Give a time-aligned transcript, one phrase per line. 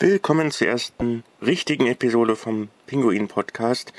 [0.00, 3.92] Willkommen zur ersten richtigen Episode vom Pinguin Podcast.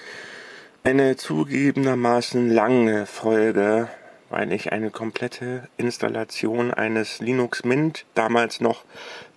[0.83, 3.87] Eine zugegebenermaßen lange Folge,
[4.29, 8.83] weil ich eine komplette Installation eines Linux Mint, damals noch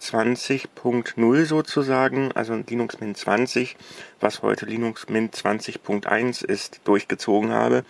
[0.03, 3.77] 20.0 sozusagen, also Linux Mint 20,
[4.19, 7.85] was heute Linux Mint 20.1 ist, durchgezogen habe.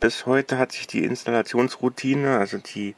[0.00, 2.96] Bis heute hat sich die Installationsroutine, also die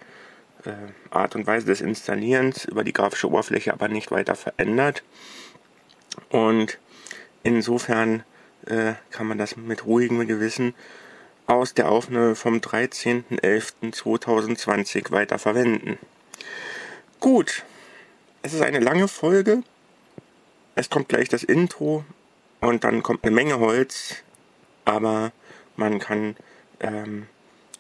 [1.11, 5.03] Art und Weise des Installierens über die grafische Oberfläche aber nicht weiter verändert.
[6.31, 6.79] Und
[7.43, 8.23] insofern
[8.67, 10.75] äh, kann man das mit ruhigem Gewissen
[11.46, 15.99] aus der Aufnahme vom 13.11.2020 weiter verwenden.
[17.21, 17.64] Gut,
[18.43, 19.63] es ist eine lange Folge.
[20.75, 22.05] Es kommt gleich das Intro
[22.61, 24.17] und dann kommt eine Menge Holz,
[24.85, 25.33] aber
[25.77, 26.36] man kann
[26.81, 27.27] ähm,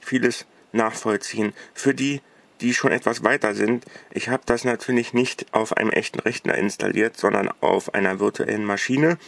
[0.00, 1.52] vieles nachvollziehen.
[1.74, 2.20] Für die,
[2.62, 3.84] die schon etwas weiter sind.
[4.12, 9.18] Ich habe das natürlich nicht auf einem echten Rechner installiert, sondern auf einer virtuellen Maschine,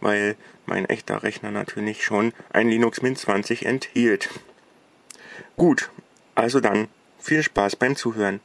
[0.00, 4.30] weil mein echter Rechner natürlich schon ein Linux Mint 20 enthielt.
[5.56, 5.90] Gut,
[6.34, 8.40] also dann viel Spaß beim Zuhören.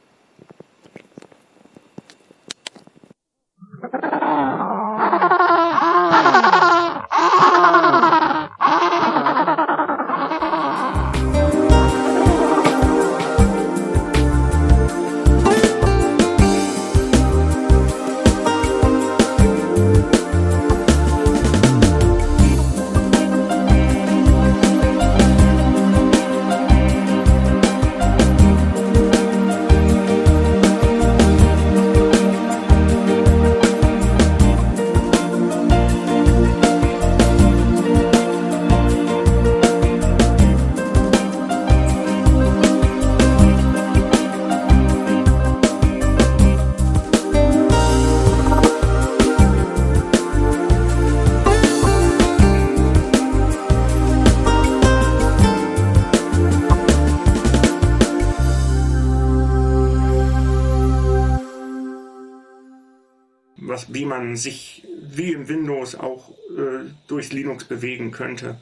[64.24, 68.58] Man sich wie in Windows auch äh, durch Linux bewegen könnte.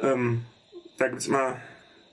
[0.00, 0.44] Ähm,
[0.98, 1.60] da gibt es immer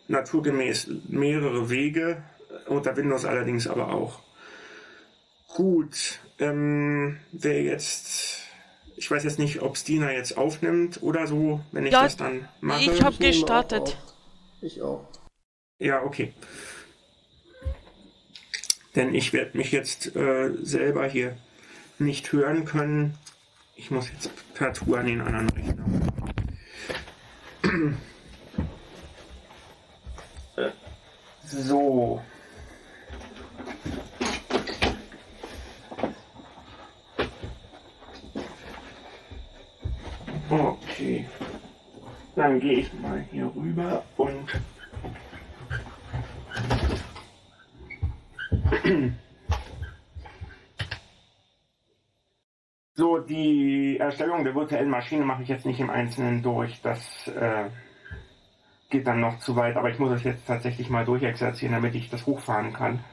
[0.08, 2.24] naturgemäß mehrere Wege,
[2.68, 4.20] unter Windows allerdings aber auch.
[5.48, 8.40] Gut, ähm, wer jetzt,
[8.96, 12.48] ich weiß jetzt nicht, ob Stina jetzt aufnimmt oder so, wenn ich ja, das dann
[12.62, 12.92] mache.
[12.92, 13.82] Ich habe gestartet.
[13.82, 13.98] Auch.
[14.62, 15.08] Ich auch.
[15.80, 16.34] Ja, okay.
[18.96, 21.38] Denn ich werde mich jetzt äh, selber hier
[22.00, 23.18] nicht hören können.
[23.76, 25.86] Ich muss jetzt per Tour an den anderen Rechner.
[31.46, 32.22] So.
[40.50, 41.26] Okay.
[42.36, 44.48] Dann gehe ich mal hier rüber und
[52.96, 56.80] So, die Erstellung der virtuellen Maschine mache ich jetzt nicht im Einzelnen durch.
[56.82, 57.70] Das äh,
[58.92, 62.10] geht dann noch zu weit, aber ich muss es jetzt tatsächlich mal durchexerzieren, damit ich
[62.12, 63.04] das hochfahren kann.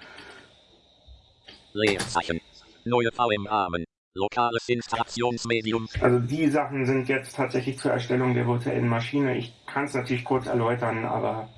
[1.73, 2.41] Leerzeichen.
[2.85, 3.85] Neue VM-Rahmen.
[4.15, 5.89] Lokales Installationsmedium.
[6.01, 9.39] Also die Sachen sind jetzt tatsächlich zur Erstellung der virtuellen Maschine.
[9.39, 11.49] Ich kann es natürlich kurz erläutern, aber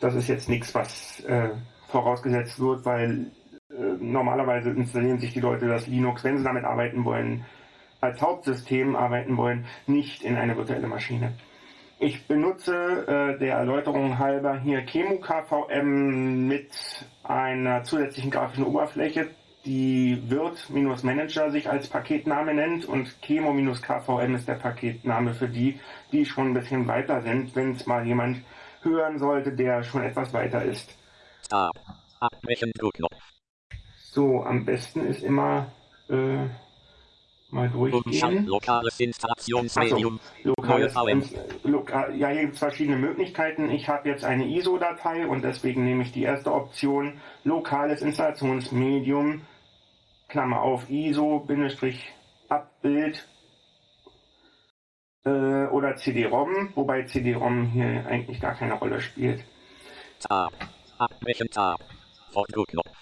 [0.00, 1.50] das ist jetzt nichts, was äh,
[1.88, 3.32] vorausgesetzt wird, weil
[4.00, 7.44] normalerweise installieren sich die Leute das Linux, wenn sie damit arbeiten wollen,
[8.00, 11.32] als Hauptsystem arbeiten wollen, nicht in eine virtuelle Maschine.
[11.98, 16.70] Ich benutze äh, der Erläuterung halber hier Chemo KVM mit
[17.22, 19.28] einer zusätzlichen grafischen Oberfläche,
[19.64, 25.78] die Wirt-Manager sich als Paketname nennt und Chemo-KVM ist der Paketname für die,
[26.10, 28.42] die schon ein bisschen weiter sind, wenn es mal jemand
[28.82, 30.96] hören sollte, der schon etwas weiter ist.
[31.44, 31.70] Stop.
[32.18, 33.22] Abbrechen Druckknopf.
[34.14, 35.72] So, am besten ist immer
[36.10, 36.44] äh,
[37.48, 38.44] mal durchgehen.
[38.44, 40.20] Lokales Installationsmedium.
[40.44, 43.70] So, lokales Inst lokal, ja, hier gibt es verschiedene Möglichkeiten.
[43.70, 47.22] Ich habe jetzt eine ISO-Datei und deswegen nehme ich die erste Option.
[47.44, 49.46] Lokales Installationsmedium,
[50.28, 52.06] Klammer auf ISO-Abbild
[55.24, 55.30] äh,
[55.68, 59.42] oder CD-ROM, wobei CD-ROM hier eigentlich gar keine Rolle spielt.
[60.20, 60.52] Tab.
[60.98, 61.80] Abbrechen Tab.
[62.30, 63.01] Fortdruckknopf.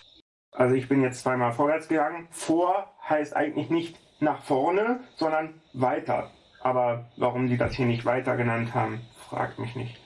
[0.53, 2.29] Also ich bin jetzt zweimal vorwärts gegangen.
[2.31, 6.31] Vor heißt eigentlich nicht nach vorne, sondern weiter.
[6.61, 9.97] Aber warum die das hier nicht weiter genannt haben, fragt mich nicht.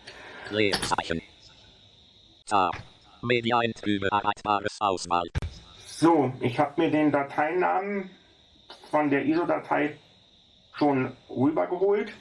[0.49, 1.23] Drehzeichen.
[2.47, 2.73] Tab.
[3.23, 5.29] Media-Enttrübe erreichbares Auswahl.
[5.87, 8.11] So, ich habe mir den Dateinamen
[8.91, 9.97] von der ISO-Datei
[10.75, 12.13] schon rübergeholt.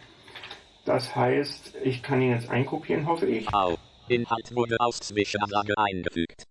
[0.86, 3.54] Das heißt, ich kann ihn jetzt einkopieren, hoffe ich.
[3.54, 3.76] Au.
[4.08, 6.46] Inhalt wurde aus Zwischenanlage eingefügt.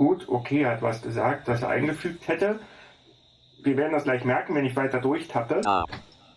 [0.00, 2.58] Gut, okay, er hat was gesagt, das er eingefügt hätte.
[3.62, 5.60] Wir werden das gleich merken, wenn ich weiter durchtappe.
[5.60, 5.90] Tab.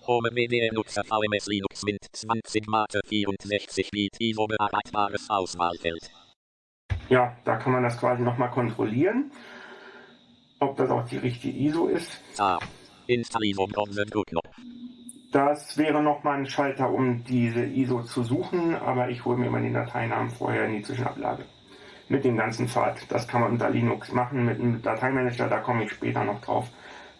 [0.05, 6.11] Home Media Nutzer VMS Linux Mint 20 Mate 64 Bit ISO bearbeitbares Auswahlfeld.
[7.07, 9.31] Ja, da kann man das quasi nochmal kontrollieren,
[10.59, 12.19] ob das auch die richtige ISO ist.
[12.35, 12.67] Tab.
[13.07, 14.57] Install ISO Browser Druckknopf.
[15.31, 19.61] Das wäre nochmal ein Schalter, um diese ISO zu suchen, aber ich hole mir immer
[19.61, 21.45] den Dateinamen vorher in die Zwischenablage.
[22.09, 22.99] Mit dem ganzen Pfad.
[23.09, 26.67] Das kann man unter Linux machen mit einem Dateimanager, da komme ich später noch drauf.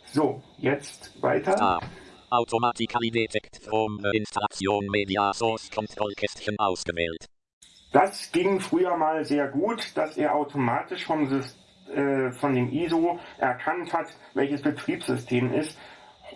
[0.05, 1.55] So, jetzt weiter.
[1.55, 1.83] Tab.
[2.29, 7.27] Automatically detect from the Installation Media Source Kontrollkästchen ausgewählt.
[7.91, 11.55] Das ging früher mal sehr gut, dass er automatisch vom, Sys-
[11.93, 15.77] äh, von dem ISO erkannt hat, welches Betriebssystem ist.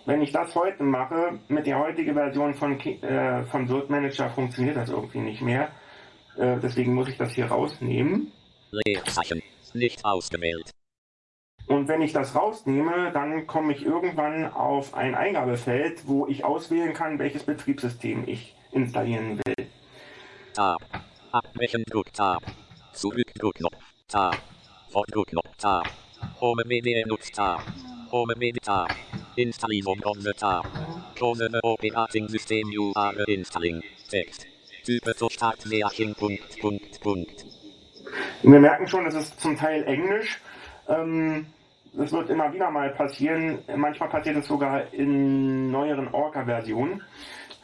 [0.06, 4.90] Wenn ich das heute mache, mit der heutigen Version von, äh, von Manager funktioniert das
[4.90, 5.72] irgendwie nicht mehr.
[6.36, 8.30] Äh, deswegen muss ich das hier rausnehmen.
[8.70, 9.42] Leerzeichen.
[9.74, 10.70] Nicht ausgewählt.
[11.66, 16.94] Und wenn ich das rausnehme, dann komme ich irgendwann auf ein Eingabefeld, wo ich auswählen
[16.94, 19.66] kann, welches Betriebssystem ich installieren will.
[20.54, 20.78] Tab.
[21.30, 22.42] Abbrechen Drucktab.
[22.94, 23.76] Zurück Druckknopf.
[24.08, 24.38] Tab.
[24.90, 25.86] Fortdruckknopf Tab.
[26.40, 27.60] Home Media Nutz Tab.
[28.10, 28.94] Home Media Tab.
[29.36, 30.66] Installierung Browser Tab.
[31.14, 33.82] Close the Operating System you are installing.
[34.08, 34.46] Text.
[34.84, 36.14] Type zur Startmärchen.
[36.14, 37.44] Punkt, Punkt, Punkt.
[38.42, 40.40] Wir merken schon, es ist zum Teil Englisch.
[40.88, 41.46] Ähm,
[41.92, 43.58] das wird immer wieder mal passieren.
[43.76, 47.02] Manchmal passiert es sogar in neueren Orca-Versionen.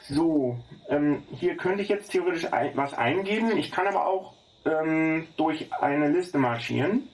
[0.08, 0.58] So,
[0.88, 3.56] ähm, hier könnte ich jetzt theoretisch ein, was eingeben.
[3.56, 4.34] Ich kann aber auch
[4.66, 7.08] ähm, durch eine Liste marschieren,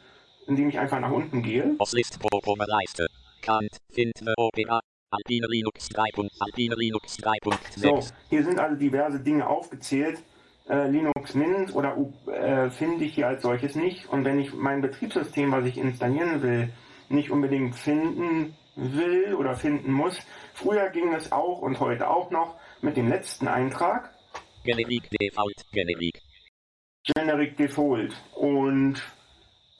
[0.47, 1.75] indem ich einfach nach unten gehe.
[1.79, 3.07] Osslist Programme Leiste.
[3.43, 3.71] Kant.
[3.93, 4.81] Find the Opera.
[5.13, 6.05] Alpine Linux 3.
[6.39, 7.79] Alpine Linux 3.6.
[7.79, 10.23] So, hier sind also diverse Dinge aufgezählt.
[10.71, 14.07] Äh, Linux Mint oder U- äh, finde ich hier als solches nicht.
[14.09, 16.73] Und wenn ich mein Betriebssystem, was ich installieren will,
[17.09, 20.17] nicht unbedingt finden will oder finden muss,
[20.55, 24.15] früher ging es auch und heute auch noch mit dem letzten Eintrag,
[24.65, 25.57] Generic Default.
[25.73, 26.23] Generic.
[27.03, 28.15] Generic Default.
[28.35, 29.03] Und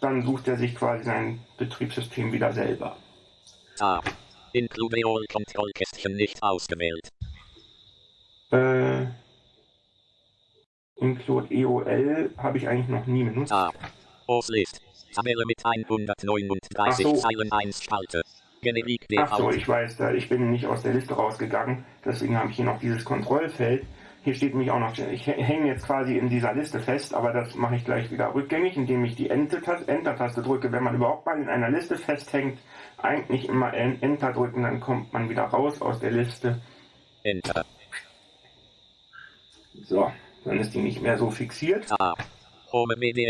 [0.01, 2.97] dann sucht er sich quasi sein Betriebssystem wieder selber.
[3.77, 4.05] Tab.
[4.53, 7.11] Include all Kontrollkästchen nicht ausgewählt.
[8.51, 9.07] Äh,
[11.01, 13.51] Include EOL habe ich eigentlich noch nie benutzt.
[13.51, 13.75] Tab.
[14.27, 14.81] Oslist.
[15.15, 17.17] Tabelle mit 139 Ach so.
[17.17, 18.23] Zeilen 1 Spalte.
[18.63, 22.51] Generic Ach so, ich weiß, da- ich bin nicht aus der Liste rausgegangen, deswegen habe
[22.51, 23.87] ich hier noch dieses Kontrollfeld.
[24.23, 27.33] Hier steht nämlich auch noch, ich hä- hänge jetzt quasi in dieser Liste fest, aber
[27.33, 30.71] das mache ich gleich wieder rückgängig, indem ich die Enter-Tas- Enter-Taste drücke.
[30.71, 32.59] Wenn man überhaupt mal in einer Liste festhängt,
[32.99, 36.61] eigentlich immer En- Enter drücken, dann kommt man wieder raus aus der Liste.
[37.23, 37.65] Enter.
[39.85, 40.13] So,
[40.45, 41.87] dann ist die nicht mehr so fixiert.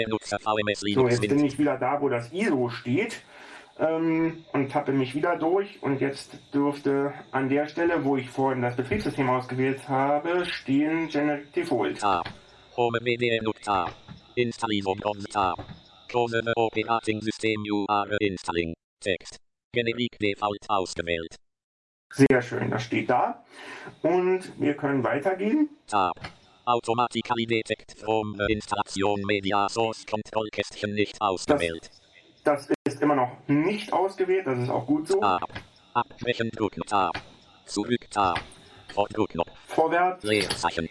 [0.08, 3.22] Nutzer VMS So, jetzt bin ich wieder da, wo das ISO steht
[3.78, 8.62] ähm, und tappe mich wieder durch und jetzt dürfte an der Stelle, wo ich vorhin
[8.62, 12.02] das Betriebssystem ausgewählt habe, stehen Generic Default.
[12.76, 13.94] Home Media Tab.
[14.34, 15.64] Installierung Browser Tab.
[16.08, 18.74] Close the Operating System you are installing.
[19.00, 19.38] Text.
[19.72, 21.36] Generic Default ausgewählt.
[22.12, 23.44] Sehr schön, das steht da.
[24.02, 25.70] Und wir können weitergehen.
[25.86, 26.12] Tab.
[26.70, 31.90] Automatically detect from Installation Media Source Kontrollkästchen nicht ausgewählt.
[32.44, 35.18] Das ist immer noch nicht ausgewählt, das ist auch gut so.
[35.18, 35.50] Tab.
[35.94, 37.20] Abbrechen Druckknopf Tab.
[37.66, 38.40] Zurück Tab.
[38.94, 39.50] Fortdruckknopf.
[39.66, 40.22] Vorwärts.
[40.22, 40.88] Leerzeichen.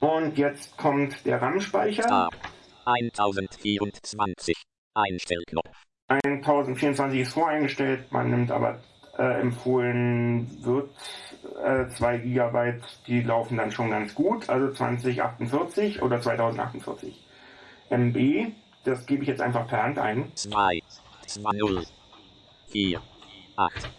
[0.00, 2.02] Und jetzt kommt der RAM-Speicher.
[2.02, 2.36] Tab.
[2.84, 4.54] 1024.
[4.94, 5.84] Einstellknopf.
[6.08, 8.78] 1024 ist voreingestellt, man nimmt aber
[9.20, 10.90] äh, empfohlen wird
[11.62, 17.20] äh, 2 GB, die laufen dann schon ganz gut, also 2048 oder 2048
[17.90, 18.52] MB.
[18.84, 20.32] Das gebe ich jetzt einfach per Hand ein.
[20.34, 20.80] 2.
[21.26, 21.86] 20.
[22.68, 23.02] 4.
[23.56, 23.90] 8.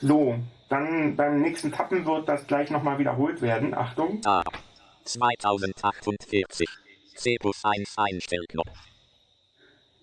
[0.00, 0.34] So,
[0.68, 3.72] dann beim nächsten Tappen wird das gleich nochmal wiederholt werden.
[3.72, 4.20] Achtung.
[4.20, 4.58] Tab.
[5.04, 6.68] 2048.
[7.14, 8.91] C plus 1 Einstellknopf.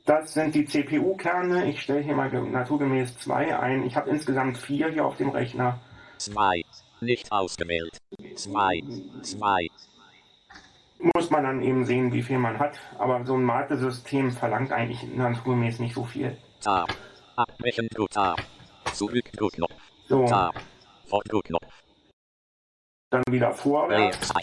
[0.09, 1.69] Das sind die CPU-Kerne.
[1.69, 3.83] Ich stelle hier mal ge- naturgemäß zwei ein.
[3.85, 5.79] Ich habe insgesamt vier hier auf dem Rechner.
[6.17, 6.63] 2.
[6.99, 8.01] Nicht ausgewählt.
[8.35, 8.81] 2.
[9.21, 9.67] 2.
[11.13, 12.79] Muss man dann eben sehen, wie viel man hat.
[12.97, 16.35] Aber so ein Mate-System verlangt eigentlich naturgemäß nicht so viel.
[16.59, 16.89] Tab.
[17.35, 18.41] Abbrechen Druck Tab.
[18.93, 19.75] Zurück Druckknopf.
[20.07, 20.55] So, Tab.
[21.05, 21.67] Fortdruckknopf.
[23.11, 24.33] dann wieder vorwärts.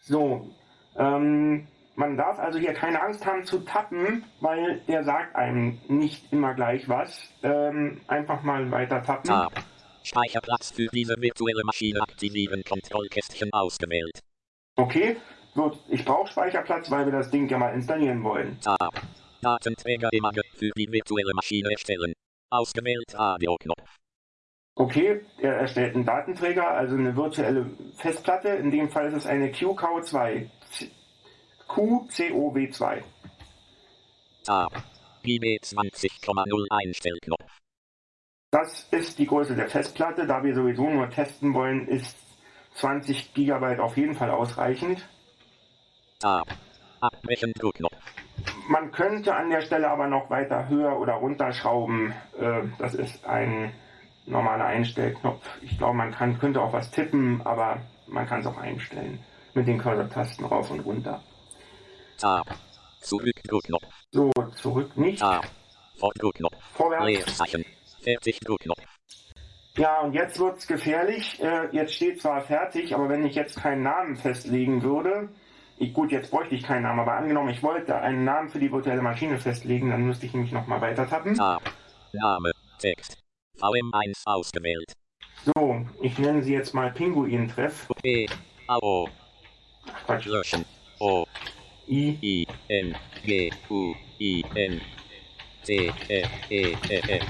[0.00, 0.48] So,
[0.96, 6.32] ähm, Man darf also hier keine Angst haben zu tappen, weil der sagt einem nicht
[6.32, 7.28] immer gleich was.
[7.42, 9.28] Ähm, einfach mal weiter tappen.
[9.28, 9.52] Tab.
[10.02, 12.62] Speicherplatz für diese virtuelle Maschine aktivieren.
[12.68, 14.20] Kontrollkästchen ausgewählt.
[14.76, 15.16] Okay,
[15.54, 18.58] gut, ich brauche Speicherplatz, weil wir das Ding ja mal installieren wollen.
[18.60, 19.00] Tab.
[19.40, 22.12] Datenträger-Image für die virtuelle Maschine erstellen.
[22.50, 23.98] Ausgewählt Radio-Knopf.
[24.76, 28.48] Okay, er erstellt einen Datenträger, also eine virtuelle Festplatte.
[28.48, 30.50] In dem Fall ist es eine QCOW2.
[31.74, 33.02] QCOW2.
[34.44, 34.72] Tab.
[35.24, 37.60] GB 20,0 Einstellknopf.
[38.52, 40.28] Das ist die Größe der Festplatte.
[40.28, 42.16] Da wir sowieso nur testen wollen, ist
[42.74, 45.08] 20 GB auf jeden Fall ausreichend.
[46.20, 46.46] Tab.
[47.00, 47.96] Abbrechen Druckknopf.
[48.68, 52.14] Man könnte an der Stelle aber noch weiter höher oder runterschrauben.
[52.38, 53.72] Äh, das ist ein
[54.26, 55.44] normaler Einstellknopf.
[55.60, 59.18] Ich glaube, man kann, könnte auch was tippen, aber man kann es auch einstellen.
[59.54, 61.20] Mit den Cursor-Tasten rauf und runter.
[62.24, 62.46] Tab.
[63.02, 63.84] Zurück Druckknopf.
[64.10, 65.18] So, zurück nicht.
[65.18, 65.44] Tab.
[65.98, 66.54] Fortdruckknopf.
[66.72, 67.04] Vorwärts.
[67.04, 67.66] Leerzeichen.
[68.02, 68.80] Fertig Druckknopf.
[69.76, 71.38] Ja, und jetzt wird's gefährlich.
[71.42, 75.28] Äh, jetzt steht zwar fertig, aber wenn ich jetzt keinen Namen festlegen würde,
[75.76, 78.72] ich, gut, jetzt bräuchte ich keinen Namen, aber angenommen, ich wollte einen Namen für die
[78.72, 81.34] virtuelle Maschine festlegen, dann müsste ich nämlich nochmal weiter tappen.
[81.34, 81.62] Tab.
[82.14, 82.52] Name.
[82.78, 83.18] Text.
[83.60, 84.94] VM1 ausgewählt.
[85.44, 87.86] So, ich nenne sie jetzt mal Pinguin-Treff.
[88.02, 88.26] P.
[88.66, 88.78] A.
[88.78, 90.24] Ach, Quatsch.
[90.24, 90.64] Löschen.
[91.00, 91.26] O.
[91.88, 92.18] I.
[92.22, 92.46] I.
[92.68, 92.94] N.
[93.24, 93.50] G.
[93.70, 93.94] U.
[94.18, 94.44] I.
[94.54, 94.80] N.
[95.64, 95.92] T.
[96.08, 96.22] E.
[96.50, 96.76] E.
[96.90, 97.00] E.
[97.08, 97.20] E.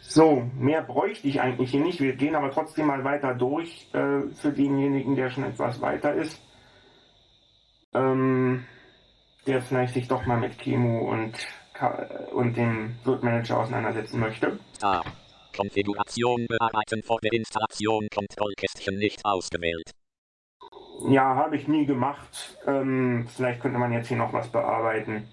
[0.00, 2.00] So, mehr bräuchte ich eigentlich hier nicht.
[2.00, 6.40] Wir gehen aber trotzdem mal weiter durch äh, für denjenigen, der schon etwas weiter ist.
[7.94, 8.64] Ähm,
[9.46, 11.34] der vielleicht sich doch mal mit Chemo und,
[12.32, 14.58] und dem Wirt-Manager auseinandersetzen möchte.
[14.78, 15.04] Tab.
[15.54, 19.90] Konfiguration bearbeiten vor der Installation Kontrollkästchen nicht ausgewählt.
[21.06, 22.58] Ja, habe ich nie gemacht.
[22.66, 25.28] Ähm, vielleicht könnte man jetzt hier noch was bearbeiten.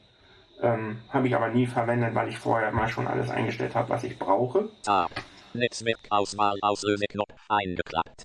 [0.61, 4.03] Ähm, habe ich aber nie verwendet, weil ich vorher mal schon alles eingestellt habe, was
[4.03, 4.69] ich brauche.
[4.83, 5.11] Tab.
[5.53, 8.23] Netzwerkauswahl Auslöseknopf eingeklappt.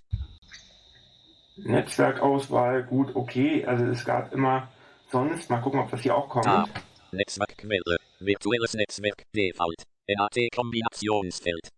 [1.56, 3.64] Netzwerkauswahl, gut, okay.
[3.64, 4.68] Also es gab immer
[5.10, 6.44] sonst, mal gucken, ob das hier auch kommt.
[6.44, 6.68] Tab.
[7.12, 7.96] Netzwerkquelle.
[8.20, 9.24] Virtuelles Netzwerk.
[9.34, 9.82] Default.
[10.08, 11.70] NAT Kombinationsfeld.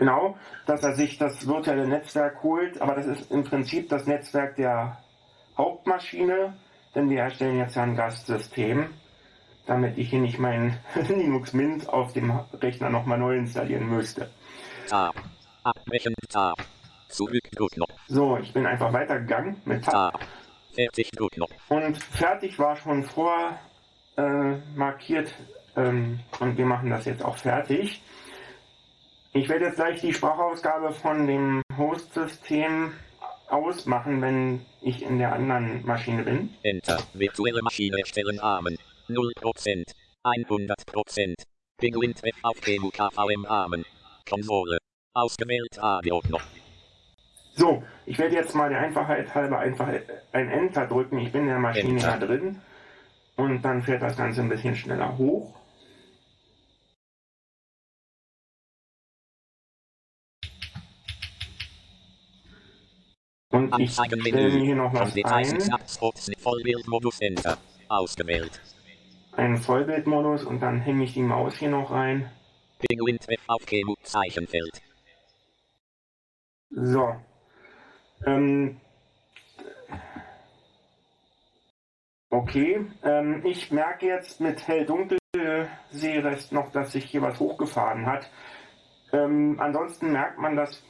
[0.00, 4.56] Genau, dass er sich das virtuelle Netzwerk holt, aber das ist im Prinzip das Netzwerk
[4.56, 4.96] der
[5.58, 6.54] Hauptmaschine,
[6.94, 8.94] denn wir erstellen jetzt ja ein Gastsystem,
[9.66, 10.78] damit ich hier nicht mein
[11.10, 14.30] Linux Mint auf dem Rechner nochmal neu installieren müsste.
[14.88, 15.14] Tab.
[15.64, 16.56] Abbrechen Tab.
[17.08, 17.92] Zurück Druckknopf.
[18.08, 20.20] So, ich bin einfach weitergegangen mit Tab Tab.
[20.72, 21.52] Fertig Druckknopf.
[21.68, 23.58] und fertig war schon vor
[24.16, 25.34] äh, markiert
[25.76, 28.00] ähm, und wir machen das jetzt auch fertig.
[29.32, 32.92] Ich werde jetzt gleich die Sprachausgabe von dem Host-System
[33.48, 36.50] ausmachen, wenn ich in der anderen Maschine bin.
[36.62, 36.98] Enter.
[37.14, 38.76] Virtuelle Maschine erstellen Amen.
[39.08, 39.92] 0%.
[40.24, 41.34] 100%.
[41.78, 43.84] Penguin Treff auf GMU-KVM Amen.
[44.28, 44.78] Konsole.
[45.14, 46.46] Ausgewählt Radio-Knopf.
[47.54, 49.88] So, ich werde jetzt mal der Einfachheit halber einfach
[50.32, 51.18] ein Enter drücken.
[51.18, 52.18] Ich bin in der Maschine Enter.
[52.18, 52.60] da drin.
[53.36, 55.59] Und dann fährt das Ganze ein bisschen schneller hoch.
[63.50, 65.58] Und ich stelle mir hier noch was ein,
[66.38, 67.58] Vollbildmodus Enter.
[67.88, 68.60] Ausgewählt.
[69.32, 72.30] einen Vollbildmodus und dann hänge ich die Maus hier noch rein.
[72.78, 73.66] Penguin Treff auf
[74.02, 74.80] Zeichenfeld.
[76.70, 77.16] So.
[78.24, 78.80] Ähm,
[82.30, 85.18] okay, ähm, ich merke jetzt mit hell-dunkel
[85.90, 88.30] Sehrest noch, dass sich hier was hochgefahren hat.
[89.12, 90.82] Ähm, ansonsten merkt man das,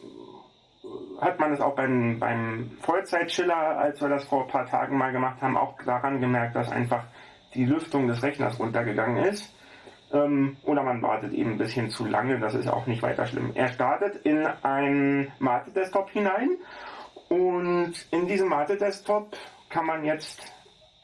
[1.20, 5.12] hat man das auch beim, beim Vollzeitschiller, als wir das vor ein paar Tagen mal
[5.12, 7.04] gemacht haben, auch daran gemerkt, dass einfach
[7.54, 9.54] die Lüftung des Rechners runtergegangen ist.
[10.12, 13.52] Ähm, oder man wartet eben ein bisschen zu lange, das ist auch nicht weiter schlimm.
[13.54, 16.56] Er startet in einen Mate-Desktop hinein
[17.28, 19.36] und in diesem Mate-Desktop
[19.68, 20.52] kann man jetzt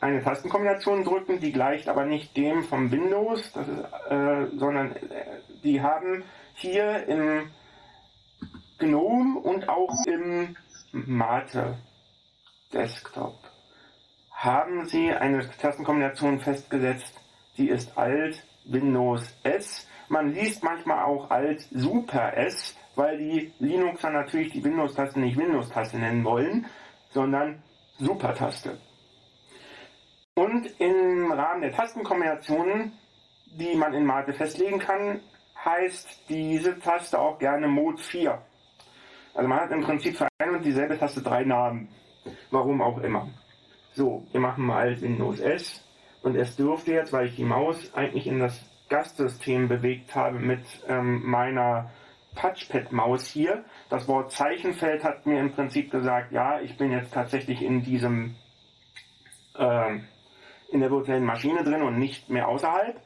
[0.01, 5.01] eine Tastenkombination drücken, die gleicht aber nicht dem vom Windows, ist, äh, sondern äh,
[5.63, 6.25] die haben
[6.55, 7.51] hier im
[9.69, 10.57] auch im
[10.93, 11.77] Mate
[12.73, 13.39] Desktop
[14.31, 17.19] haben sie eine Tastenkombination festgesetzt,
[17.57, 19.89] die ist Alt Windows S.
[20.09, 25.99] Man liest manchmal auch Alt Super S, weil die Linuxer natürlich die Windows-Taste nicht Windows-Taste
[25.99, 26.67] nennen wollen,
[27.11, 27.63] sondern
[27.99, 28.79] Super-Taste.
[30.35, 32.93] Und im Rahmen der Tastenkombinationen,
[33.47, 35.21] die man in Mate festlegen kann,
[35.65, 38.39] heißt diese Taste auch gerne Mode 4.
[39.37, 41.89] Also man hat im Prinzip für ein und dieselbe Taste drei Namen.
[42.51, 43.29] Warum auch immer.
[43.93, 45.85] So, wir machen mal Alt Windows S
[46.23, 50.63] und es dürfte jetzt, weil ich die Maus eigentlich in das Gastsystem bewegt habe mit
[50.89, 51.91] ähm, meiner
[52.37, 57.63] Touchpad-Maus hier, das Wort Zeichenfeld hat mir im Prinzip gesagt, ja, ich bin jetzt tatsächlich
[57.63, 58.37] in diesem
[59.59, 59.99] äh,
[60.71, 63.01] in der virtuellen Maschine drin und nicht mehr außerhalb.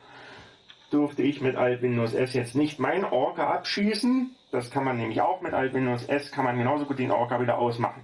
[0.91, 4.35] Durfte ich mit Alt Windows S jetzt nicht mein Orca abschießen.
[4.51, 7.41] Das kann man nämlich auch mit Alt Windows S, kann man genauso gut den Orca
[7.41, 8.03] wieder ausmachen.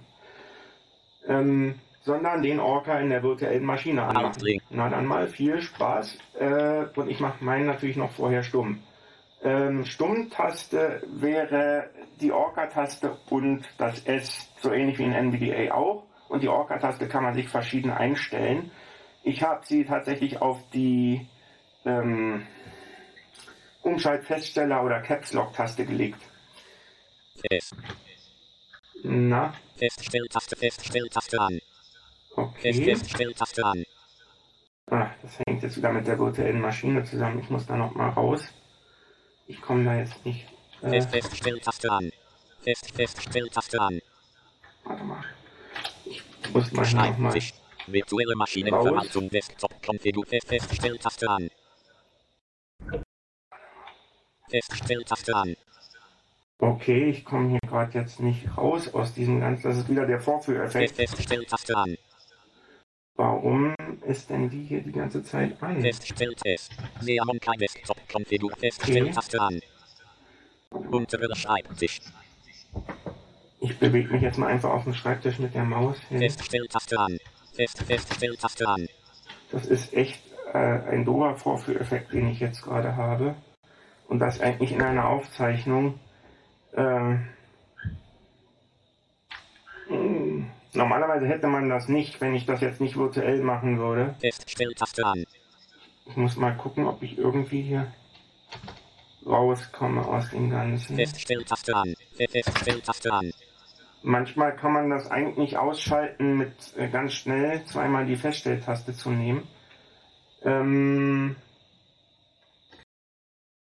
[1.27, 4.61] Ähm, sondern den Orca in der virtuellen Maschine anmachen.
[4.69, 6.17] Na dann mal viel Spaß.
[6.39, 8.79] Äh, und ich mache meinen natürlich noch vorher stumm.
[9.43, 11.89] Ähm, Stummtaste wäre
[12.21, 16.03] die Orca-Taste und das S, so ähnlich wie in NVDA auch.
[16.29, 18.71] Und die Orca-Taste kann man sich verschieden einstellen.
[19.23, 21.27] Ich habe sie tatsächlich auf die
[21.85, 22.47] ähm,
[23.87, 26.19] Umschaltfeststeller oder Caps Lock-Taste gelegt.
[27.49, 27.75] Fest.
[29.03, 31.59] Na, Feststelltaste, Feststelltaste an.
[32.35, 32.73] okay.
[32.73, 33.85] Fest, Feststelltaste an.
[34.89, 37.39] Ah, das hängt jetzt wieder mit der virtuellen Maschine zusammen.
[37.39, 38.43] Ich muss da noch mal raus.
[39.47, 40.45] Ich komme da jetzt nicht.
[40.81, 42.11] Äh, Fest, Feststelltaste an.
[42.61, 44.01] Fest, Feststelltaste an.
[44.83, 45.23] warte mal.
[46.05, 47.31] Ich muss mal hier noch mal.
[47.31, 47.53] Schreibtisch.
[47.87, 49.71] Virtuelle Maschinenverwaltung Desktop
[50.27, 51.49] Fest, Feststelltaste an.
[54.49, 55.55] Feststelltaste an.
[56.59, 59.63] Okay, ich komme hier gerade jetzt nicht raus aus diesem ganzen.
[59.63, 60.95] Das ist wieder der Vorführeffekt.
[60.95, 61.97] Fest, Feststelltaste an.
[63.15, 63.75] Warum
[64.05, 65.81] ist denn die hier die ganze Zeit an?
[65.81, 66.69] Feststellt es.
[67.01, 69.59] Seamon kein Desktop Konfigur Feststelltaste an.
[70.69, 71.99] Unterer Schreibtisch.
[73.59, 76.19] Ich bewege mich jetzt mal einfach auf den Schreibtisch mit der Maus hin.
[76.19, 77.19] Feststelltaste an.
[77.53, 78.87] Fest, Feststelltaste an.
[79.51, 80.21] Das ist echt
[80.53, 83.35] äh, ein doofer Vorführeffekt, den ich jetzt gerade habe.
[84.07, 85.99] Und das eigentlich in einer Aufzeichnung.
[86.73, 87.15] Äh,
[89.89, 94.15] mh, normalerweise hätte man das nicht, wenn ich das jetzt nicht virtuell machen würde.
[96.05, 97.91] Ich muss mal gucken, ob ich irgendwie hier
[99.25, 100.95] rauskomme aus dem Ganzen.
[104.03, 109.47] Manchmal kann man das eigentlich ausschalten mit äh, ganz schnell zweimal die Feststelltaste zu nehmen.
[110.43, 111.35] Ähm,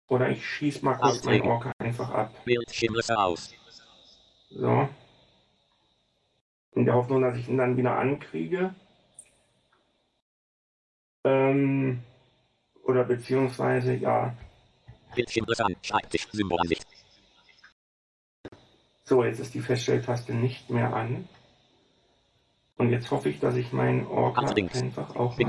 [0.08, 1.42] oder ich schieß mal kurz meinen.
[1.42, 2.32] Orca einfach ab.
[3.18, 3.54] Aus.
[4.50, 4.88] So.
[6.72, 8.74] In der Hoffnung, dass ich ihn dann wieder ankriege.
[11.24, 12.02] Ähm,
[12.84, 14.36] oder beziehungsweise, ja.
[15.60, 15.76] An.
[15.82, 16.28] Schreibtisch.
[16.30, 16.86] Symbolansicht.
[19.04, 21.28] So, jetzt ist die Feststelltaste nicht mehr an.
[22.76, 25.46] Und jetzt hoffe ich, dass ich meinen Orca einfach auch mal...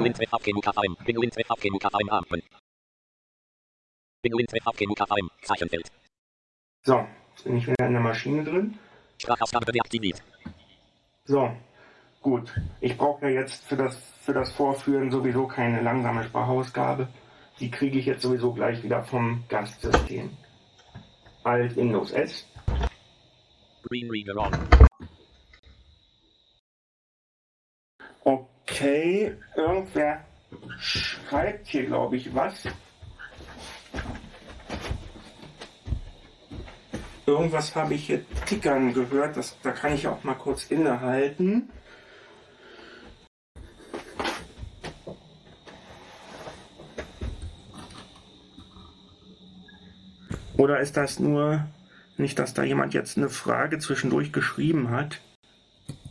[6.83, 8.77] So, jetzt bin ich wieder in der Maschine drin.
[9.17, 10.21] Sprachausgabe deaktiviert.
[11.25, 11.51] So,
[12.21, 12.53] gut.
[12.79, 17.07] Ich brauche ja jetzt für das, für das Vorführen sowieso keine langsame Sprachausgabe.
[17.59, 20.29] Die kriege ich jetzt sowieso gleich wieder vom Gastsystem.
[21.43, 22.45] Alt Windows S.
[23.83, 24.51] Green Reader on.
[28.23, 30.25] Okay, irgendwer
[30.77, 32.67] schreibt hier, glaube ich, was.
[37.27, 39.35] Irgendwas habe ich hier tickern gehört.
[39.35, 41.69] Das, da kann ich auch mal kurz innehalten.
[50.55, 51.67] Oder ist das nur
[52.15, 55.19] nicht, dass da jemand jetzt eine Frage zwischendurch geschrieben hat?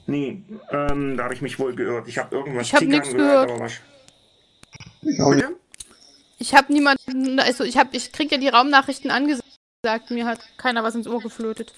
[0.07, 2.07] Nee, ähm, da habe ich mich wohl geirrt.
[2.09, 3.51] Ich habe irgendwas Ich hab tickern gehört.
[3.51, 3.73] aber was.
[5.01, 5.57] Bitte?
[6.39, 9.11] Ich habe niemanden, also ich habe, ich krieg ja die Raumnachrichten
[9.87, 10.11] angesagt.
[10.11, 11.73] Mir hat keiner was ins Ohr geflötet.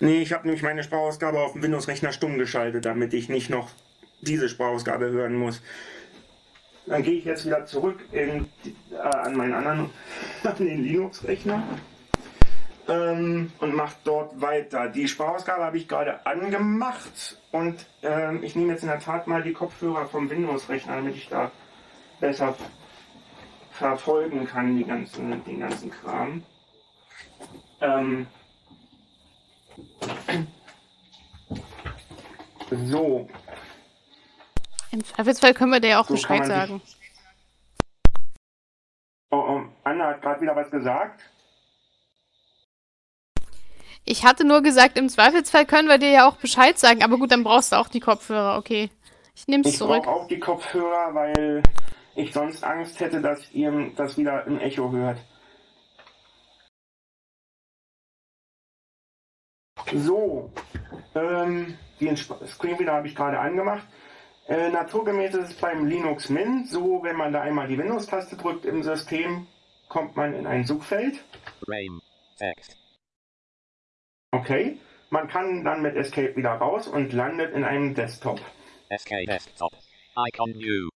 [0.00, 3.70] Nee, ich habe nämlich meine Sprachausgabe auf dem Windows-Rechner stumm geschaltet, damit ich nicht noch
[4.20, 5.60] diese Sprachausgabe hören muss.
[6.86, 8.46] Dann gehe ich jetzt wieder zurück in,
[8.92, 9.90] äh, an meinen anderen,
[10.42, 11.62] an den Linux-Rechner
[12.88, 14.88] ähm, und mache dort weiter.
[14.88, 19.42] Die Sprachausgabe habe ich gerade angemacht und ähm, ich nehme jetzt in der Tat mal
[19.42, 21.50] die Kopfhörer vom Windows-Rechner, damit ich da
[22.20, 22.54] besser
[23.72, 26.42] verfolgen kann, die ganzen, den ganzen Kram.
[27.80, 28.26] Ähm,
[32.70, 33.28] so,
[34.90, 36.80] Im Zweifelsfall können wir dir ja auch So Bescheid sagen.
[39.30, 41.20] oh, oh, Anna hat gerade wieder was gesagt.
[44.06, 47.02] Ich hatte nur gesagt, im Zweifelsfall können wir dir ja auch Bescheid sagen.
[47.02, 48.58] Aber gut, dann brauchst du auch die Kopfhörer.
[48.58, 48.90] Okay.
[49.34, 50.04] Ich nehm's Ich zurück.
[50.04, 51.62] brauche auch die Kopfhörer, weil
[52.14, 55.18] ich sonst Angst hätte, dass ihr das wieder im Echo hört.
[59.92, 60.50] So,
[61.14, 63.86] ähm, den Screenreader habe ich gerade angemacht.
[64.46, 68.64] Äh, naturgemäß ist es beim Linux Mint so, wenn man da einmal die Windows-Taste drückt
[68.66, 69.46] im System,
[69.88, 71.22] kommt man in ein Suchfeld.
[71.64, 72.00] Frame.
[72.38, 72.76] Text.
[74.32, 74.78] Okay.
[75.10, 78.40] Man kann dann mit Escape wieder raus und landet in einem Desktop.
[78.90, 79.72] SK Desktop.
[80.16, 80.88] Icon New.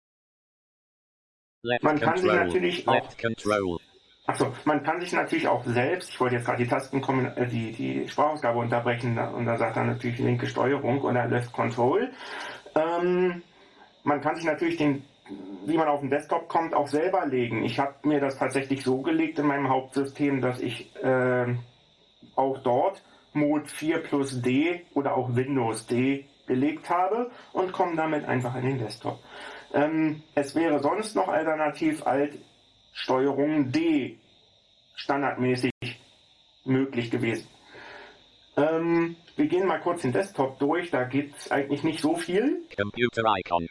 [1.63, 2.47] Left Man kann sich control.
[2.47, 3.79] natürlich auch- Left control.
[4.27, 7.01] Achso, man kann sich natürlich auch selbst, ich wollte jetzt gerade die Tasten
[7.37, 11.53] äh, die, die Sprachausgabe unterbrechen da- und da sagt er natürlich linke Steuerung oder Left
[11.53, 12.11] Control.
[12.75, 13.43] Ähm,
[14.03, 15.05] man kann sich natürlich den,
[15.65, 17.65] wie man auf den Desktop kommt, auch selber legen.
[17.65, 21.61] Ich habe mir das tatsächlich so gelegt in meinem Hauptsystem, dass ich ähm,
[22.35, 28.25] auch dort Mode 4 plus D oder auch Windows D gelegt habe und komme damit
[28.25, 29.21] einfach in den Desktop.
[29.73, 32.39] Ähm, es wäre sonst noch alternativ Alt
[32.97, 34.19] Steuerung D
[34.95, 35.71] standardmäßig
[36.65, 37.47] möglich gewesen.
[38.57, 42.67] Ähm, wir gehen mal kurz den Desktop durch, da gibt es eigentlich nicht so viel.
[42.75, 43.69] Computer icon.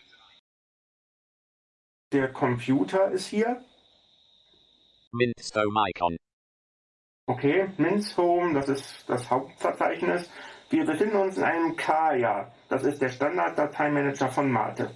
[2.14, 3.66] Der Computer ist hier.
[5.12, 6.18] Mintstone icon.
[7.26, 10.30] Okay, Minz Home, das ist das Hauptverzeichnis.
[10.70, 12.54] Wir befinden uns in einem Kaya.
[12.70, 14.92] Das ist der Standard-Dateimanager von Mate.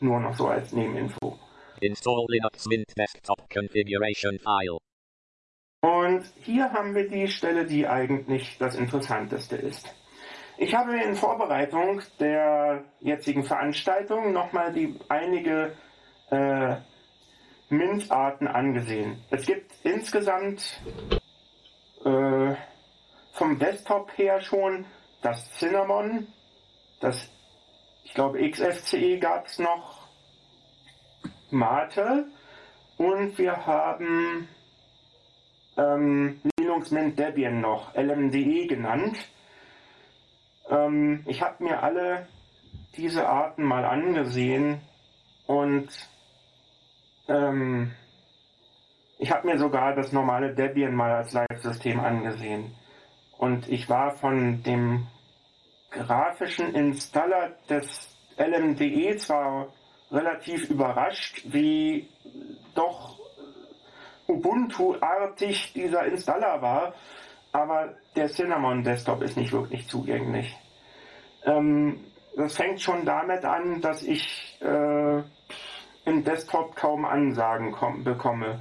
[0.00, 1.38] Nur noch so als Nebeninfo.
[1.82, 4.78] Install Linux Mint Desktop Configuration File.
[5.82, 9.92] Und hier haben wir die Stelle, die eigentlich das Interessanteste ist.
[10.58, 15.74] Ich habe in Vorbereitung der jetzigen Veranstaltung nochmal die einige
[16.30, 16.76] äh,
[17.68, 19.24] Mint-Arten angesehen.
[19.30, 20.80] Es gibt insgesamt
[22.04, 22.54] äh,
[23.32, 24.84] vom Desktop her schon
[25.22, 26.28] das Cinnamon,
[27.00, 27.30] das,
[28.04, 30.01] ich glaube, XFCE gab es noch,
[31.52, 32.24] Mate
[32.96, 34.48] und wir haben
[35.76, 39.18] ähm, Linux Mint Debian noch, LMDE genannt.
[40.70, 42.26] Ähm, ich habe mir alle
[42.96, 44.80] diese Arten mal angesehen
[45.46, 45.88] und
[47.28, 47.92] ähm,
[49.18, 52.74] ich habe mir sogar das normale Debian mal als Live-System angesehen.
[53.38, 55.06] Und ich war von dem
[55.90, 59.68] grafischen Installer des LMDE zwar
[60.12, 62.08] relativ überrascht, wie
[62.74, 63.18] doch
[64.28, 66.94] Ubuntu-artig dieser Installer war,
[67.52, 70.56] aber der Cinnamon Desktop ist nicht wirklich zugänglich.
[71.44, 72.00] Ähm,
[72.36, 75.22] das fängt schon damit an, dass ich äh,
[76.04, 78.60] im Desktop kaum Ansagen komm, bekomme.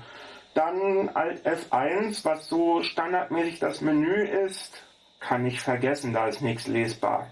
[0.54, 4.84] Dann Alt F1, was so standardmäßig das Menü ist,
[5.20, 7.28] kann ich vergessen, da ist nichts lesbar.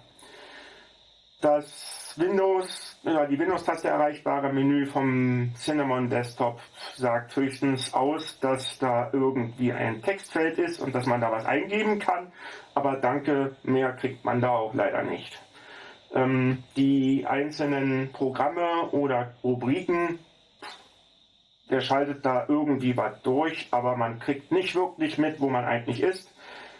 [1.41, 6.59] Das Windows, ja, die Windows-Taste erreichbare Menü vom Cinnamon Desktop
[6.95, 11.99] sagt höchstens aus, dass da irgendwie ein Textfeld ist und dass man da was eingeben
[11.99, 12.31] kann,
[12.73, 15.41] aber danke, mehr kriegt man da auch leider nicht.
[16.13, 20.19] Ähm, die einzelnen Programme oder Rubriken,
[21.69, 26.01] der schaltet da irgendwie was durch, aber man kriegt nicht wirklich mit, wo man eigentlich
[26.01, 26.33] ist.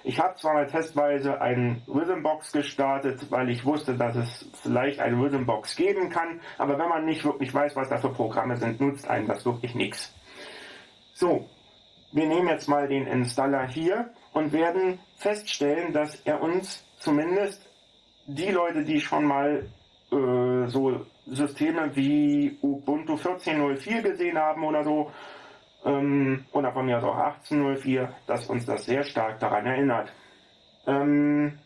[0.04, 5.22] Ich habe zwar mal testweise einen Rhythmbox gestartet, weil ich wusste, dass es vielleicht eine
[5.22, 9.10] Rhythmbox geben kann, aber wenn man nicht wirklich weiß, was da für Programme sind, nutzt
[9.10, 10.14] einem das wirklich nichts.
[11.14, 11.50] So,
[12.12, 17.70] wir nehmen jetzt mal den Installer hier und werden feststellen, dass er uns zumindest
[18.26, 19.68] die Leute, die schon mal
[20.12, 25.12] äh, so Systeme wie Ubuntu 14.04 gesehen haben oder so,
[25.86, 30.12] ähm, oder von mir aus auch 1804, dass uns das sehr stark daran erinnert.
[30.88, 31.60] Ähm,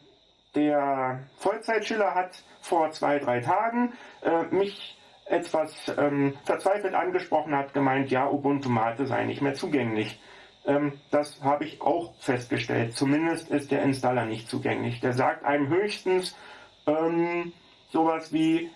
[0.55, 8.11] der Vollzeitschiller hat vor zwei, drei Tagen äh, mich etwas ähm, verzweifelt angesprochen, hat gemeint,
[8.11, 10.19] ja, Ubuntu Mate sei nicht mehr zugänglich.
[10.65, 12.93] Ähm, das habe ich auch festgestellt.
[12.95, 14.99] Zumindest ist der Installer nicht zugänglich.
[14.99, 16.35] Der sagt einem höchstens
[16.85, 17.53] ähm,
[17.89, 18.69] sowas wie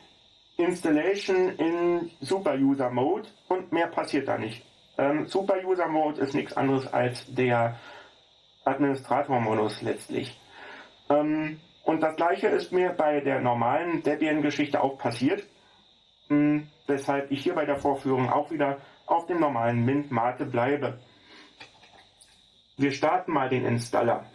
[0.57, 4.66] Installation in Super User Mode und mehr passiert da nicht.
[4.97, 7.79] Ähm, Super User Mode ist nichts anderes als der
[8.65, 10.39] Administrator-Modus letztlich.
[11.09, 15.43] Ähm, und das gleiche ist mir bei der normalen Debian-Geschichte auch passiert,
[16.29, 20.99] mh, weshalb ich hier bei der Vorführung auch wieder auf dem normalen Mint Mate bleibe.
[22.75, 24.25] Wir starten mal den Installer.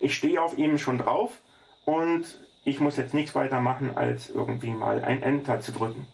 [0.00, 1.40] Ich stehe auf ihm schon drauf
[1.84, 2.24] und
[2.64, 6.06] ich muss jetzt nichts weiter machen, als irgendwie mal ein Enter zu drücken.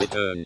[0.00, 0.44] Return.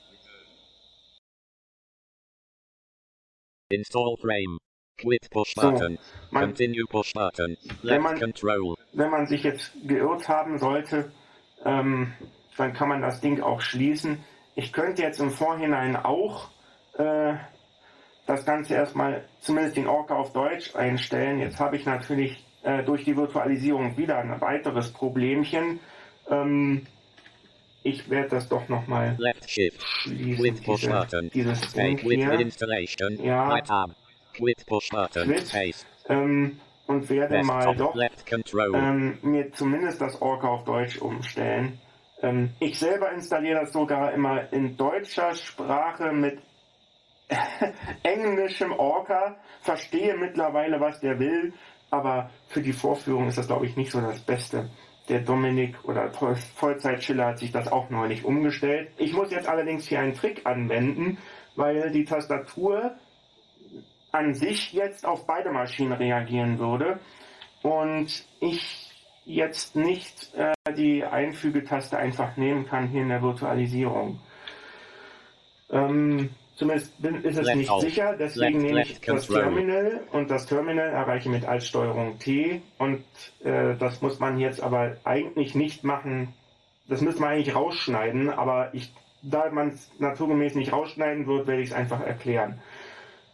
[3.73, 4.59] Install frame.
[5.01, 5.99] Quit push So, button.
[6.31, 7.57] man- Continue push button.
[7.83, 8.77] Wenn Left man- control.
[8.93, 11.11] wenn man sich jetzt geirrt haben sollte,
[11.65, 12.13] ähm,
[12.57, 14.23] dann kann man das Ding auch schließen.
[14.55, 16.51] Ich könnte jetzt im Vorhinein auch
[16.99, 17.35] äh,
[18.27, 21.39] das Ganze erstmal, zumindest den Orca auf Deutsch einstellen.
[21.41, 25.81] Jetzt habe ich natürlich äh, durch die Virtualisierung wieder ein weiteres Problemchen.
[26.31, 26.87] Ähm,
[27.83, 29.83] ich werde das doch nochmal Left shift.
[29.83, 32.41] schließen, diese, dieses Ding hier.
[33.23, 33.87] Ja.
[34.35, 35.33] Quit push button.
[35.33, 35.87] Quit.
[36.09, 37.77] Ähm, und werde mal Desktop.
[37.77, 38.25] doch Left
[38.75, 41.79] ähm, mir zumindest das Orca auf Deutsch umstellen.
[42.23, 46.39] Ähm, ich selber installiere das sogar immer in deutscher Sprache mit
[48.03, 51.53] englischem Orca, verstehe mittlerweile, was der will,
[51.91, 54.71] aber für die Vorführung ist das, glaube ich, nicht so das Beste.
[55.09, 58.91] Der Dominik oder Voll- Vollzeitschiller hat sich das auch neulich umgestellt.
[58.97, 61.19] Ich muss jetzt allerdings hier einen Trick anwenden,
[61.57, 62.93] weil die Tastatur
[64.13, 67.01] an sich jetzt auf beide Maschinen reagieren würde
[67.63, 68.91] und ich
[69.25, 74.21] jetzt nicht äh, die Einfügetaste einfach nehmen kann hier in der Virtualisierung.
[75.71, 77.83] Ähm, zumindest bin, ist es Left nicht Alt.
[77.83, 79.27] sicher, deswegen Left, nehme ich left das.
[79.29, 83.05] Terminal und das Terminal erreiche mit Alt-Steuerung T und
[83.45, 86.35] äh, das muss man jetzt aber eigentlich nicht machen.
[86.89, 91.63] Das müsste man eigentlich rausschneiden, aber ich, da man es naturgemäß nicht rausschneiden wird, werde
[91.63, 92.61] ich es einfach erklären.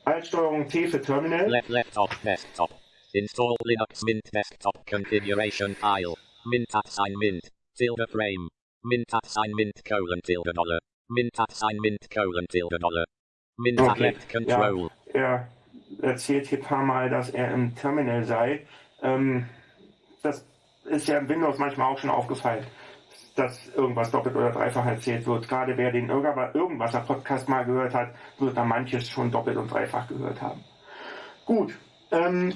[0.05, 1.49] Alt-Steuerung T für Terminal.
[1.49, 2.71] Left laptop desktop.
[3.13, 6.15] Install Linux Mint desktop configuration file.
[6.45, 7.43] Mint at sign mint.
[7.77, 8.49] Tilde frame.
[8.85, 10.79] Mint at sign mint colon tilde dollar.
[11.09, 13.05] Mint at sign mint tilde dollar.
[13.57, 14.91] Mint Okay, control.
[15.13, 15.49] Er
[16.03, 18.67] erzählt hier ein paar Mal, dass er im Terminal sei.
[19.03, 19.49] Ähm,
[20.23, 20.45] das
[20.85, 22.67] ist ja im Windows manchmal auch schon aufgefallen,
[23.37, 25.49] dass irgendwas doppelt oder dreifach erzählt wird.
[25.49, 29.71] Gerade wer den Irgendwas- Irgendwasser Podcast mal gehört hat, wird da manches schon doppelt und
[29.71, 30.63] dreifach gehört haben.
[31.47, 31.75] Gut,
[32.11, 32.53] ähm,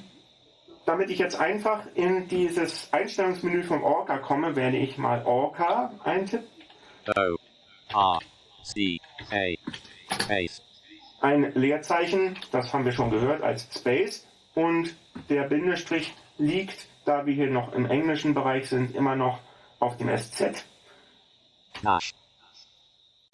[0.85, 6.47] damit ich jetzt einfach in dieses Einstellungsmenü vom Orca komme, werde ich mal Orca eintippen.
[7.17, 7.37] O.
[7.95, 8.19] R.
[8.63, 8.99] C.
[9.31, 9.55] A.
[10.23, 10.63] Space.
[11.21, 14.95] ein Leerzeichen, das haben wir schon gehört, als Space und
[15.29, 19.41] der Bindestrich liegt, da wir hier noch im englischen Bereich sind, immer noch
[19.79, 20.65] auf dem SZ.
[21.83, 22.13] Dash.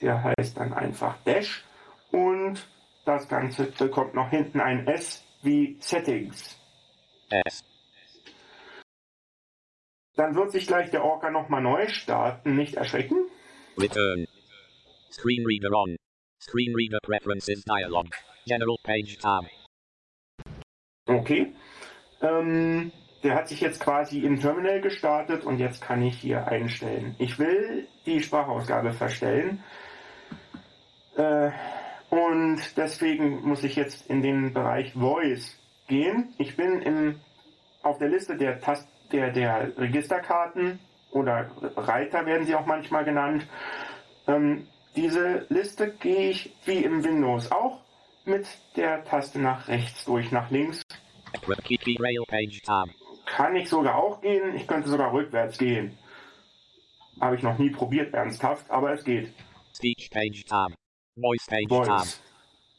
[0.01, 1.65] Der heißt dann einfach Dash
[2.13, 2.69] und
[3.05, 6.59] das Ganze bekommt noch hinten ein S wie Settings.
[7.31, 7.65] S.
[10.15, 13.17] Dann wird sich gleich der Orca nochmal neu starten, nicht erschrecken.
[13.79, 14.28] Return.
[15.11, 15.97] Screen reader on.
[16.41, 18.07] Screen reader preferences dialog.
[18.47, 19.45] General page tab.
[21.07, 21.53] Okay.
[22.21, 22.93] Ähm,
[23.23, 27.17] der hat sich jetzt quasi im Terminal gestartet und jetzt kann ich hier einstellen.
[27.19, 29.63] Ich will die Sprachausgabe verstellen.
[31.17, 31.51] Äh,
[32.11, 36.35] und deswegen muss ich jetzt in den Bereich Voice gehen.
[36.39, 37.21] Ich bin im,
[37.83, 40.79] auf der Liste der, Tast der, der Registerkarten
[41.11, 43.47] oder Reiter werden sie auch manchmal genannt.
[44.27, 47.81] Ähm, diese Liste gehe ich wie im Windows auch
[48.25, 48.47] mit
[48.77, 50.83] der Taste nach rechts durch, nach links.
[52.63, 52.89] Tab.
[53.27, 54.55] Kann ich sogar auch gehen.
[54.57, 55.97] Ich könnte sogar rückwärts gehen.
[57.21, 59.33] Habe ich noch nie probiert, ernsthaft, aber es geht.
[59.75, 60.73] Speech page tab.
[61.17, 62.01] Voice page tab.
[62.01, 62.21] Voice.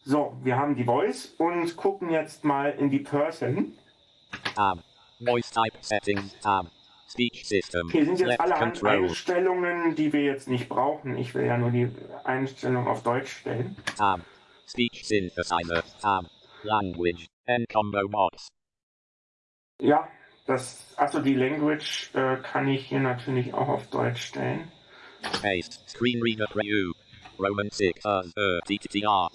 [0.05, 3.77] So, wir haben die Voice und gucken jetzt mal in die Person.
[4.55, 4.79] Tab.
[5.19, 6.67] Voice type settings tab.
[7.11, 7.89] Speech system.
[7.89, 9.05] Hier sind jetzt control.
[9.05, 11.17] Einstellungen, die wir jetzt nicht brauchen.
[11.17, 11.89] Ich will ja nur die
[12.23, 13.75] Einstellung auf Deutsch stellen.
[13.97, 14.21] Tab.
[14.67, 15.83] Speech synthesizer.
[16.01, 16.25] Tab.
[16.63, 17.25] Language.
[17.45, 18.49] N-combo box.
[19.81, 20.07] Ja,
[20.45, 24.71] das, achso, die Language äh, kann ich hier natürlich auch auf Deutsch stellen.
[25.35, 25.79] Space.
[25.87, 26.91] Screen reader preview.
[27.39, 29.31] Roman 6 uh, uh, T T T R.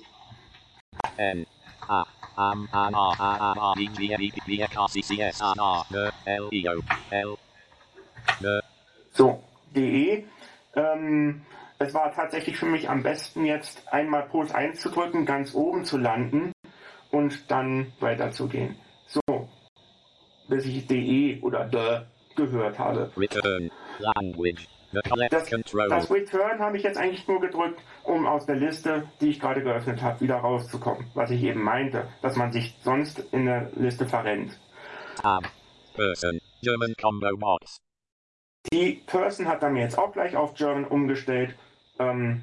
[1.16, 1.46] N.
[1.88, 2.04] A.
[2.36, 2.68] Am.
[2.72, 2.94] An.
[2.94, 3.12] A.
[3.18, 3.52] A.
[3.52, 3.72] A.
[3.72, 3.74] A.
[3.78, 3.86] E.
[3.86, 4.12] G.
[4.12, 4.16] E.
[4.16, 4.32] B.
[4.46, 4.58] B.
[4.58, 4.86] K.
[4.88, 5.02] C.
[5.02, 5.20] C.
[5.20, 5.40] S.
[5.40, 5.58] N.
[5.58, 5.84] A.
[5.90, 6.12] N.
[6.26, 6.48] L.
[6.52, 6.68] E.
[6.68, 6.80] O.
[7.10, 7.38] L.
[8.40, 8.60] N.
[9.12, 9.42] So,
[9.74, 10.24] DE.
[10.74, 11.42] Ähm,
[11.78, 15.84] es war tatsächlich für mich am besten jetzt einmal Puls 1 zu drücken, ganz oben
[15.84, 16.52] zu landen
[17.10, 18.76] und dann weiterzugehen.
[19.06, 19.48] So,
[20.48, 22.00] bis ich DE oder D
[22.36, 23.10] gehört habe.
[23.16, 23.70] Return.
[23.98, 24.68] Language.
[25.30, 29.40] Das, das Return habe ich jetzt eigentlich nur gedrückt, um aus der Liste, die ich
[29.40, 31.06] gerade geöffnet habe, wieder rauszukommen.
[31.14, 34.56] Was ich eben meinte, dass man sich sonst in der Liste verrennt.
[35.20, 35.44] Tab.
[35.94, 36.40] Person.
[36.62, 37.80] German combo box.
[38.72, 41.54] Die Person hat dann jetzt auch gleich auf German umgestellt.
[41.98, 42.42] Ähm,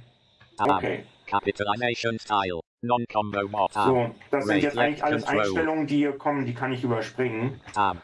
[0.60, 1.06] okay.
[1.28, 2.60] Capitalization style.
[2.82, 3.68] Non-combo.
[3.68, 3.86] Tab.
[3.86, 5.24] So, das sind jetzt eigentlich alles.
[5.26, 7.60] Einstellungen, die hier kommen, die kann ich überspringen.
[7.74, 7.98] Tab.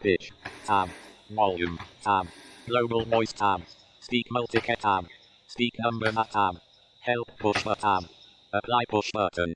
[0.00, 0.32] Pitch.
[0.66, 0.88] Tab.
[1.30, 1.78] Volume.
[2.02, 2.26] Tab.
[2.66, 3.60] Global voice tab.
[4.00, 5.04] Speak multicat tab.
[5.48, 6.56] Speak number tab.
[7.00, 8.04] Help push button tab.
[8.52, 9.54] Apply push button.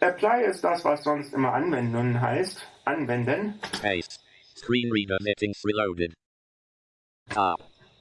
[0.00, 2.66] Apply ist das, was sonst immer anwenden heißt.
[2.84, 3.60] Anwenden.
[3.76, 4.18] Space.
[4.56, 6.12] Screen reader settings reloaded.
[7.30, 7.58] Tab.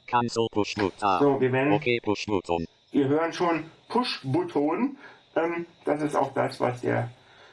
[0.07, 1.19] Cancel push button.
[1.19, 2.65] So, wir werden, Okay push button.
[2.91, 4.97] wir hören schon Push-Button.
[5.35, 7.09] Ähm, das ist auch das, was der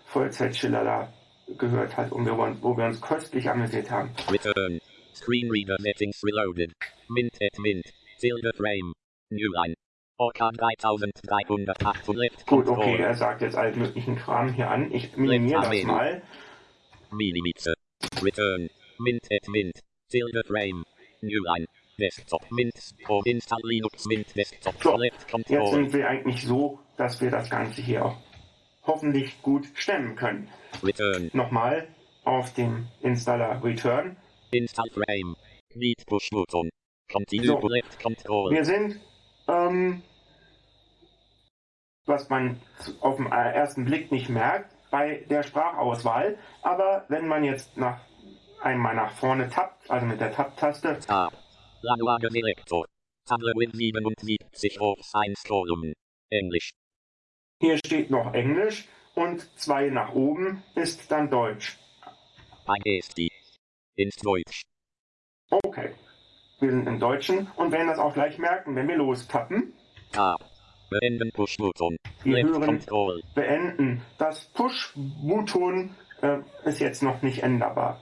[0.07, 1.13] Vollzeitschiller da
[1.59, 4.11] gehört hat und wir, wollen- wo wir uns köstlich amüsiert haben.
[4.31, 4.81] Return.
[5.15, 6.73] Screen reader settings reloaded.
[7.09, 7.85] Mint at mint.
[8.19, 8.93] Tilde frame.
[9.31, 9.75] New Line.
[10.19, 14.91] Orkan 3308 Left Gut, okay, er sagt jetzt allen möglichen Kram hier an.
[14.93, 16.23] Ich minimiere das mal.
[17.13, 17.75] Minimitze.
[18.23, 18.69] Return.
[18.99, 19.79] Mint at Mint.
[20.09, 20.83] Silver Frame.
[21.23, 21.67] New Line.
[21.99, 22.95] Desktop Mint.
[23.09, 24.75] Or Install Linux Mint Desktop.
[24.83, 28.17] So, Jetzt sind wir eigentlich so, dass wir das Ganze hier auch
[28.85, 30.49] hoffentlich gut stemmen können.
[30.83, 31.31] Return.
[31.33, 31.89] Nochmal
[32.25, 34.17] auf dem Installer Return.
[34.51, 35.37] Install Frame.
[35.75, 36.71] Need Push Button.
[37.11, 37.69] Continue So.
[37.69, 38.51] Left Control.
[38.51, 39.01] Wir sind,
[39.49, 40.03] ähm,
[42.07, 42.61] was man
[43.01, 46.39] auf den ersten Blick nicht merkt, bei der Sprachauswahl.
[46.63, 48.01] Aber wenn man jetzt nach,
[48.63, 51.33] einmal nach vorne tappt, also mit der Tab-Taste, Tab.
[51.83, 52.87] Language Selector.
[53.27, 55.93] Tabelle Win 77 auf 1 Kolumn.
[56.31, 56.71] Englisch.
[57.61, 61.79] hier steht noch Englisch und zwei nach oben ist dann Deutsch.
[62.67, 63.31] Ein Eesti.
[63.97, 64.63] Ins Deutsch.
[65.51, 65.95] Okay.
[66.61, 69.73] Wir sind im Deutschen und werden das auch gleich merken, wenn wir lostappen.
[70.13, 70.39] Tab.
[70.91, 71.97] Beenden Push Button.
[72.25, 73.23] Wir Left hören Control.
[73.35, 74.03] beenden.
[74.19, 78.01] Das Push-Button äh, ist jetzt noch nicht änderbar.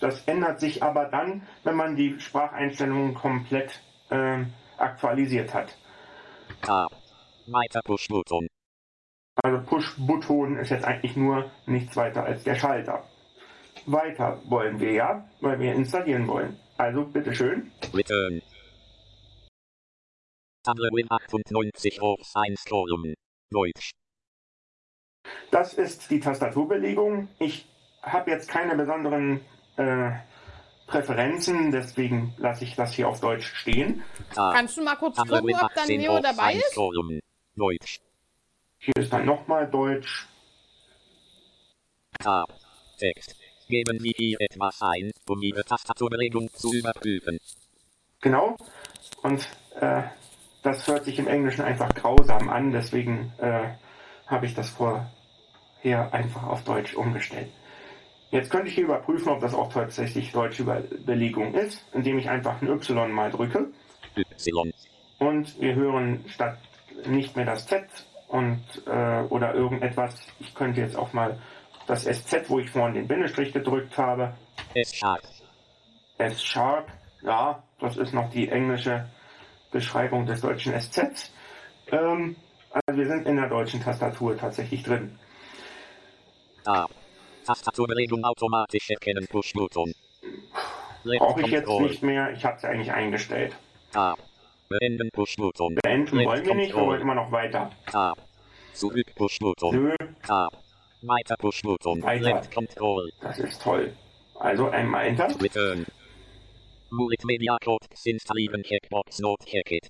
[0.00, 4.44] Das ändert sich aber dann, wenn man die Spracheinstellungen komplett äh,
[4.76, 5.76] aktualisiert hat.
[6.62, 6.90] Tab.
[7.46, 8.48] Weiter Push Button.
[9.42, 13.04] Also Push-Button ist jetzt eigentlich nur nichts weiter als der Schalter.
[13.86, 16.58] Weiter wollen wir ja, weil wir installieren wollen.
[16.76, 17.70] Also bitteschön.
[17.94, 18.42] Return.
[20.64, 23.14] Tabelle Win 98 auf 1 Kolumn.
[23.50, 23.92] Deutsch.
[25.50, 27.28] Das ist die Tastaturbelegung.
[27.38, 27.68] Ich
[28.02, 29.40] habe jetzt keine besonderen
[29.78, 30.12] äh,
[30.86, 34.02] Präferenzen, deswegen lasse ich das hier auf Deutsch stehen.
[34.34, 34.54] Tab.
[34.54, 37.22] Kannst du mal kurz gucken, Win ob dann 18 Neo dabei 1 ist?
[37.56, 38.00] Deutsch.
[38.78, 40.26] Hier ist dann nochmal Deutsch.
[42.18, 42.48] Tab.
[42.98, 43.36] Text.
[43.68, 47.38] Geben Sie hier etwas ein, um Ihre Tastaturbelegung zu überprüfen.
[48.20, 48.56] Genau.
[49.22, 49.46] Und
[49.80, 50.02] äh,
[50.62, 53.74] das hört sich im Englischen einfach grausam an, deswegen äh,
[54.26, 55.10] habe ich das vorher
[56.12, 57.50] einfach auf Deutsch umgestellt.
[58.30, 62.60] Jetzt könnte ich hier überprüfen, ob das auch tatsächlich deutsche Belegung ist, indem ich einfach
[62.60, 63.68] ein Y mal drücke.
[64.16, 64.72] Y.
[65.18, 66.58] Und wir hören statt
[67.06, 67.86] nicht mehr das Z
[68.28, 70.14] und äh, oder irgendetwas.
[70.40, 71.38] Ich könnte jetzt auch mal
[71.86, 74.34] das SZ, wo ich vorhin den Bindestrich gedrückt habe,
[74.74, 75.22] S Sharp.
[76.18, 76.88] S Sharp.
[77.22, 79.08] Ja, das ist noch die englische
[79.70, 81.32] Beschreibung des deutschen SZ.
[81.90, 82.36] Ähm,
[82.70, 85.18] also wir sind in der deutschen Tastatur tatsächlich drin.
[86.64, 86.90] Tab.
[87.48, 89.94] Tastaturbelegung automatisch erkennen Push Button.
[91.04, 92.30] Left Brauche ich jetzt nicht mehr.
[92.32, 93.56] Ich habe es eigentlich eingestellt.
[93.90, 94.18] Tab.
[94.68, 95.76] Beenden Push Button.
[95.76, 97.70] Beenden wollen wir nicht, wollen immer noch weiter.
[97.86, 98.18] Tab.
[98.74, 99.82] Zurück Push Button.
[99.82, 100.52] Nö, Tab.
[101.00, 102.02] Weiter Button.
[102.02, 102.22] Weiter.
[102.22, 103.10] Left Control.
[103.22, 103.96] das ist toll.
[104.34, 105.28] Also einmal Enter.
[105.40, 105.86] Return.
[106.90, 109.88] Multimedia Codes installieren Checkbox Not Checkit.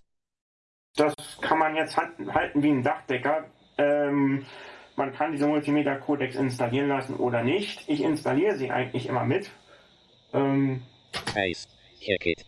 [0.94, 3.46] Das kann man jetzt halten wie ein Dachdecker.
[3.78, 4.46] Ähm,
[4.98, 7.88] man kann diese Multimedia-Codecs installieren lassen oder nicht.
[7.88, 9.50] Ich installiere sie eigentlich immer mit.
[10.32, 10.82] Ähm,
[11.12, 11.72] Paste.
[12.00, 12.44] Checkit.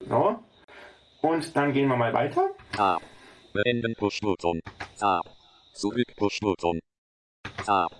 [0.00, 0.38] so.
[1.20, 2.50] Und dann gehen wir mal weiter.
[2.72, 3.02] Tab.
[3.52, 4.60] Beenden Push Button.
[4.98, 5.22] Tab.
[5.74, 6.80] Zurück Push Button.
[7.64, 7.90] Tab.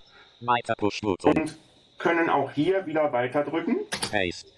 [0.41, 1.39] Weiter Push Button.
[1.39, 1.59] Und
[1.99, 3.87] können auch hier wieder weiter drücken.
[4.11, 4.51] Paste.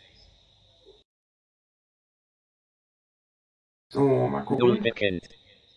[3.90, 4.82] So, mal Null gucken.
[4.82, 5.28] bekennt.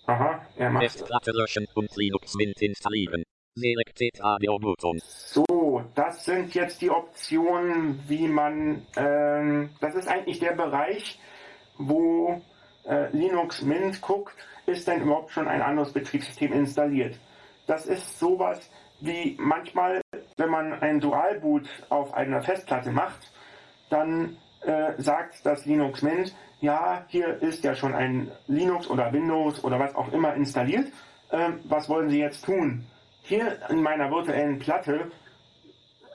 [0.06, 0.84] Aha, er macht.
[0.84, 3.24] Festplatte löschen und Linux Mint installieren.
[3.58, 5.00] Selected Radio Button.
[5.04, 8.86] So, das sind jetzt die Optionen, wie man.
[8.96, 11.20] Ähm, das ist eigentlich der Bereich,
[11.80, 12.40] wo
[12.88, 14.36] äh, Linux Mint guckt,
[14.68, 17.20] ist denn überhaupt schon ein anderes Betriebssystem installiert.
[17.66, 20.02] Das ist sowas wie manchmal,
[20.38, 23.32] wenn man ein Dualboot auf einer Festplatte macht,
[23.90, 29.64] dann äh, sagt das Linux Mint, ja, hier ist ja schon ein Linux oder Windows
[29.64, 30.92] oder was auch immer installiert.
[31.32, 32.86] Ähm, was wollen Sie jetzt tun?
[33.28, 35.12] Hier in meiner virtuellen Platte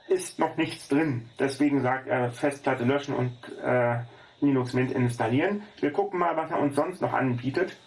[0.07, 1.29] ist noch nichts drin.
[1.37, 3.99] Deswegen sagt er Festplatte löschen und äh,
[4.41, 5.61] Linux Mint installieren.
[5.79, 7.77] Wir gucken mal, was er uns sonst noch anbietet.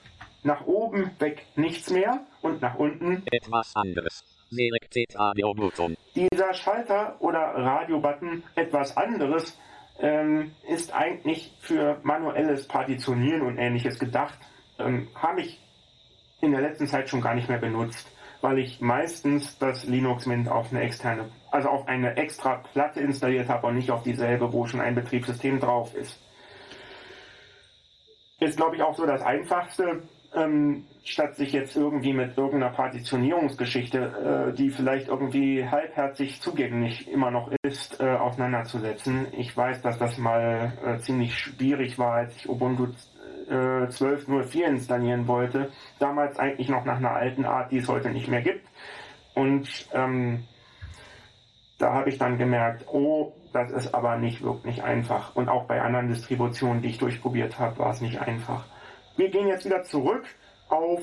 [0.45, 4.23] Nach oben weg nichts mehr und nach unten Etwas anderes.
[4.51, 5.97] Selected Radio Button.
[6.15, 9.59] dieser Schalter oder Radio-Button etwas anderes
[9.99, 14.39] ähm, ist eigentlich für manuelles Partitionieren und ähnliches gedacht.
[14.79, 15.61] Ähm, Habe ich
[16.41, 18.07] in der letzten Zeit schon gar nicht mehr benutzt,
[18.41, 23.49] weil ich meistens das Linux Mint auf eine externe, also auf eine extra Platte installiert
[23.49, 26.21] habe und nicht auf dieselbe, wo schon ein Betriebssystem drauf ist.
[28.39, 30.03] Ist, glaube ich, auch so das Einfachste,
[30.35, 37.31] ähm, statt sich jetzt irgendwie mit irgendeiner Partitionierungsgeschichte, äh, die vielleicht irgendwie halbherzig zugänglich immer
[37.31, 39.29] noch ist, äh, auseinanderzusetzen.
[39.33, 42.89] Ich weiß, dass das mal äh, ziemlich schwierig war, als ich Ubuntu
[43.49, 45.71] äh, 12.04 installieren wollte.
[45.99, 48.67] Damals eigentlich noch nach einer alten Art, die es heute nicht mehr gibt.
[49.35, 50.45] Und ähm,
[51.79, 55.35] da habe ich dann gemerkt, oh, das ist aber nicht wirklich einfach.
[55.37, 58.65] Und auch bei anderen Distributionen, die ich durchprobiert habe, war es nicht einfach.
[59.17, 60.25] Wir gehen jetzt wieder zurück
[60.69, 61.01] auf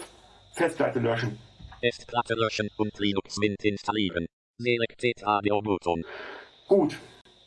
[0.54, 1.40] Festplatte löschen.
[1.80, 4.26] Festplatte löschen und Linux Mint installieren.
[4.58, 6.06] Select Radio-Button.
[6.68, 6.98] Gut,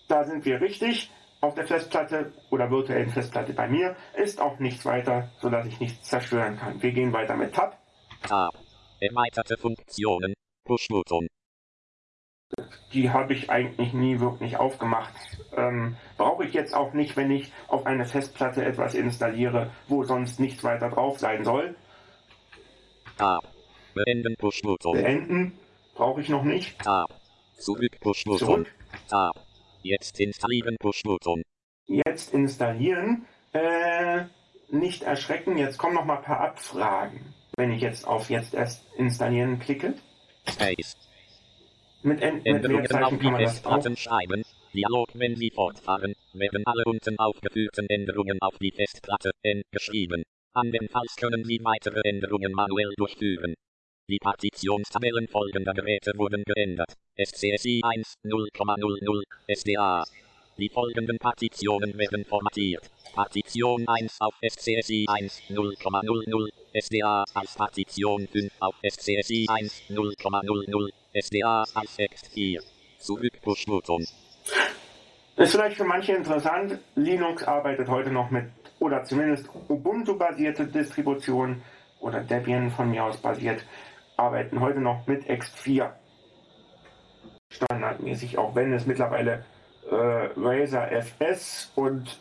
[0.08, 1.10] da sind wir richtig.
[1.46, 6.08] Auf der Festplatte oder virtuellen Festplatte bei mir ist auch nichts weiter, sodass ich nichts
[6.08, 6.82] zerstören kann.
[6.82, 7.78] Wir gehen weiter mit Tab.
[8.22, 8.52] Tab.
[8.98, 10.34] Erweiterte Funktionen.
[10.64, 11.28] Push-Button.
[12.92, 15.14] Die habe ich eigentlich nie wirklich aufgemacht.
[15.56, 20.40] Ähm, Brauche ich jetzt auch nicht, wenn ich auf eine Festplatte etwas installiere, wo sonst
[20.40, 21.76] nichts weiter drauf sein soll.
[23.18, 23.44] Tab.
[23.94, 24.94] Beenden Push-Button.
[24.94, 25.58] Beenden
[25.94, 26.76] brauche ich noch nicht.
[26.80, 27.06] Tab.
[27.56, 28.66] Zurück Push-Button.
[29.08, 29.45] Tab.
[29.86, 31.42] Jetzt installieren Push-Button.
[31.86, 33.26] Jetzt installieren.
[33.52, 34.24] Äh,
[34.68, 37.20] nicht erschrecken, jetzt kommen noch mal ein paar Abfragen.
[37.56, 39.94] Wenn ich jetzt auf jetzt erst installieren klicke.
[40.48, 40.96] Space.
[42.02, 43.30] Mit, mit Änderungen auf die.
[43.30, 44.42] Festplatten schreiben.
[44.74, 50.24] Dialog, wenn Sie fortfahren, werden alle unten aufgeführten Änderungen auf die Festplatte N geschrieben.
[50.52, 53.54] Andernfalls können Sie weitere Änderungen manuell durchführen.
[54.08, 56.92] Die Partitionstabellen folgender Geräte wurden geändert.
[57.16, 60.04] SCSI 1 0,00 SDA.
[60.56, 62.88] Die folgenden Partitionen werden formatiert.
[63.16, 71.64] Partition 1 auf SCSI 1 0,00 SDA als Partition 5 auf SCSI 1 0,00 SDA
[71.74, 72.62] als Ext 4.
[73.00, 74.06] Zurück Push-Button.
[75.36, 76.78] Ist vielleicht für manche interessant.
[76.94, 78.44] Linux arbeitet heute noch mit,
[78.78, 81.60] oder zumindest Ubuntu-basierte Distributionen
[81.98, 83.64] oder Debian von mir aus basiert,
[84.16, 85.90] arbeiten heute noch mit X4.
[87.50, 89.44] Standardmäßig, auch wenn es mittlerweile
[89.90, 89.94] äh,
[90.36, 92.20] Razer FS und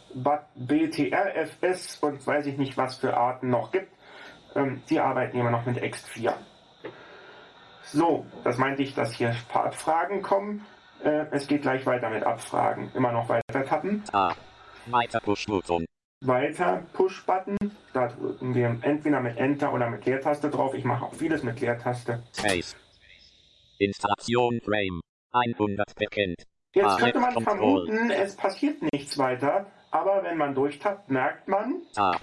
[0.55, 3.91] BTR FS und weiß ich nicht was für Arten noch gibt.
[4.55, 6.33] Ähm, die arbeiten immer noch mit X4.
[7.83, 10.65] So, das meinte ich, dass hier ein paar Abfragen kommen.
[11.03, 12.91] Äh, es geht gleich weiter mit Abfragen.
[12.93, 14.03] Immer noch weiter tappen.
[14.05, 14.37] Tab.
[14.87, 15.85] Weiter Push-Button.
[16.27, 17.57] Weiter Push-Button.
[17.93, 20.73] Da drücken wir entweder mit Enter oder mit Leertaste drauf.
[20.73, 22.23] Ich mache auch vieles mit Leertaste.
[22.37, 22.75] Space.
[23.79, 25.01] Installation Frame.
[25.31, 26.43] 100 bekannt.
[26.73, 29.65] Jetzt könnte man vermuten, es passiert nichts weiter.
[29.91, 32.19] Aber wenn man durchtappt, merkt man, Tab.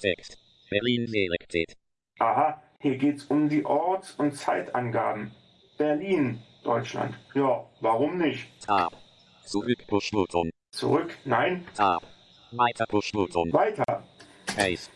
[0.00, 0.38] Text.
[0.70, 1.76] Berlin selected.
[2.20, 5.32] aha, hier geht's um die Orts- und Zeitangaben.
[5.78, 7.16] Berlin, Deutschland.
[7.34, 8.48] Ja, warum nicht?
[8.64, 8.92] Tab.
[9.44, 10.50] Zurück Push-Button.
[10.70, 12.02] Zurück, nein, Tab.
[12.52, 13.52] Weiter Push-Button.
[13.52, 14.04] weiter.
[14.50, 14.90] Space.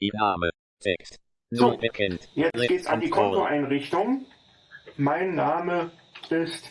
[0.00, 0.50] Ihr Name.
[0.80, 1.18] Text.
[1.50, 2.28] So, bekannt.
[2.34, 3.10] Jetzt Left geht's an die.
[3.10, 4.26] Kontoeinrichtung.
[4.96, 5.90] Mein Name
[6.30, 6.70] ist,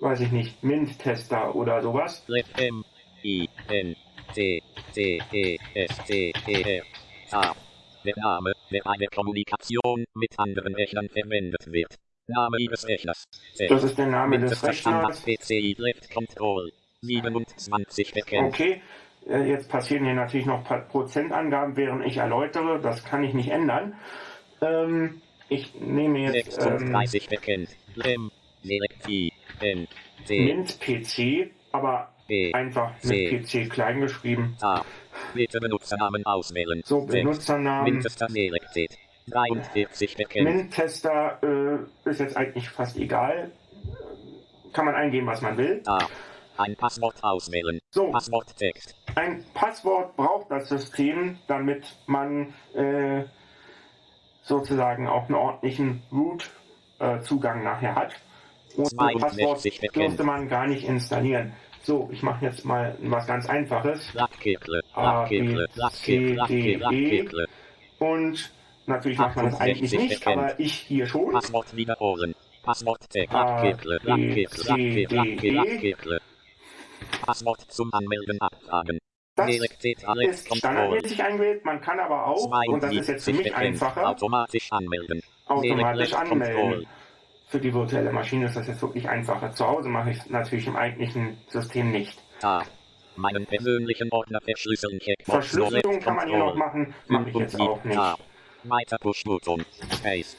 [0.00, 2.22] weiß ich nicht, Mint-Tester oder sowas.
[2.26, 2.84] Left M.
[3.22, 3.48] I.
[3.68, 3.96] N.
[4.34, 4.62] T.
[4.94, 5.22] T.
[5.32, 5.58] E.
[5.74, 5.98] S.
[6.06, 6.32] T.
[6.46, 6.62] E.
[6.62, 6.82] R.
[7.30, 7.56] Tab.
[8.04, 11.96] Der Name, der eine Kommunikation mit anderen Rechnern verwendet wird.
[12.28, 13.24] Name Ihres Rechners.
[13.68, 15.46] Das ist der Name des Mindester Standard Rechners.
[15.46, 16.72] PCI Left Control.
[17.02, 18.48] 27 bekannt.
[18.48, 18.80] Okay,
[19.28, 22.80] äh, jetzt passieren hier natürlich noch ein paar Prozentangaben, während ich erläutere.
[22.80, 23.94] Das kann ich nicht ändern.
[24.60, 27.68] Ähm, ich nehme jetzt ähm, 36 bekannt.
[27.94, 28.30] Lem.
[28.62, 29.32] Selektiv.
[29.60, 29.86] N.
[30.26, 30.44] T.
[30.44, 32.52] Mint-PC, aber B.
[32.52, 33.30] einfach C.
[33.30, 34.56] mit PC klein geschrieben.
[34.60, 34.84] Tab.
[35.34, 36.82] Bitte Benutzernamen auswählen.
[36.84, 37.06] So.
[37.06, 38.02] Benutzernamen.
[38.02, 38.98] Selekted.
[39.28, 40.44] 43 bekannt.
[40.44, 43.50] Mint-Tester äh, ist jetzt eigentlich fast egal.
[44.72, 45.82] Kann man eingeben, was man will.
[45.82, 46.10] Tab.
[46.58, 47.80] Ein Passwort auswählen.
[47.90, 48.10] So.
[48.10, 48.94] Passworttext.
[49.14, 53.24] Ein Passwort braucht das System, damit man äh,
[54.42, 58.12] sozusagen auch einen ordentlichen Root-Zugang nachher hat.
[58.76, 59.96] Und ein Passwort 62 bekannt.
[60.06, 61.52] dürfte man gar nicht installieren.
[61.82, 64.12] So, ich mache jetzt mal was ganz Einfaches.
[64.12, 64.82] Lackkekle.
[64.92, 65.66] A, Lackkekle.
[65.68, 66.46] B, Lackkekle.
[66.46, 67.46] C, D, E.
[67.98, 68.52] Und
[68.86, 71.32] natürlich macht man das eigentlich 68 nicht, aber ich hier schon.
[71.32, 72.34] Passwort wiederholen.
[72.64, 74.00] Lackkekle.
[74.48, 75.06] C.
[75.06, 75.16] D.
[75.46, 75.96] E.
[77.24, 78.98] Passwort zum Anmelden abfragen.
[79.36, 81.64] Das ist standardmäßig eingewählt.
[81.64, 85.22] Man kann aber auch, und das ist jetzt für 72 mich einfacher, Automatisch anmelden.
[85.46, 86.86] automatisch anmelden.
[87.48, 89.52] Für die virtuelle Maschine ist das jetzt wirklich einfacher.
[89.52, 92.18] Zu Hause mache ich es natürlich im eigentlichen System nicht.
[92.40, 92.66] Tab.
[93.16, 94.98] Meinen persönlichen Ordner verschlüsseln.
[94.98, 95.30] Checkbox.
[95.30, 97.94] Verschlüsselung kann man hier noch machen, mache ich jetzt auch nicht.
[97.94, 98.18] Tab.
[98.64, 99.64] Weiter Push-Button.
[99.92, 100.36] Space.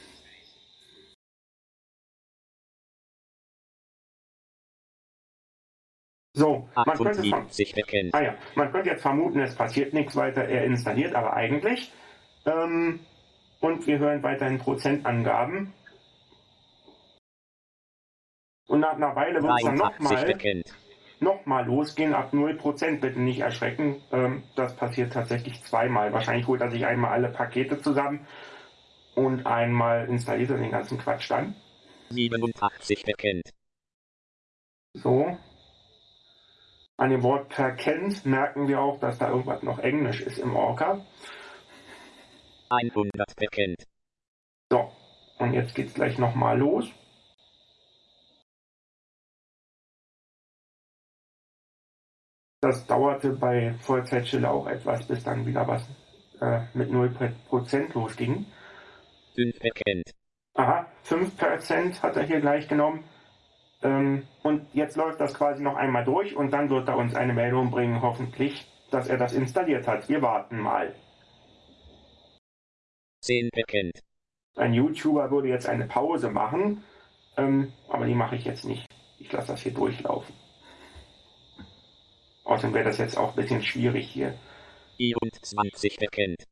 [6.38, 8.14] So, man könnte, ver 78 bekannt.
[8.14, 11.92] ah ja, man könnte jetzt vermuten, es passiert nichts weiter, er installiert aber eigentlich.
[12.46, 13.00] Ähm,
[13.60, 15.72] und wir hören weiterhin Prozentangaben.
[18.68, 20.62] Und nach einer Weile wird es dann 83 nochmal
[21.20, 23.00] nochmal losgehen ab 0%.
[23.00, 24.00] Bitte nicht erschrecken.
[24.12, 26.12] Ähm, das passiert tatsächlich zweimal.
[26.12, 28.28] Wahrscheinlich holt er sich einmal alle Pakete zusammen
[29.16, 31.56] und einmal installiert er den ganzen Quatsch dann.
[32.10, 33.50] 87 bekennt.
[34.94, 35.36] So.
[36.98, 41.00] An dem Wort verkennt merken wir auch, dass da irgendwas noch Englisch ist im Orca.
[42.70, 43.84] 100 bekennt.
[44.70, 44.90] So.
[45.38, 46.90] Und jetzt geht's gleich nochmal los.
[52.60, 55.88] Das dauerte bei Vollzeitstelle auch etwas, bis dann wieder was
[56.40, 58.46] äh, mit 0% losging.
[59.36, 60.10] 5 bekennt.
[60.54, 63.04] Aha, 5% hat er hier gleich genommen.
[63.82, 67.32] Ähm, und jetzt läuft das quasi noch einmal durch und dann wird er uns eine
[67.32, 70.08] Meldung bringen, hoffentlich, dass er das installiert hat.
[70.08, 70.94] Wir warten mal.
[73.22, 74.00] 10 bekennt.
[74.56, 76.82] Ein YouTuber würde jetzt eine Pause machen,
[77.36, 78.86] ähm, aber die mache ich jetzt nicht.
[79.18, 80.34] Ich lasse das hier durchlaufen.
[82.44, 84.34] Außerdem wäre das jetzt auch ein bisschen schwierig hier.
[84.96, 86.44] 24 bekennt.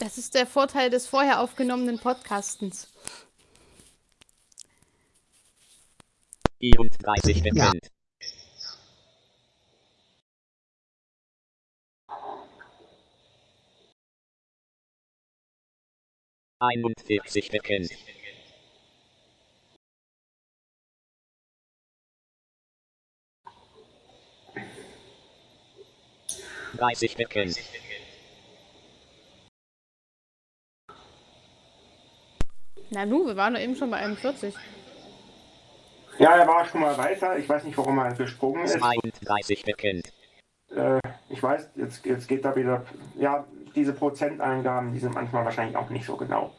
[0.00, 2.92] Das ist der Vorteil des vorher aufgenommenen Podcastens.
[6.64, 7.90] 34 bekennt.
[16.58, 17.90] Einundvierzig bekennt.
[26.78, 27.58] Dreißig bekennt.
[32.90, 34.54] Na nu, wir waren doch eben schon bei 41.
[36.18, 37.38] Ja, er war schon mal weiter.
[37.38, 38.78] Ich weiß nicht, warum er gesprungen ist.
[38.78, 40.12] 32 bekennt.
[40.70, 42.84] Äh, ich weiß, jetzt, jetzt geht da wieder.
[43.18, 46.54] Ja, diese Prozenteingaben, die sind manchmal wahrscheinlich auch nicht so genau.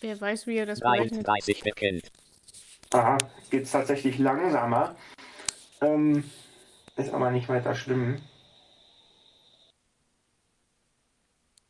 [0.00, 1.26] Wer weiß, wie er das berechnet.
[1.26, 2.12] 33 bekennt.
[2.92, 3.18] Aha,
[3.50, 4.94] geht es tatsächlich langsamer.
[5.80, 6.30] Ähm,
[6.96, 8.20] ist aber nicht weiter schlimm.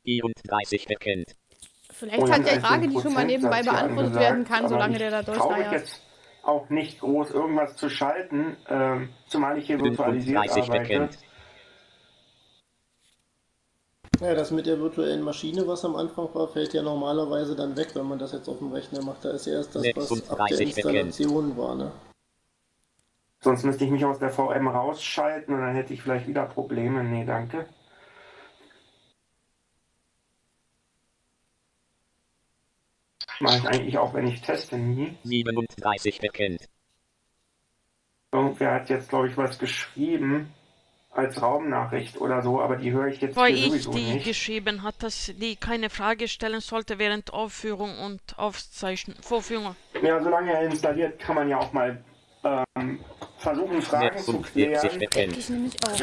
[0.05, 1.38] 34 bekennt.
[1.99, 4.99] Vielleicht Und hat ja als Frage, die schon mal nebenbei beantwortet angesagt, werden kann, solange
[4.99, 5.73] der da traue mich durchleiert.
[5.73, 6.03] jetzt
[6.45, 11.19] auch nicht groß irgendwas zu schalten, ähm, zumal ich hier virtualisiert 35 arbeite.
[14.21, 17.89] Ja, das mit der virtuellen Maschine, was am Anfang war, fällt ja normalerweise dann weg,
[17.95, 19.25] wenn man das jetzt auf dem Rechner macht.
[19.25, 21.09] Da ist ja erst das, was ab der 36 bekennt.
[21.09, 21.93] Installation war, ne?
[23.41, 27.03] Sonst müsste ich mich aus der VM rausschalten und dann hätte ich vielleicht wieder Probleme.
[27.03, 27.67] Nee, danke.
[33.41, 35.15] Mache ich eigentlich auch, wenn ich teste, nie.
[35.25, 36.69] 37 bekennt.
[38.33, 40.53] Irgendwer hat jetzt, glaube ich, was geschrieben
[41.11, 44.27] als Raumnachricht oder so, aber die höre ich jetzt Weil hier ich sowieso die nicht.
[44.27, 49.75] geschrieben hat, dass die keine Frage stellen sollte während Aufführung und Aufzeichnen, Vorführung.
[50.03, 52.03] Ja, solange er installiert, kann man ja auch mal
[52.45, 53.01] ähm,
[53.39, 55.35] versuchen, Fragen zu 46 klären.
[55.37, 55.99] Ich nämlich auch.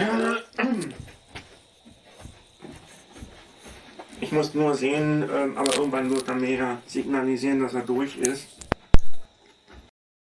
[4.26, 8.48] Ich muss nur sehen, ähm, aber irgendwann wird er mir signalisieren, dass er durch ist.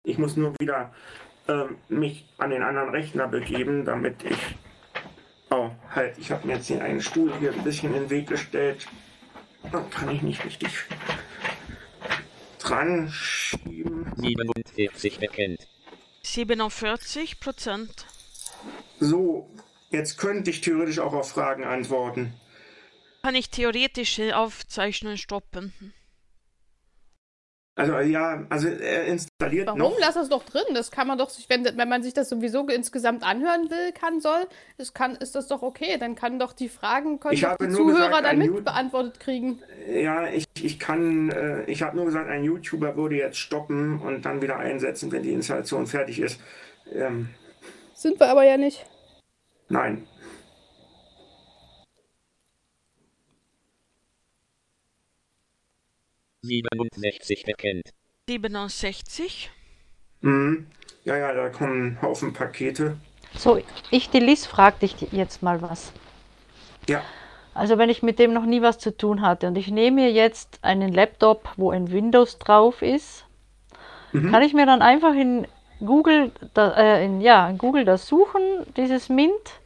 [0.04, 0.92] Ich muss nur wieder
[1.48, 4.36] ähm, mich an den anderen Rechner begeben, damit ich...
[5.48, 8.26] Oh, halt, ich habe mir jetzt hier einen Stuhl hier ein bisschen in den Weg
[8.26, 8.86] gestellt.
[9.72, 10.68] Dann kann ich nicht richtig
[12.58, 14.12] dran schieben.
[14.16, 15.66] 47 bekennt.
[16.24, 18.04] 47 Prozent.
[19.00, 19.48] So,
[19.88, 22.34] jetzt könnte ich theoretisch auch auf Fragen antworten.
[23.22, 25.72] Kann ich theoretische Aufzeichnungen stoppen?
[27.78, 29.78] Also ja, also er installiert Warum?
[29.78, 29.96] noch.
[30.00, 30.64] Lass das doch drin.
[30.74, 34.20] Das kann man doch, sich, wenn, wenn man sich das sowieso insgesamt anhören will, kann,
[34.20, 34.48] soll,
[34.78, 35.96] ist, kann, ist das doch okay.
[35.96, 38.64] Dann kann doch die Fragen, können Ich doch habe die nur Zuhörer gesagt, dann mit
[38.64, 39.62] beantwortet kriegen.
[39.88, 44.22] Ja, ich, ich kann, äh, ich habe nur gesagt, ein YouTuber würde jetzt stoppen und
[44.24, 46.40] dann wieder einsetzen, wenn die Installation fertig ist.
[46.92, 47.28] Ähm,
[47.94, 48.86] Sind wir aber ja nicht.
[49.68, 50.04] nein.
[56.48, 57.90] Siebenundsechzig bekennt.
[58.28, 59.50] 67.
[60.22, 60.66] Mhm.
[61.04, 62.96] Ja, ja, da kommen ein Haufen Pakete.
[63.36, 65.92] So, ich, die Liz, frag dich jetzt mal was.
[66.88, 67.02] Ja,
[67.54, 70.12] Also wenn ich mit dem noch nie was zu tun hatte und ich nehme mir
[70.12, 73.24] jetzt einen Laptop, wo ein Windows drauf ist,
[74.12, 74.30] Mhm.
[74.30, 75.46] kann ich mir dann einfach in
[75.80, 78.40] Google, da, äh, in, ja, in Google das suchen,
[78.76, 79.60] dieses Mint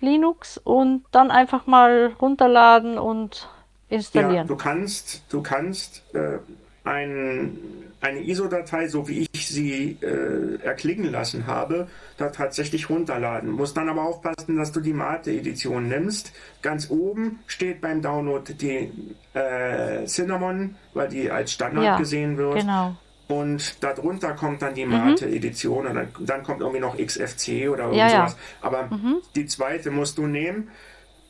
[0.00, 3.48] Linux und dann einfach mal runterladen und
[3.90, 4.46] ja installieren.
[4.46, 6.38] du kannst, du kannst äh,
[6.84, 7.58] ein,
[8.00, 13.50] eine ISO-Datei, so wie ich sie äh, erklingen lassen habe, da tatsächlich runterladen.
[13.50, 16.32] Musst dann aber aufpassen, dass du die Mate-Edition nimmst.
[16.62, 18.90] Ganz oben steht beim Download die
[19.34, 22.56] äh, Cinnamon, weil die als Standard Ja, gesehen wird.
[22.60, 22.96] Genau.
[23.26, 28.08] und darunter kommt dann die Mate-Edition und dann, dann kommt irgendwie noch XFC oder Ja,
[28.08, 28.10] ja.
[28.10, 28.36] sowas.
[28.62, 28.88] Aber
[29.34, 30.68] die zweite musst du nehmen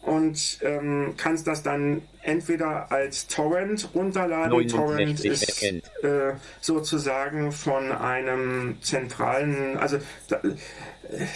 [0.03, 4.51] und ähm, kannst das dann entweder als Torrent runterladen.
[4.51, 9.99] 69 Torrent ist äh, sozusagen von einem zentralen, also
[10.29, 10.41] da,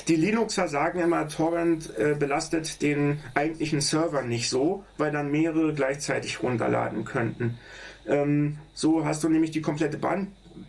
[0.07, 5.73] die Linuxer sagen immer, Torrent äh, belastet den eigentlichen Server nicht so, weil dann mehrere
[5.73, 7.59] gleichzeitig runterladen könnten.
[8.07, 9.97] Ähm, so hast du nämlich die komplette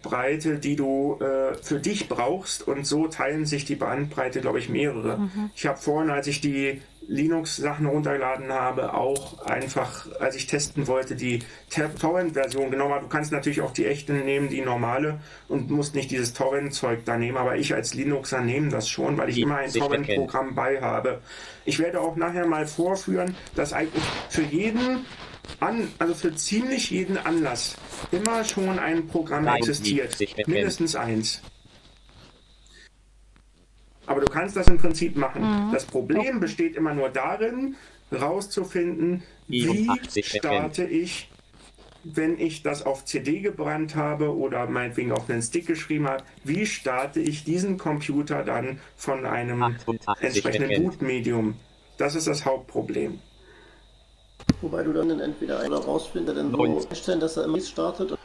[0.03, 4.69] Bandbreite, die du äh, für dich brauchst und so teilen sich die Bandbreite, glaube ich,
[4.69, 5.29] mehrere.
[5.55, 11.15] Ich habe vorhin, als ich die Linux-Sachen runtergeladen habe, auch einfach, als ich testen wollte,
[11.15, 12.95] die Tor- Torrent-Version genommen.
[13.01, 15.19] Du kannst natürlich auch die echten nehmen, die normale
[15.49, 19.29] und musst nicht dieses Torrent-Zeug da nehmen, aber ich als Linuxer nehme das schon, weil
[19.29, 19.69] ich immer ein
[20.15, 21.19] Torrent-Programm bei habe.
[21.65, 25.05] Ich werde auch nachher mal vorführen, dass eigentlich für jeden
[25.59, 27.75] an, also für ziemlich jeden Anlass
[28.11, 30.17] immer schon ein Programm Nein, existiert.
[30.47, 31.41] Mindestens eins.
[34.05, 35.69] Aber du kannst das im Prinzip machen.
[35.71, 37.75] Das Problem besteht immer nur darin,
[38.11, 41.29] rauszufinden, wie 84 starte ich,
[42.03, 46.65] wenn ich das auf CD gebrannt habe oder meinetwegen auf einen Stick geschrieben habe, wie
[46.65, 50.83] starte ich diesen Computer dann von einem 88 entsprechenden.
[50.83, 51.55] Bootmedium.
[51.97, 53.19] Das ist das Hauptproblem.
[54.61, 58.11] Wobei du dann entweder ein- oder rausfindest, dann so einstellen, dass er immer startet.
[58.11, 58.19] Und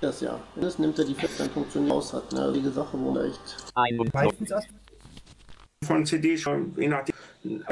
[0.00, 0.40] das ja.
[0.54, 2.32] Wenn es nimmt er die fest, dann funktioniert aus hat.
[2.32, 2.52] Ne?
[2.54, 3.40] Die Sache, wo man echt.
[3.74, 4.68] 91 Meistens erst
[5.84, 7.14] Von CD schon, je nachdem,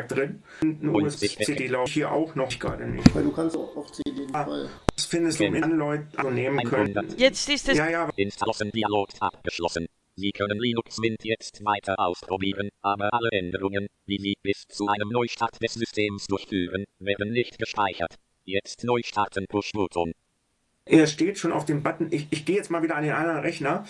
[0.08, 0.42] drin.
[0.62, 3.12] Eine Und USB-CD ich hier auch noch gerade nicht.
[3.14, 4.44] Weil du kannst auch auf CD den Ah.
[4.44, 4.68] Fall.
[4.94, 6.96] Das findest du mit anderen Leuten so nehmen können.
[6.96, 7.18] 100.
[7.18, 9.86] Jetzt ist es Ja, ja, Installationen Dialog abgeschlossen.
[10.16, 15.08] Sie können Linux Mint jetzt weiter ausprobieren, aber alle Änderungen, die Sie bis zu einem
[15.08, 18.14] Neustart des Systems durchführen, werden nicht gespeichert.
[18.44, 20.12] Jetzt neu starten Push-Button.
[20.84, 22.12] Er steht schon auf dem Button.
[22.12, 23.86] Ich, ich gehe jetzt mal wieder an den anderen Rechner.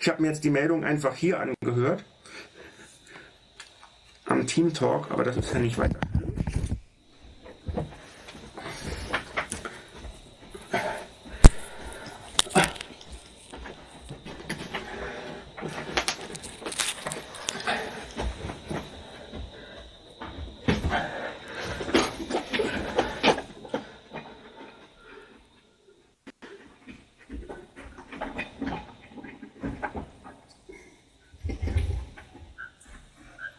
[0.00, 2.04] Ich habe mir jetzt die Meldung einfach hier angehört.
[4.24, 6.00] Am Team Talk, aber das ist ja nicht weiter.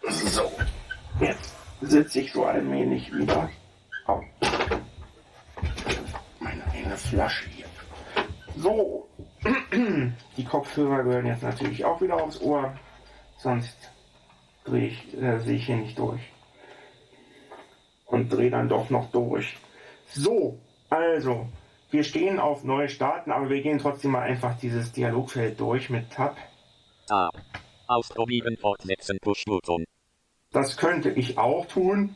[0.10, 0.52] So,
[1.20, 3.50] jetzt sitze ich so allmählich wieder.
[4.08, 4.24] Au.
[6.40, 7.66] Meine eine Flasche hier.
[8.58, 9.08] So,
[10.38, 10.44] die
[10.74, 12.74] Kopfhörer gehören jetzt natürlich auch wieder aufs Ohr,
[13.38, 13.76] sonst
[14.66, 16.22] drehe ich, äh, sehe ich hier nicht durch.
[18.06, 19.58] Und drehe dann doch noch durch.
[20.08, 20.60] So,
[20.90, 21.48] also,
[21.92, 26.12] wir stehen auf Neue Starten, aber wir gehen trotzdem mal einfach dieses Dialogfeld durch mit
[26.12, 26.38] Tab.
[27.08, 27.34] Tab.
[27.88, 29.86] Ausprobieren fortsetzen Push-Button.
[30.52, 32.16] Das könnte ich auch tun.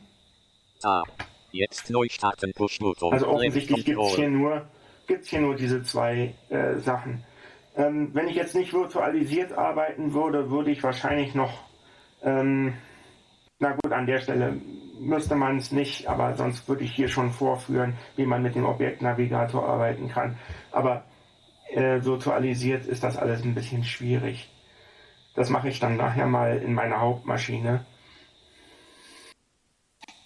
[0.80, 1.06] Tab.
[1.52, 3.12] Jetzt neu starten Push-Button.
[3.12, 4.66] Also offensichtlich gibt es hier nur,
[5.06, 7.24] gibt's hier nur diese zwei äh, Sachen.
[7.78, 11.62] Ähm, wenn ich jetzt nicht virtualisiert arbeiten würde, würde ich wahrscheinlich noch,
[12.22, 12.74] ähm,
[13.60, 14.60] na gut, an der Stelle
[14.98, 18.66] müsste man es nicht, aber sonst würde ich hier schon vorführen, wie man mit dem
[18.66, 20.36] Objektnavigator arbeiten kann.
[20.72, 21.04] Aber
[21.70, 24.50] äh, virtualisiert ist das alles ein bisschen schwierig.
[25.36, 27.86] Das mache ich dann nachher mal in meiner Hauptmaschine.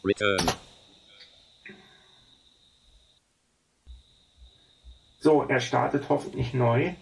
[0.03, 0.47] Return.
[5.21, 6.95] So, er startet hoffentlich neu.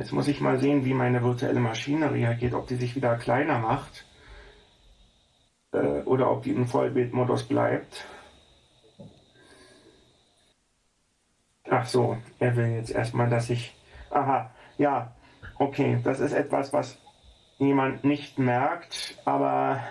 [0.00, 3.58] Jetzt muss ich mal sehen, wie meine virtuelle Maschine reagiert, ob die sich wieder kleiner
[3.58, 4.06] macht
[5.72, 8.06] äh, oder ob die im Vollbildmodus bleibt.
[11.68, 13.76] Ach so, er will jetzt erstmal, dass ich...
[14.08, 15.14] Aha, ja,
[15.58, 16.98] okay, das ist etwas, was
[17.58, 19.84] jemand nicht merkt, aber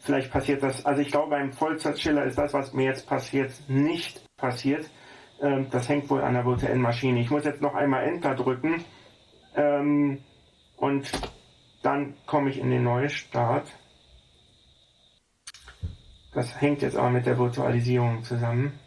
[0.00, 0.84] vielleicht passiert das...
[0.84, 4.90] Also ich glaube, beim Vollzeitschiller ist das, was mir jetzt passiert, nicht passiert.
[5.40, 7.20] Ähm, das hängt wohl an der virtuellen Maschine.
[7.20, 8.84] Ich muss jetzt noch einmal Enter drücken
[9.58, 10.22] ähm,
[10.76, 11.10] und
[11.82, 13.66] dann komme ich in den Neustart.
[16.32, 18.78] Das hängt jetzt aber mit der Virtualisierung zusammen.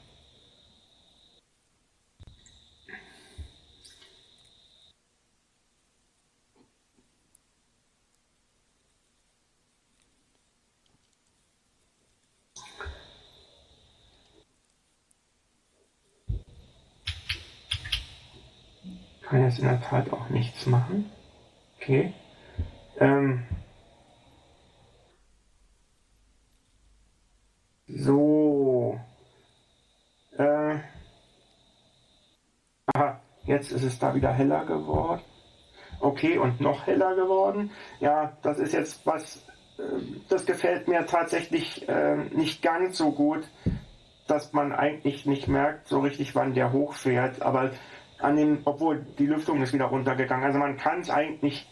[19.51, 21.11] Jetzt in der Tat auch nichts machen.
[21.77, 22.13] Okay.
[22.99, 23.43] Ähm.
[27.87, 28.99] So.
[30.37, 30.77] Äh.
[32.93, 35.21] Aha, jetzt ist es da wieder heller geworden.
[35.99, 37.71] Okay, und noch heller geworden.
[37.99, 39.45] Ja, das ist jetzt was,
[39.77, 39.83] äh,
[40.29, 43.47] das gefällt mir tatsächlich äh, nicht ganz so gut,
[44.27, 47.41] dass man eigentlich nicht merkt so richtig, wann der hochfährt.
[47.41, 47.71] Aber
[48.23, 50.45] an dem, obwohl die Lüftung ist wieder runtergegangen.
[50.45, 51.67] Also man kann es eigentlich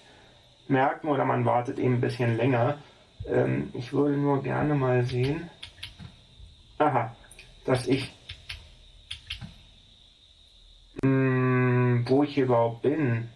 [0.67, 2.77] merken oder man wartet eben ein bisschen länger.
[3.27, 5.49] Ähm, ich würde nur gerne mal sehen,
[6.77, 7.15] aha,
[7.65, 8.13] dass ich,
[11.03, 13.29] mh, hm, wo ich überhaupt bin.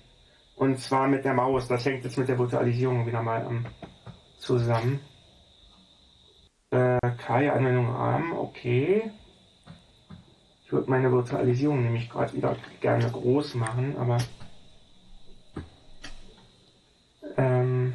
[0.56, 1.68] Und zwar mit der Maus.
[1.68, 3.66] Das hängt jetzt mit der Virtualisierung wieder mal um,
[4.38, 5.00] zusammen.
[6.70, 9.12] Äh, Kai-Anwendung arm, okay.
[10.74, 14.18] Ich würde meine Virtualisierung nämlich gerade wieder gerne groß machen, aber
[17.38, 17.94] ähm,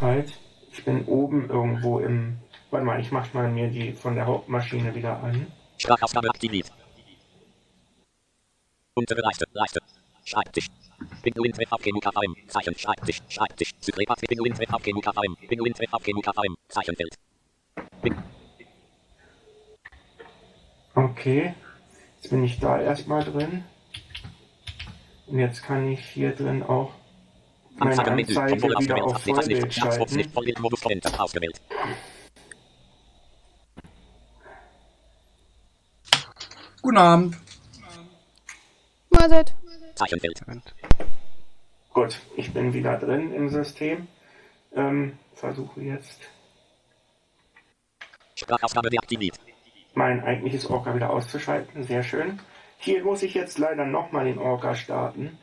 [0.00, 0.36] halt,
[0.72, 2.38] ich bin oben irgendwo im.
[2.72, 5.46] Warte mal, ich mach mal mir die von der Hauptmaschine wieder an.
[5.78, 6.72] Sprachausgabe aktiviert.
[8.94, 9.78] Untere Leiste, Leiste.
[10.24, 10.66] Schreibtisch.
[11.22, 12.48] Pinguin Treff auf GNU-KVM.
[12.48, 12.76] Zeichen.
[12.76, 13.22] Schreibtisch.
[13.28, 13.70] Schreibtisch.
[13.78, 15.36] Zyprepat Pinguin Treff auf GNU-KVM.
[15.46, 16.56] Pinguin Treff auf GNU-KVM.
[16.68, 17.14] Zeichenfeld.
[18.02, 18.16] Ping.
[20.96, 21.54] Okay.
[22.26, 23.62] Jetzt bin ich da erstmal drin.
[25.28, 26.90] Und jetzt kann ich hier drin auch
[27.76, 30.28] meine Anzeige wieder auf Vollbild schalten.
[30.30, 30.82] Vollbildmodus
[31.20, 31.60] ausgewählt.
[36.82, 37.36] Guten Abend.
[39.10, 39.54] Mahlzeit.
[39.94, 40.42] Zeichenfeld.
[41.92, 44.08] Gut, ich bin wieder drin im System.
[44.74, 46.22] Ähm, versuche jetzt
[48.34, 49.38] Sprachausgabe deaktiviert.
[49.96, 51.82] Mein eigentliches Orca wieder auszuschalten.
[51.82, 52.38] Sehr schön.
[52.76, 55.38] Hier muss ich jetzt leider nochmal den Orca starten.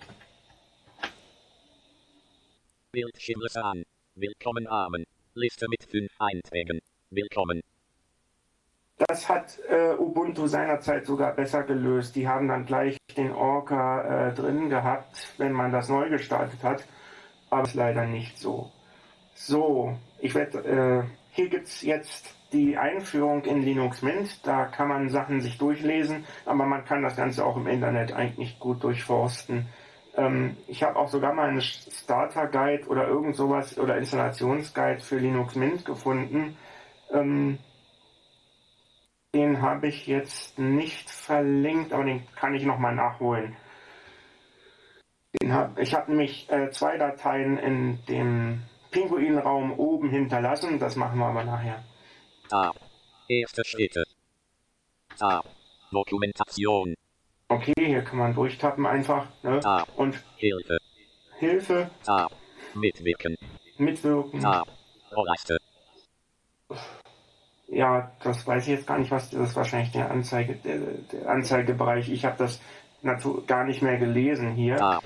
[2.92, 3.84] Bildschirmliste an.
[4.14, 5.06] Willkommen Armen.
[5.34, 6.80] Liste mit fünf Einträgen.
[7.10, 7.62] Willkommen.
[8.98, 12.16] Das hat äh, Ubuntu seinerzeit sogar besser gelöst.
[12.16, 16.88] Die haben dann gleich den Orca äh, drin gehabt, wenn man das neu gestartet hat.
[17.50, 18.72] Aber ist leider nicht so.
[19.34, 24.46] So, ich werde, äh, hier gibt's jetzt die Einführung in Linux Mint.
[24.46, 28.60] Da kann man Sachen sich durchlesen, aber man kann das Ganze auch im Internet eigentlich
[28.60, 29.68] gut durchforsten.
[30.16, 35.18] Ähm, ich habe auch sogar mal einen Starter Guide oder irgend sowas oder Installationsguide für
[35.18, 36.56] Linux Mint gefunden.
[37.12, 37.58] Ähm,
[39.34, 43.56] den habe ich jetzt nicht verlinkt, aber den kann ich nochmal nachholen.
[45.50, 48.62] Hab, ich habe nämlich äh, zwei Dateien in dem
[48.94, 50.80] Pinguinraum oben hinterlassen.
[50.80, 51.84] Das machen wir aber nachher.
[52.50, 52.76] Tab.
[53.28, 54.04] Erste Schritte.
[55.18, 55.46] Tab.
[55.92, 56.96] Dokumentation.
[57.50, 59.28] Okay, hier kann man durchtappen einfach.
[59.44, 59.60] Ne?
[59.60, 59.90] Tab.
[59.98, 60.78] Und Hilfe.
[61.40, 62.32] Hilfe, Tab.
[62.74, 63.36] Mitwirken.
[63.78, 64.40] mitwirken.
[64.40, 64.68] Tab.
[65.16, 65.58] Rohrleiste.
[67.68, 70.78] Ja, das weiß ich jetzt gar nicht, was das ist wahrscheinlich der Anzeige, der,
[71.12, 72.10] der Anzeigebereich.
[72.10, 72.62] Ich habe das
[73.48, 74.78] gar nicht mehr gelesen hier.
[74.78, 75.04] Tab.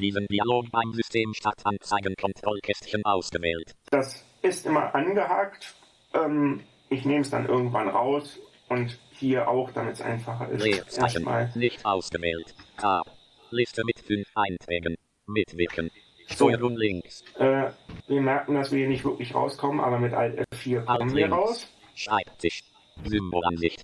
[0.00, 3.74] Diesen Dialog beim System Startanzeigen Kontrollkästchen ausgewählt.
[3.90, 5.74] Das ist immer angehakt.
[6.14, 8.38] Ähm, ich nehme es dann irgendwann raus
[8.70, 10.64] und hier auch, damit es einfacher ist.
[10.64, 11.50] Leerzeichen.
[11.54, 12.54] Nicht ausgewählt.
[12.78, 13.04] Tab.
[13.50, 14.96] Liste mit fünf Einträgen.
[15.26, 15.90] Mitwirken.
[16.28, 17.22] Steuerung links.
[17.38, 17.70] Äh,
[18.06, 21.26] wir merken, dass wir hier nicht wirklich rauskommen, aber mit Alt F4 Alt kommen wir
[21.28, 21.36] links.
[21.36, 21.68] raus.
[21.94, 22.62] Schreibtisch.
[23.04, 23.82] Symbolansicht.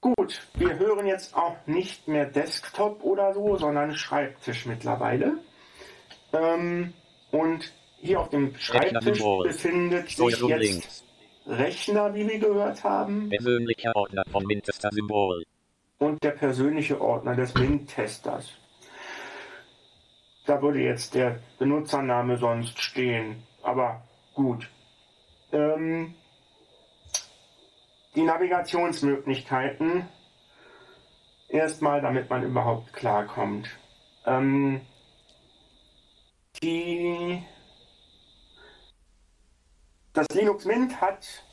[0.00, 5.38] Gut, wir hören jetzt auch nicht mehr Desktop oder so, sondern Schreibtisch mittlerweile.
[6.32, 6.92] Ähm,
[7.32, 11.04] und hier auf dem Schreibtisch befindet sich jetzt.
[11.46, 15.42] Rechner, wie wir gehört haben, Persönlicher Ordner von Mintester Symbol.
[15.98, 18.52] und der persönliche Ordner des Mint-Testers.
[20.44, 24.02] Da würde jetzt der Benutzername sonst stehen, aber
[24.34, 24.68] gut.
[25.52, 26.14] Ähm,
[28.18, 30.08] die Navigationsmöglichkeiten.
[31.48, 33.70] Erstmal, damit man überhaupt klarkommt.
[34.26, 34.80] Ähm,
[36.60, 37.40] die,
[40.12, 41.44] das Linux Mint hat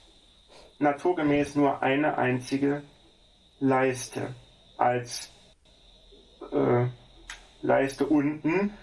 [0.79, 2.81] naturgemäß nur eine einzige
[3.59, 4.33] Leiste
[4.77, 5.31] als
[6.51, 6.87] äh,
[7.61, 8.73] Leiste unten.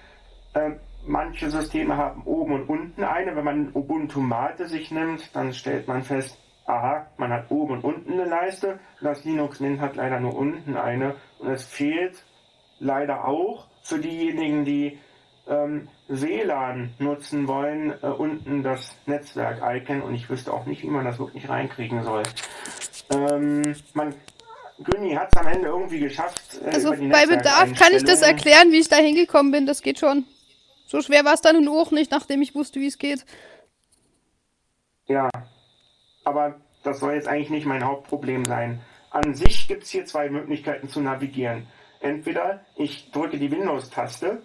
[0.54, 3.34] Ähm, manche Systeme haben oben und unten eine.
[3.34, 7.84] Wenn man Ubuntu Mate sich nimmt, dann stellt man fest, aha, man hat oben und
[7.84, 8.78] unten eine Leiste.
[9.00, 11.16] Das Linux Mint hat leider nur unten eine.
[11.38, 12.24] Und es fehlt
[12.78, 14.98] leider auch für diejenigen, die
[15.48, 20.02] ähm, WLAN nutzen wollen, äh, unten das Netzwerk-Icon.
[20.02, 22.22] Und ich wüsste auch nicht, wie man das wirklich reinkriegen soll.
[23.10, 24.14] Ähm, man
[24.78, 26.60] Günni hat es am Ende irgendwie geschafft.
[26.64, 29.66] Äh, Also bei Bedarf kann ich das erklären, wie ich da hingekommen bin.
[29.66, 30.24] Das geht schon.
[30.86, 33.24] So schwer war es dann auch nicht, nachdem ich wusste, wie es geht.
[35.06, 35.28] Ja,
[36.24, 38.80] aber das soll jetzt eigentlich nicht mein Hauptproblem sein.
[39.10, 41.66] An sich gibt es hier zwei Möglichkeiten zu navigieren.
[42.00, 44.42] Entweder ich drücke die Windows-Taste,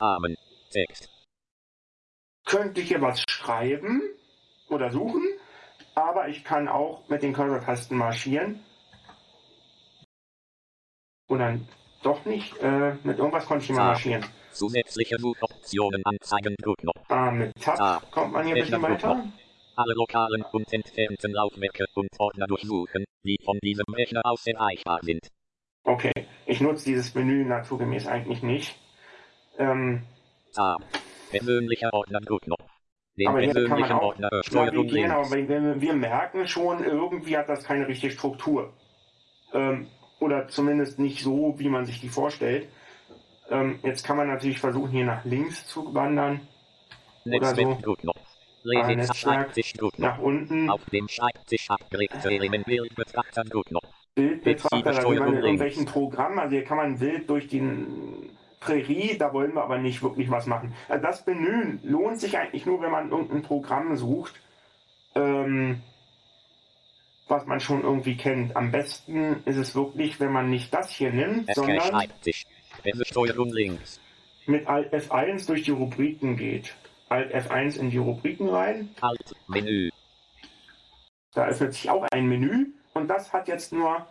[0.00, 0.36] Rahmen.
[0.70, 1.08] Text.
[2.44, 4.02] könnte hier was schreiben
[4.68, 5.22] oder suchen,
[5.94, 8.60] aber ich kann auch mit den Cursor-Tasten marschieren.
[11.28, 11.58] Oder
[12.02, 13.86] doch nicht, äh, mit irgendwas konnte ich immer Ah.
[13.88, 14.24] marschieren.
[14.52, 16.54] Zusätzliche Suchoptionen anzeigen.
[16.62, 17.10] Druckknopf.
[17.10, 18.02] Ah, mit Tab Ah.
[18.10, 19.24] kommt man hier ein bisschen weiter.
[19.78, 25.28] Alle lokalen und entfernten Laufwerke und Ordner durchsuchen, die von diesem Rechner aus erreichbar sind.
[25.84, 28.76] Okay, ich nutze dieses Menü naturgemäß eigentlich nicht.
[29.56, 30.02] Ähm,
[30.52, 30.82] Tab.
[31.30, 32.64] Persönlicher Ordner Druckknopf.
[33.16, 36.82] Den aber hier kann man persönlichen auch Ordner Steuerung navigieren, aber wir, wir merken schon,
[36.82, 38.72] irgendwie hat das keine richtige Struktur.
[39.52, 39.86] Ähm,
[40.18, 42.68] oder zumindest nicht so, wie man sich die vorstellt.
[43.48, 46.40] Ähm, jetzt kann man natürlich versuchen, hier nach links zu wandern,
[47.24, 47.54] oder so.
[47.54, 48.27] Netzwerk Druckknopf.
[48.64, 49.16] Netzwerk.
[49.16, 53.86] Schreibtisch nach unten, Auf dem Schreibtisch abgelegte Element Bildbetrachter Druckknopf.
[54.14, 57.62] Bildbetrachter, da will man in irgendwelchen Programmen, also hier kann man wild durch die
[58.60, 60.74] Prärie, da wollen wir aber nicht wirklich was machen.
[60.88, 64.34] Also das Menü lohnt sich eigentlich nur, wenn man irgendein Programm sucht,
[65.14, 65.80] ähm,
[67.28, 68.56] was man schon irgendwie kennt.
[68.56, 72.08] Am besten ist es wirklich, wenn man nicht das hier nimmt, sondern
[74.46, 76.74] mit Alt F1 durch die Rubriken geht.
[77.08, 79.34] Alt F1 in die Rubriken rein, Alt.
[79.46, 79.90] Menü.
[81.34, 84.06] Da öffnet sich auch ein Menü und das hat jetzt nur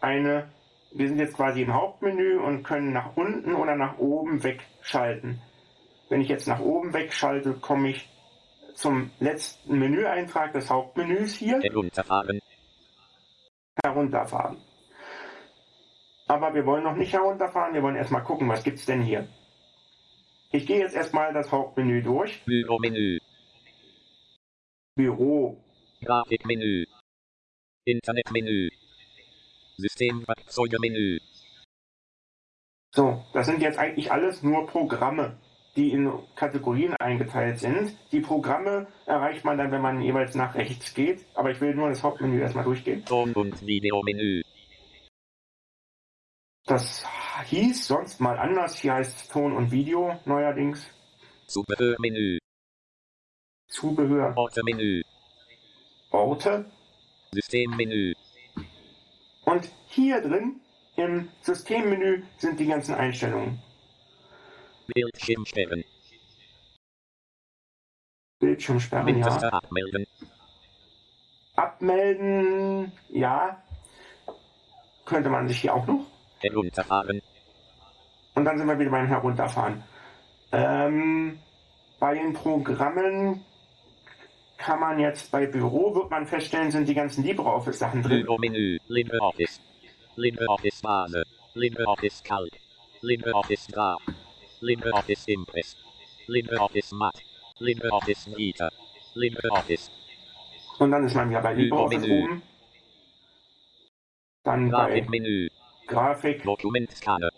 [0.00, 0.48] eine,
[0.92, 5.40] wir sind jetzt quasi im Hauptmenü und können nach unten oder nach oben wegschalten.
[6.08, 8.08] Wenn ich jetzt nach oben wegschalte, komme ich
[8.74, 12.40] zum letzten Menüeintrag des Hauptmenüs hier, Herunterfahren.
[13.84, 14.56] herunterfahren.
[16.26, 19.28] Aber wir wollen noch nicht herunterfahren, wir wollen erstmal gucken, was gibt's denn hier.
[20.52, 22.44] Ich gehe jetzt erstmal das Hauptmenü durch.
[22.44, 23.20] Büromenü.
[24.96, 25.56] Büro,
[26.02, 26.86] Grafikmenü.
[27.84, 28.70] Internetmenü.
[29.76, 31.20] Systemwerkzeugemenü.
[32.92, 35.38] So, das sind jetzt eigentlich alles nur Programme,
[35.76, 37.96] die in Kategorien eingeteilt sind.
[38.10, 41.24] Die Programme erreicht man dann, wenn man jeweils nach rechts geht.
[41.34, 43.04] Aber ich will nur das Hauptmenü erstmal durchgehen.
[43.04, 44.42] Ton- und Videomenü.
[46.66, 47.04] Das
[47.42, 48.76] hieß sonst mal anders.
[48.76, 50.86] Hier heißt Ton und Video neuerdings.
[51.46, 52.38] Zubehörmenü.
[53.68, 55.02] Zubehör, Ortemenü.
[56.10, 56.70] Orte.
[57.32, 58.14] Systemmenü.
[59.44, 60.60] Und hier drin
[60.96, 63.62] im Systemmenü sind die ganzen Einstellungen.
[64.88, 65.84] Bildschirmsperren.
[68.40, 69.14] Bildschirmsperren, ja.
[69.14, 70.06] Winterster abmelden.
[71.54, 73.62] Abmelden, ja.
[75.04, 76.06] Könnte man sich hier auch noch.
[76.40, 77.20] Herunterfahren.
[78.34, 79.82] Und dann sind wir wieder beim Herunterfahren.
[80.52, 81.38] Ähm,
[81.98, 83.44] bei den Programmen
[84.56, 88.22] kann man jetzt bei Büro, wird man feststellen, sind die ganzen LibreOffice-Sachen drin.
[88.22, 88.78] Büromenü.
[88.88, 89.60] LibreOffice.
[90.16, 91.22] LibreOffice Base.
[91.54, 92.50] LibreOffice Calc.
[93.00, 94.02] LibreOffice Graph.
[94.60, 95.76] LibreOffice Impress.
[96.26, 97.22] LibreOffice Math.
[97.58, 98.70] LibreOffice Vita.
[99.14, 99.90] LibreOffice.
[100.78, 102.24] Und dann ist man wieder bei LibreOffice Menü.
[102.24, 102.42] oben.
[104.44, 105.48] Dann Grafikmenü.
[105.86, 107.29] Grafik Dokumentscanner.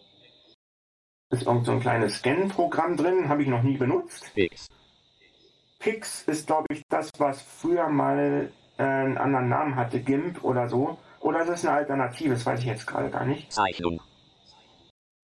[1.32, 4.32] Ist irgend so ein kleines Scan-Programm drin, habe ich noch nie benutzt.
[4.34, 4.68] Pix.
[5.78, 10.68] Pix ist, glaube ich, das, was früher mal äh, einen anderen Namen hatte, GIMP oder
[10.68, 10.98] so.
[11.20, 12.34] Oder ist es eine Alternative?
[12.34, 13.50] Das weiß ich jetzt gerade gar nicht.
[13.50, 14.00] Zeichnung.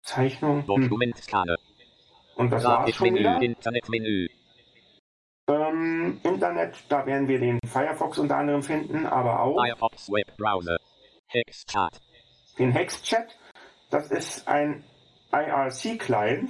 [0.03, 0.59] Zeichnung.
[0.59, 0.67] Hm.
[0.67, 1.57] Dokumentscanner.
[2.35, 3.41] Und das war's schon wieder.
[3.41, 4.27] Internetmenü.
[5.47, 10.77] Ähm, Internet, da werden wir den Firefox unter anderem finden, aber auch Firefox Webbrowser.
[11.27, 11.99] Hexchat.
[12.57, 13.35] den Hexchat.
[13.91, 14.83] Das ist ein
[15.43, 16.49] IRC-Client.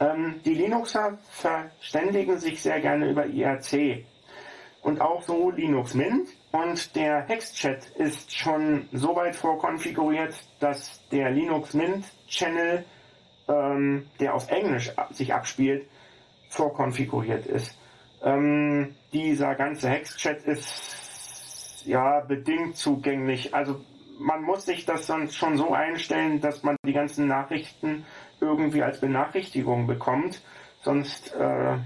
[0.00, 4.04] Ähm, die Linuxer verständigen sich sehr gerne über IRC.
[4.82, 6.28] Und auch so Linux Mint.
[6.50, 12.84] Und der Hexchat ist schon so weit vorkonfiguriert, dass der Linux Mint Channel,
[13.48, 15.88] ähm, der auf Englisch sich abspielt,
[16.48, 17.78] vorkonfiguriert ist.
[18.22, 23.54] Ähm, dieser ganze Hexchat ist ja bedingt zugänglich.
[23.54, 23.80] Also
[24.18, 28.04] man muss sich das dann schon so einstellen, dass man die ganzen Nachrichten
[28.40, 30.42] irgendwie als Benachrichtigung bekommt.
[30.82, 31.78] Sonst äh,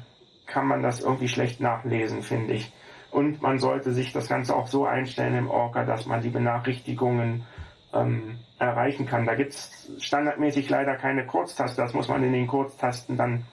[0.47, 2.73] kann man das irgendwie schlecht nachlesen, finde ich.
[3.11, 7.45] Und man sollte sich das Ganze auch so einstellen im Orca, dass man die Benachrichtigungen
[7.93, 9.27] ähm, erreichen kann.
[9.27, 11.83] Da gibt's standardmäßig leider keine Kurztaste.
[11.83, 13.45] Das muss man in den Kurztasten dann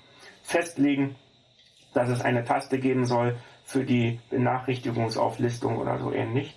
[0.42, 1.16] festlegen,
[1.94, 6.56] dass es eine Taste geben soll für die Benachrichtigungsauflistung oder so ähnlich.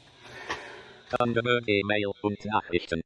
[1.11, 3.03] Thunderbird E-Mail und Nachrichten.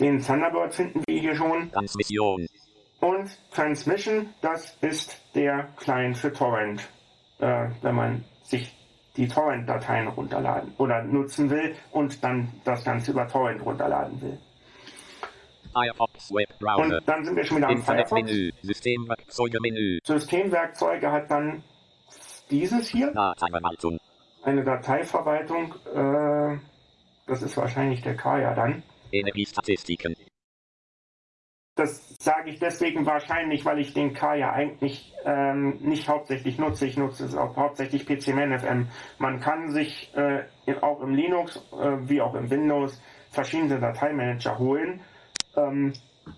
[0.00, 1.70] Den Thunderbird finden wir hier schon.
[1.70, 2.46] Transmission.
[3.00, 6.88] Und Transmission, das ist der Client für Torrent.
[7.38, 8.74] Äh, wenn man sich
[9.16, 14.38] die Torrent-Dateien runterladen oder nutzen will und dann das Ganze über Torrent runterladen will.
[15.72, 16.96] Firefox Webbrowser.
[16.96, 18.30] Und dann sind wir schon wieder am Firefox.
[18.62, 19.98] Systemwerkzeuge Menü.
[20.04, 21.62] Systemwerkzeuge hat dann
[22.50, 23.98] dieses hier, Dateiverwaltung.
[24.42, 25.74] eine Dateiverwaltung.
[25.94, 26.58] Äh,
[27.26, 28.82] das ist wahrscheinlich der Kaya dann.
[29.12, 30.16] Energiestatistiken.
[31.76, 36.86] Das sage ich deswegen wahrscheinlich, weil ich den Kaya eigentlich ähm, nicht hauptsächlich nutze.
[36.86, 38.86] Ich nutze es auch hauptsächlich PCManFM.
[39.18, 40.44] Man kann sich äh,
[40.80, 45.00] auch im Linux äh, wie auch im Windows verschiedene Dateimanager holen.
[45.56, 45.94] Ähm,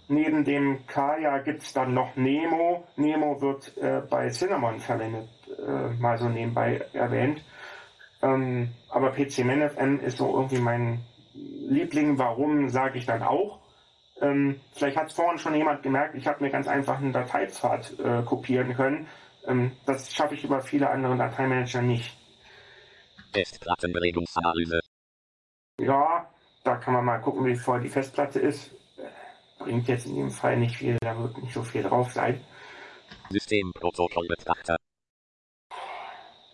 [0.09, 2.87] neben dem Kaya gibt es dann noch Nemo.
[2.97, 5.29] Nemo wird äh, bei Cinnamon verwendet,
[5.59, 7.43] äh, mal so nebenbei erwähnt.
[8.23, 11.05] Ähm, aber PCManFM ist so irgendwie mein
[11.35, 12.19] Liebling.
[12.19, 13.61] Warum, sage ich dann auch.
[14.21, 17.99] Ähm, vielleicht hat es vorhin schon jemand gemerkt, ich habe mir ganz einfach einen Dateipfad
[17.99, 19.07] äh, kopieren können.
[19.47, 22.17] Ähm, das schaffe ich über viele andere Dateimanager nicht.
[23.35, 24.81] Festplattenbelegungsanalyse.
[25.79, 26.31] Ja,
[26.65, 28.75] da kann man mal gucken, wie voll die Festplatte ist.
[29.59, 32.41] Bringt jetzt in dem Fall nicht viel, da wird nicht so viel drauf sein.
[33.31, 34.77] Systemprotokollbetrachter.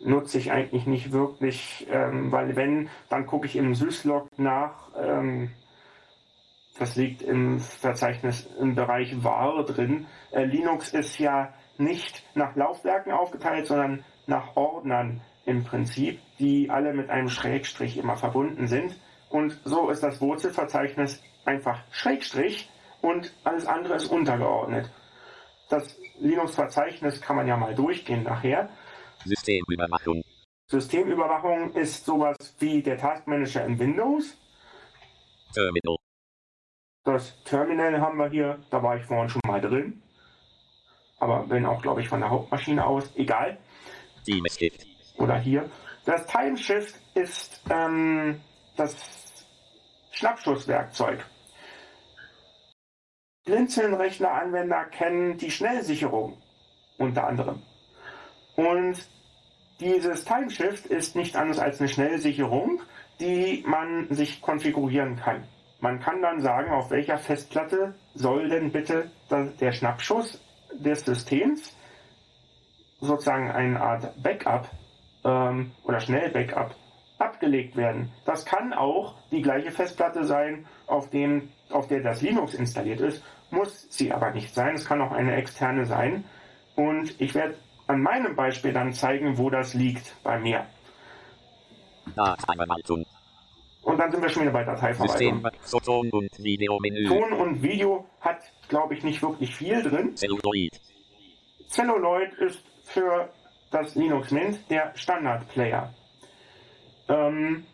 [0.05, 4.91] Nutze ich eigentlich nicht wirklich, ähm, weil wenn, dann gucke ich im Syslog nach.
[4.97, 5.51] Ähm,
[6.79, 10.07] das liegt im Verzeichnis im Bereich var drin.
[10.31, 16.95] Äh, Linux ist ja nicht nach Laufwerken aufgeteilt, sondern nach Ordnern im Prinzip, die alle
[16.95, 18.99] mit einem Schrägstrich immer verbunden sind.
[19.29, 24.91] Und so ist das Wurzelverzeichnis einfach Schrägstrich und alles andere ist untergeordnet.
[25.69, 28.69] Das Linux-Verzeichnis kann man ja mal durchgehen nachher.
[29.25, 30.23] Systemüberwachung.
[30.69, 34.37] Systemüberwachung ist sowas wie der Taskmanager im Windows.
[35.53, 35.97] Terminal.
[37.05, 40.03] Das Terminal haben wir hier, da war ich vorhin schon mal drin.
[41.19, 43.15] Aber bin auch, glaube ich, von der Hauptmaschine aus.
[43.17, 43.59] Egal.
[44.25, 44.87] Timeshift.
[45.19, 45.69] Oder hier.
[46.05, 48.41] Das Timeshift ist ähm,
[48.77, 49.45] das
[50.13, 51.25] Schnappschusswerkzeug.
[53.45, 56.41] Blinzeln-Rechner-Anwender kennen die Schnellsicherung
[56.99, 57.63] unter anderem.
[58.57, 58.97] Und
[59.81, 62.83] dieses Timeshift ist nicht anders als eine Schnellsicherung,
[63.21, 65.45] die man sich konfigurieren kann.
[65.81, 69.11] Man kann dann sagen, auf welcher Festplatte soll denn bitte
[69.61, 70.41] der Schnappschuss
[70.73, 71.77] des Systems
[73.01, 74.71] sozusagen eine Art Backup
[75.25, 76.77] ähm, oder Schnell-Backup
[77.19, 78.13] abgelegt werden.
[78.25, 83.25] Das kann auch die gleiche Festplatte sein, auf, dem, auf der das Linux installiert ist,
[83.51, 84.75] muss sie aber nicht sein.
[84.75, 86.25] Es kann auch eine externe sein.
[86.75, 87.57] Und ich werde
[87.93, 90.67] an meinem Beispiel dann zeigen, wo das liegt bei mir.
[92.17, 93.07] Dateiverwaltung.
[93.83, 95.43] Und dann sind wir schon wieder bei Dateiverwaltung.
[95.63, 97.09] System, Ton und Videomenü.
[97.09, 98.39] Ton und Video hat,
[98.69, 100.17] glaube ich, nicht wirklich viel drin.
[100.17, 100.81] Celluloid.
[101.69, 103.29] Celluloid ist für
[103.71, 105.93] das Linux Mint der Standard-Player.
[107.09, 107.67] Ähm,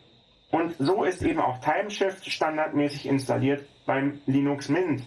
[0.51, 5.03] und so ist eben auch Timeshift standardmäßig installiert beim Linux Mint.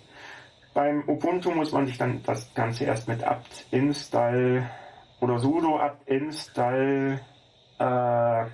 [0.74, 4.70] Beim Ubuntu muss man sich dann das Ganze erst mit apt install
[5.22, 7.20] oder sudo apt install
[7.78, 8.44] äh,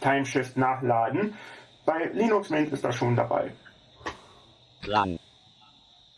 [0.00, 1.34] Timeshift nachladen.
[1.84, 3.52] Bei Linux Mint ist das schon dabei.
[4.82, 5.18] Klang.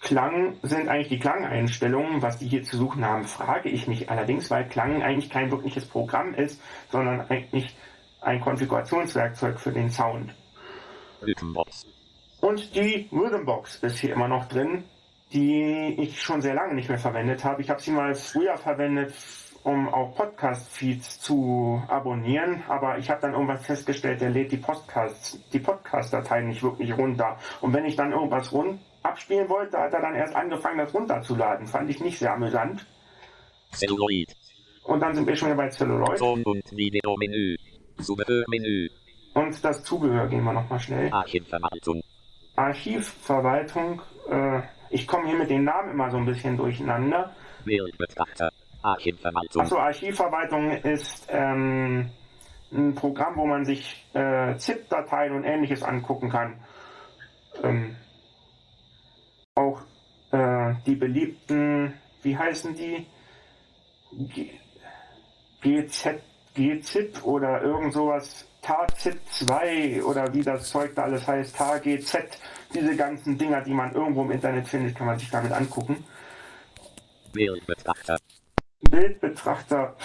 [0.00, 2.22] Klang sind eigentlich die Klangeinstellungen.
[2.22, 5.84] Was die hier zu suchen haben, frage ich mich allerdings, weil Klang eigentlich kein wirkliches
[5.84, 7.76] Programm ist, sondern eigentlich
[8.20, 10.32] ein Konfigurationswerkzeug für den Sound.
[11.22, 11.86] Rhythmbox.
[12.40, 14.84] Und die Rhythmbox ist hier immer noch drin,
[15.32, 17.62] die ich schon sehr lange nicht mehr verwendet habe.
[17.62, 19.14] Ich habe sie mal früher verwendet,
[19.62, 25.38] um auch Podcast-Feeds zu abonnieren, aber ich habe dann irgendwas festgestellt, der lädt die Podcasts,
[25.52, 27.38] die Podcast-Dateien nicht wirklich runter.
[27.60, 31.66] Und wenn ich dann irgendwas rund abspielen wollte, hat er dann erst angefangen, das runterzuladen.
[31.66, 32.86] Fand ich nicht sehr amüsant.
[33.72, 34.34] Celluloid.
[34.84, 36.18] Und dann sind wir schon wieder bei Celluloid.
[36.18, 37.56] Ton und Videomenü.
[38.00, 38.88] Zubehörmenü.
[39.34, 41.12] Und das Zubehör gehen wir nochmal schnell.
[41.12, 42.02] Archivverwaltung.
[42.56, 44.02] Archivverwaltung.
[44.28, 47.34] Äh, ich komme hier mit den Namen immer so ein bisschen durcheinander.
[47.64, 48.50] Bildbetrachter.
[48.82, 49.62] Archivverwaltung.
[49.62, 52.10] Achso, Archivverwaltung ist ähm,
[52.72, 56.60] ein Programm, wo man sich äh, ZIP-Dateien und ähnliches angucken kann.
[57.62, 57.96] Ähm,
[59.54, 59.82] auch
[60.32, 63.06] äh, die beliebten, wie heißen die?
[64.12, 64.50] G
[65.62, 66.22] GZ,
[66.54, 72.38] GZIP oder irgend sowas, TAZIP 2 oder wie das Zeug da alles heißt, TGZ,
[72.74, 76.04] diese ganzen Dinger, die man irgendwo im Internet findet, kann man sich damit angucken.
[77.32, 78.18] Bildbetrachter.
[78.90, 79.96] Bildbetrachter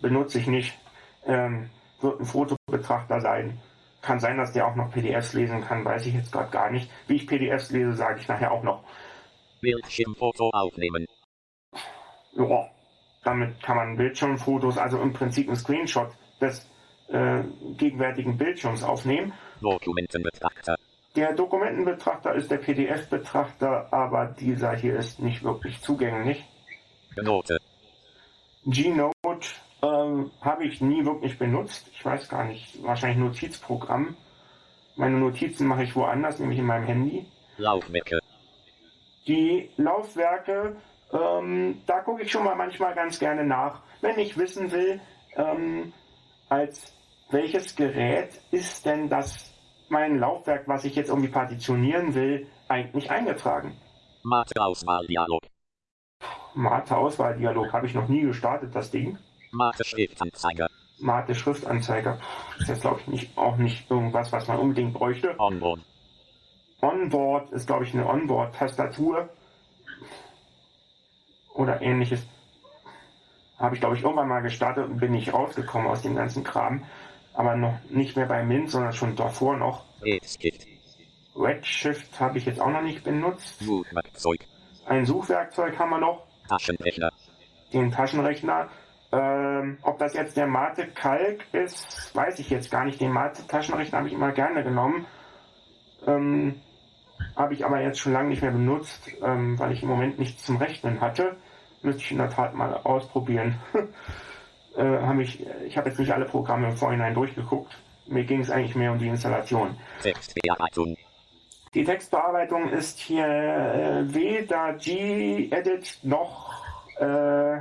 [0.00, 0.78] benutze ich nicht.
[1.26, 1.70] Ähm,
[2.00, 3.60] wird ein Fotobetrachter sein.
[4.00, 6.90] Kann sein, dass der auch noch PDFs lesen kann, weiß ich jetzt gerade gar nicht.
[7.06, 8.82] Wie ich PDFs lese, sage ich nachher auch noch.
[9.60, 11.06] Bildschirmfoto aufnehmen.
[12.32, 12.68] Ja,
[13.22, 16.10] damit kann man Bildschirmfotos, also im Prinzip ein Screenshot
[16.40, 16.68] des
[17.08, 17.44] äh,
[17.76, 19.32] gegenwärtigen Bildschirms aufnehmen.
[19.60, 20.76] Dokumentenbetrachter.
[21.14, 26.42] Der Dokumentenbetrachter ist der PDF-Betrachter, aber dieser hier ist nicht wirklich zugänglich.
[27.16, 27.58] Note.
[28.64, 29.48] Gnote
[29.82, 31.88] ähm, habe ich nie wirklich benutzt.
[31.92, 34.16] Ich weiß gar nicht, wahrscheinlich Notizprogramm.
[34.96, 37.26] Meine Notizen mache ich woanders, nämlich in meinem Handy.
[37.58, 38.18] Laufwerke.
[39.26, 40.76] Die Laufwerke,
[41.12, 45.00] ähm, da gucke ich schon mal manchmal ganz gerne nach, wenn ich wissen will,
[45.36, 45.92] ähm,
[46.48, 46.94] als
[47.30, 49.51] welches Gerät ist denn das
[49.92, 53.76] mein Laufwerk, was ich jetzt irgendwie partitionieren will, eigentlich eingetragen.
[54.24, 55.42] Mate-Auswahldialog.
[56.54, 59.18] Mate-Auswahldialog habe ich noch nie gestartet, das Ding.
[59.52, 60.68] Mate-Schriftanzeiger.
[60.98, 62.18] Mate-Schriftanzeiger.
[62.58, 65.38] Ist jetzt, glaube ich, nicht, auch nicht irgendwas, was man unbedingt bräuchte.
[65.38, 65.80] Onboard.
[66.80, 69.28] Onboard ist, glaube ich, eine Onboard-Tastatur.
[71.54, 72.26] Oder ähnliches.
[73.58, 76.84] Habe ich, glaube ich, irgendwann mal gestartet und bin nicht rausgekommen aus dem ganzen Kram.
[77.34, 79.84] Aber noch nicht mehr bei Mint, sondern schon davor noch.
[80.02, 80.66] Redshift.
[81.34, 83.60] Redshift habe ich jetzt auch noch nicht benutzt.
[83.60, 84.40] Suchwerkzeug.
[84.86, 86.26] Ein Suchwerkzeug haben wir noch.
[86.48, 87.10] Taschenrechner.
[87.72, 88.68] Den Taschenrechner.
[89.12, 93.00] Ähm, ob das jetzt der Mate Kalk ist, weiß ich jetzt gar nicht.
[93.00, 95.06] Den Mate Taschenrechner habe ich immer gerne genommen.
[96.06, 96.60] Ähm,
[97.36, 100.44] habe ich aber jetzt schon lange nicht mehr benutzt, ähm, weil ich im Moment nichts
[100.44, 101.36] zum Rechnen hatte.
[101.82, 103.58] Müsste ich in der Tat mal ausprobieren.
[104.76, 107.76] äh, hab ich ich habe jetzt nicht alle Programme im Vorhinein durchgeguckt.
[108.06, 109.76] Mir ging es eigentlich mehr um die Installation.
[110.02, 110.96] Textbearbeitung.
[111.74, 116.52] Die Textbearbeitung ist hier äh, weder G-Edit noch,
[116.98, 117.60] äh,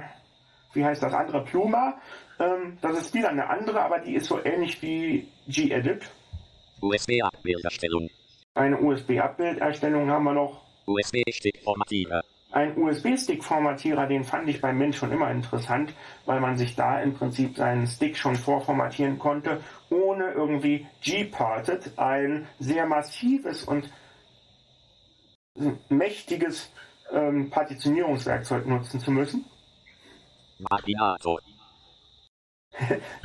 [0.73, 1.97] wie heißt das andere, Pluma.
[2.39, 6.09] Ähm, das ist wieder eine andere, aber die ist so ähnlich wie G-Edit.
[6.81, 8.09] USB-Abbilderstellung.
[8.53, 10.61] Eine USB-Abbilderstellung haben wir noch.
[10.87, 12.21] USB-Stickformatierer.
[12.51, 15.93] Ein USB-Stick-Formatierer, den fand ich bei Mint schon immer interessant,
[16.25, 22.47] weil man sich da im Prinzip seinen Stick schon vorformatieren konnte, ohne irgendwie G-Parted, ein
[22.59, 23.89] sehr massives und
[25.87, 26.71] mächtiges
[27.11, 29.45] ähm, Partitionierungswerkzeug nutzen zu müssen.
[30.69, 31.39] Marginator.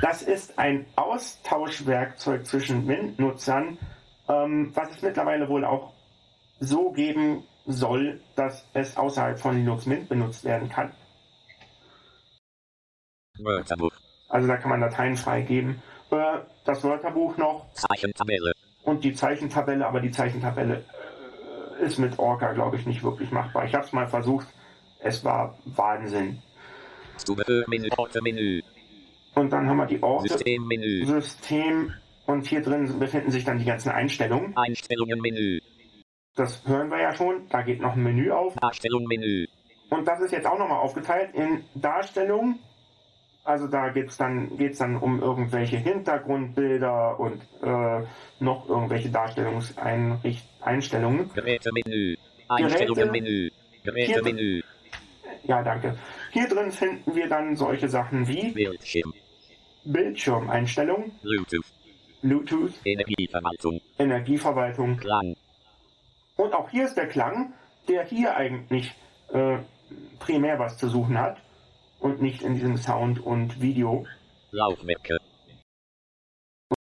[0.03, 3.79] Das ist ein Austauschwerkzeug zwischen Mint-Nutzern,
[4.29, 5.95] ähm, was es mittlerweile wohl auch
[6.59, 10.93] so geben soll, dass es außerhalb von Linux Mint benutzt werden kann.
[13.39, 13.93] Wörterbuch.
[14.29, 15.83] Also da kann man Dateien freigeben.
[16.11, 18.53] Äh, das Wörterbuch noch Zeichentabelle.
[18.85, 20.85] und die Zeichentabelle, aber die Zeichentabelle
[21.81, 23.65] äh, ist mit Orca, glaube ich, nicht wirklich machbar.
[23.65, 24.47] Ich habe es mal versucht,
[25.01, 26.43] es war Wahnsinn.
[29.35, 31.07] Und dann haben wir die Orte, Systemmenü.
[31.07, 31.93] System
[32.27, 34.57] und hier drin befinden sich dann die ganzen Einstellungen.
[34.57, 35.61] Einstellungen-Menü.
[36.37, 37.49] Das hören wir ja schon.
[37.49, 38.55] Da geht noch ein Menü auf.
[38.57, 39.47] Darstellung-Menü.
[39.91, 42.59] Und das ist jetzt auch nochmal aufgeteilt in Darstellung.
[43.45, 48.03] Also da geht's dann, geht's dann um irgendwelche Hintergrundbilder und äh,
[48.41, 51.33] noch irgendwelche Darstellungseinstellungen.
[51.33, 52.17] Gerätemenü.
[52.49, 53.51] Einstellungen-Menü.
[53.85, 54.63] Gerätemenü.
[55.45, 55.97] Ja, danke.
[56.33, 59.15] Hier drin finden wir dann solche Sachen wie Bildschirm.
[59.85, 61.65] Bildschirmeinstellung, Bluetooth.
[62.21, 63.81] Bluetooth, Energieverwaltung.
[63.99, 64.97] Energieverwaltung.
[64.97, 65.37] Klang.
[66.37, 67.55] Und auch hier ist der Klang,
[67.89, 68.95] der hier eigentlich
[69.33, 69.59] äh,
[70.19, 71.39] primär was zu suchen hat
[72.01, 74.07] und nicht in diesem Sound und Video.
[74.51, 75.19] Laufwerke.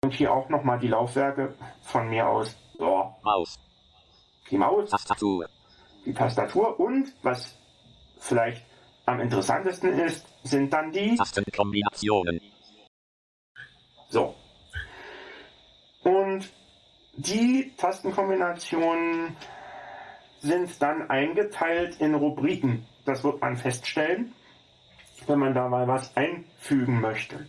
[0.01, 2.58] Und hier auch nochmal die Laufwerke von mir aus.
[2.78, 3.60] So, Maus.
[4.49, 5.47] die Maus, Tastatur.
[6.06, 7.58] die Tastatur und was
[8.18, 8.66] vielleicht
[9.05, 12.42] am interessantesten ist, sind dann die Tastenkombinationen.
[14.09, 14.36] So.
[16.04, 16.51] Und
[17.16, 19.36] die Tastenkombinationen
[20.40, 22.86] sind dann eingeteilt in Rubriken.
[23.06, 24.34] Das wird man feststellen,
[25.28, 27.48] wenn man da mal was einfügen möchte.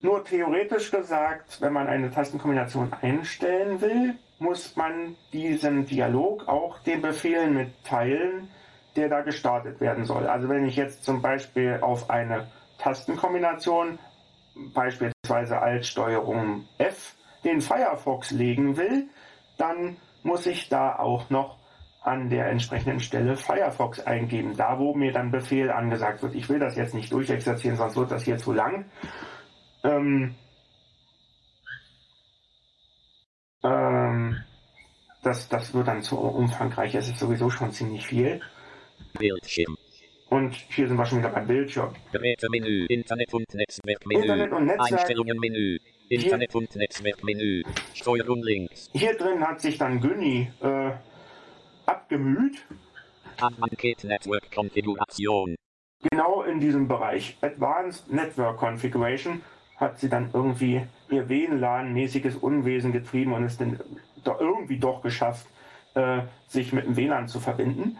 [0.00, 7.02] Nur theoretisch gesagt, wenn man eine Tastenkombination einstellen will, muss man diesem Dialog auch den
[7.02, 8.48] Befehl mitteilen,
[8.94, 10.26] der da gestartet werden soll.
[10.26, 12.46] Also wenn ich jetzt zum Beispiel auf eine
[12.78, 13.98] Tastenkombination,
[14.54, 17.16] beispielsweise Alt-Steuerung F,
[17.48, 19.08] den Firefox legen will,
[19.56, 21.58] dann muss ich da auch noch
[22.02, 24.56] an der entsprechenden Stelle Firefox eingeben.
[24.56, 26.34] Da, wo mir dann Befehl angesagt wird.
[26.34, 28.86] Ich will das jetzt nicht durchexerzieren, sonst wird das hier zu lang.
[29.84, 30.34] Ähm,
[33.64, 34.36] ähm,
[35.22, 36.94] das, das wird dann zu umfangreich.
[36.94, 38.40] Es ist sowieso schon ziemlich viel.
[39.18, 39.76] Bildschirm.
[40.30, 41.94] Und hier sind wir schon wieder beim Bildschirm.
[42.12, 42.86] Gerätemenü.
[42.86, 44.22] Internet- und Netzwerkmenü.
[44.22, 44.92] Internet und Netzwerk.
[44.92, 45.78] Einstellungen-Menü.
[46.08, 47.62] Internet- und Netzwerkmenü.
[47.94, 48.90] Steuerung links.
[48.92, 50.90] Hier drin hat sich dann Günni äh,
[51.86, 52.66] abgemüht.
[53.38, 55.54] Advanced Network Konfiguration.
[56.10, 57.36] Genau in diesem Bereich.
[57.40, 59.42] Advanced Network Configuration
[59.76, 63.78] hat sie dann irgendwie ihr WLAN-mäßiges Unwesen getrieben und ist dann
[64.24, 65.46] irgendwie doch geschafft,
[65.94, 67.98] äh, sich mit dem WLAN zu verbinden.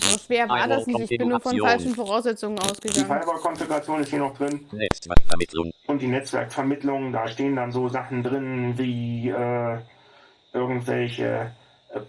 [0.00, 1.10] So schwer war das nicht.
[1.10, 3.06] Ich bin nur von falschen Voraussetzungen Die ausgegangen.
[3.06, 4.66] Firewall-Konfiguration ist hier noch drin.
[4.72, 5.72] Netzwerkvermittlung.
[5.86, 9.78] Und die Netzwerkvermittlung, da stehen dann so Sachen drin wie äh,
[10.52, 11.52] irgendwelche,
[11.92, 12.00] äh,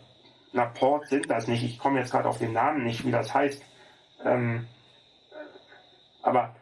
[0.53, 3.33] na Ports sind das nicht, ich komme jetzt gerade auf den Namen nicht, wie das
[3.33, 3.61] heißt.
[4.25, 4.67] Ähm,
[6.21, 6.55] aber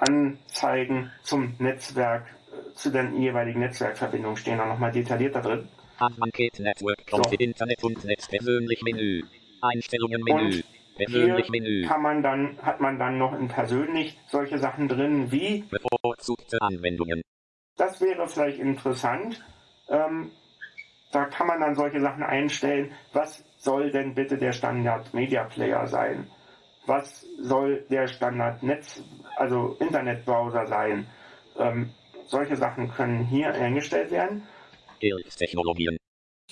[0.00, 5.68] Anzeigen zum Netzwerk, äh, zu den jeweiligen Netzwerkverbindungen stehen da nochmal detailliert da drin.
[5.98, 7.06] Advanced Network.
[7.10, 8.28] Konfi Internet und Netz.
[8.28, 9.22] Persönlich Menü.
[9.60, 10.62] Einstellungen Menü.
[10.96, 11.86] Persönlich Menü.
[11.86, 17.22] kann man dann, hat man dann noch in persönlich solche Sachen drin wie Bevorzugte Anwendungen.
[17.76, 19.44] Das wäre vielleicht interessant.
[19.88, 20.32] Ähm,
[21.12, 22.92] da kann man dann solche Sachen einstellen.
[23.12, 26.26] Was soll denn bitte der Standard Media Player sein?
[26.86, 29.02] Was soll der Standard Netz,
[29.36, 31.06] also Internetbrowser sein?
[31.58, 31.90] Ähm,
[32.26, 34.42] solche Sachen können hier eingestellt werden.
[34.98, 35.96] Hilfstechnologien.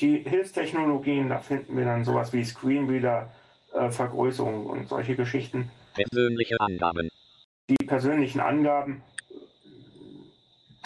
[0.01, 3.31] Die Hilfstechnologien, da finden wir dann sowas wie Screenreader,
[3.73, 5.70] äh, Vergrößerung und solche Geschichten.
[5.94, 7.09] Persönliche Angaben.
[7.68, 9.02] Die persönlichen Angaben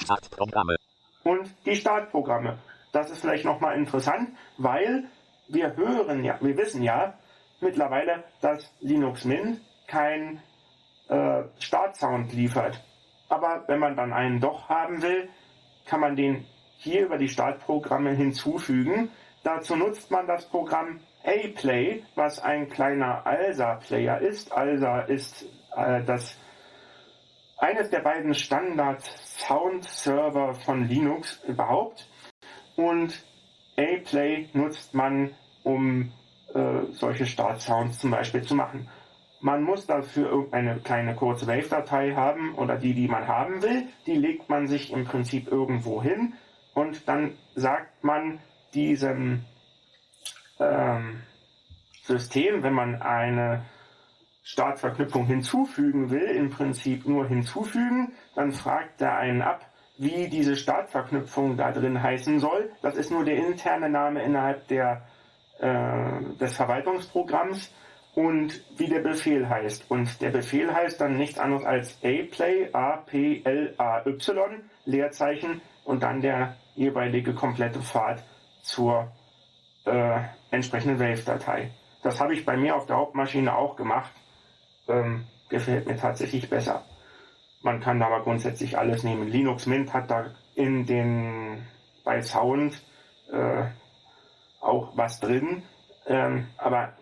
[0.00, 0.76] Startprogramme.
[1.24, 2.58] und die Startprogramme.
[2.92, 5.04] Das ist vielleicht nochmal interessant, weil
[5.48, 7.14] wir hören ja, wir wissen ja
[7.60, 10.40] mittlerweile, dass Linux Mint kein
[11.08, 12.80] äh, Startsound liefert.
[13.28, 15.28] Aber wenn man dann einen doch haben will,
[15.84, 16.46] kann man den
[16.80, 19.10] hier über die Startprogramme hinzufügen.
[19.42, 24.50] Dazu nutzt man das Programm A-Play, was ein kleiner ALSA-Player ist.
[24.52, 25.44] ALSA ist
[25.76, 26.38] äh, das
[27.58, 32.08] eines der beiden Standard-Sound-Server von Linux überhaupt.
[32.76, 33.22] Und
[33.76, 36.10] A-Play nutzt man, um
[36.54, 38.88] äh, solche Startsounds zum Beispiel zu machen.
[39.42, 43.88] Man muss dafür irgendeine kleine kurze Wave-Datei haben oder die, die man haben will.
[44.06, 46.32] Die legt man sich im Prinzip irgendwo hin
[46.74, 48.40] und dann sagt man
[48.74, 49.44] diesem
[50.58, 51.22] ähm,
[52.02, 53.64] System, wenn man eine
[54.42, 59.66] Startverknüpfung hinzufügen will, im Prinzip nur hinzufügen, dann fragt er einen ab,
[59.98, 62.70] wie diese Startverknüpfung da drin heißen soll.
[62.82, 65.02] Das ist nur der interne Name innerhalb der,
[65.58, 67.72] äh, des Verwaltungsprogramms
[68.14, 69.90] und wie der Befehl heißt.
[69.90, 75.60] Und der Befehl heißt dann nichts anderes als aplay, A-P-L-A-Y, Leerzeichen
[75.90, 78.22] und dann der jeweilige komplette Pfad
[78.62, 79.10] zur
[79.84, 80.20] äh,
[80.52, 81.72] entsprechenden Wave-Datei.
[82.04, 84.12] Das habe ich bei mir auf der Hauptmaschine auch gemacht.
[84.86, 86.84] Ähm, gefällt mir tatsächlich besser.
[87.62, 89.26] Man kann da aber grundsätzlich alles nehmen.
[89.26, 91.66] Linux Mint hat da in den
[92.04, 92.80] bei Sound
[93.32, 93.64] äh,
[94.60, 95.64] auch was drin.
[96.06, 96.94] Ähm, aber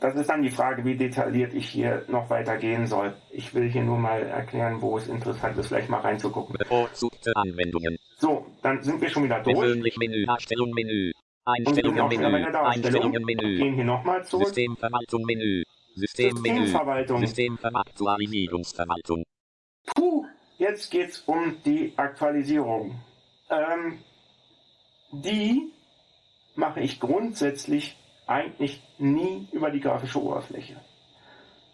[0.00, 3.14] das ist dann die Frage, wie detailliert ich hier noch weiter gehen soll.
[3.30, 6.56] Ich will hier nur mal erklären, wo es interessant ist, vielleicht mal reinzugucken.
[6.56, 7.98] Bevorzugte Anwendungen.
[8.22, 9.58] So, dann sind wir schon wieder durch.
[9.58, 10.24] Persönlich Menü.
[10.24, 11.10] Darstellung Menü.
[11.44, 12.56] Einstellungen Menü.
[12.56, 13.58] Einstellungen Menü.
[13.58, 14.46] Gehen hier nochmal zurück.
[14.46, 15.64] Systemverwaltung Menü.
[15.96, 16.60] Systemmenü.
[16.60, 17.18] Systemverwaltung.
[17.18, 19.24] Systemveraktualisierungsverwaltung.
[19.96, 20.24] Puh,
[20.58, 23.00] jetzt geht's um die Aktualisierung.
[23.50, 23.98] Ähm,
[25.10, 25.72] die
[26.54, 27.96] mache ich grundsätzlich
[28.28, 30.76] eigentlich nie über die grafische Oberfläche.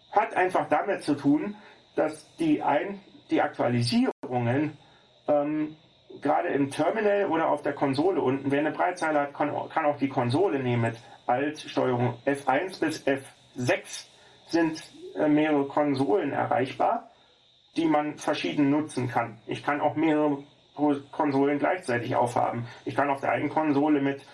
[0.09, 1.55] Hat einfach damit zu tun,
[1.95, 4.79] dass die, Ein die Aktualisierungen
[5.27, 5.75] ähm,
[6.21, 9.97] gerade im Terminal oder auf der Konsole unten, wer eine Breitzeile hat, kann, kann auch
[9.97, 14.07] die Konsole nehmen mit Alt, Steuerung F1 bis F6
[14.47, 14.83] sind
[15.15, 17.11] äh, mehrere Konsolen erreichbar,
[17.77, 19.37] die man verschieden nutzen kann.
[19.45, 20.43] Ich kann auch mehrere
[21.11, 22.65] Konsolen gleichzeitig aufhaben.
[22.85, 24.25] Ich kann auf der einen Konsole mit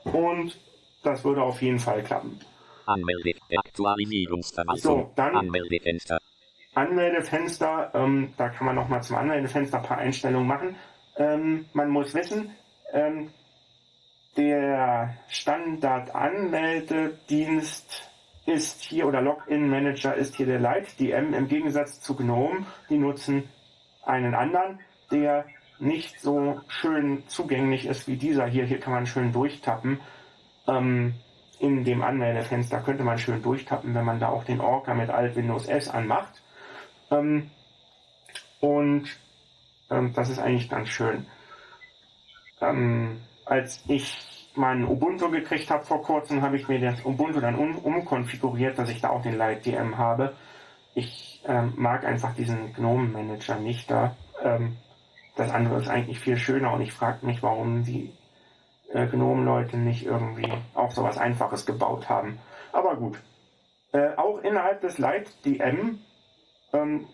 [0.04, 0.58] Und
[1.02, 2.38] das würde auf jeden Fall klappen.
[2.86, 3.32] Anmelde.
[3.56, 4.80] Aktualisierungsverwaltung.
[4.80, 6.18] So, dann- Anmeldefenster.
[6.74, 10.76] Anmeldefenster, ähm, da kann man nochmal zum Anmeldefenster ein paar Einstellungen machen.
[11.16, 12.50] Ähm, man muss wissen,
[12.92, 13.30] ähm,
[14.36, 18.10] der Standard-Anmeldedienst
[18.46, 22.66] ist hier oder Login-Manager ist hier der LightDM im Gegensatz zu GNOME.
[22.90, 23.48] Die nutzen
[24.02, 24.80] einen anderen,
[25.10, 25.46] der
[25.78, 28.64] nicht so schön zugänglich ist wie dieser hier.
[28.64, 30.00] Hier kann man schön durchtappen.
[30.66, 31.14] Ähm,
[31.58, 35.36] in dem Anmeldefenster könnte man schön durchtappen, wenn man da auch den Orca mit Alt
[35.36, 36.42] Windows S anmacht.
[37.10, 37.50] Ähm,
[38.60, 39.08] und
[39.90, 41.26] ähm, das ist eigentlich ganz schön.
[42.60, 47.56] Ähm, als ich mein Ubuntu gekriegt habe vor kurzem, habe ich mir das Ubuntu dann
[47.56, 50.34] um, umkonfiguriert, dass ich da auch den Light DM habe.
[50.94, 54.16] Ich ähm, mag einfach diesen GNOME Manager nicht da.
[54.42, 54.76] Ähm,
[55.36, 58.12] das andere ist eigentlich viel schöner und ich frage mich, warum die
[58.92, 62.38] äh, GNOME-Leute nicht irgendwie auch sowas Einfaches gebaut haben.
[62.72, 63.18] Aber gut.
[63.92, 65.98] Äh, auch innerhalb des Light DM,
[66.72, 67.06] ähm,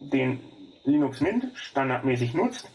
[0.00, 0.40] den
[0.86, 2.70] Linux Mint standardmäßig nutzt,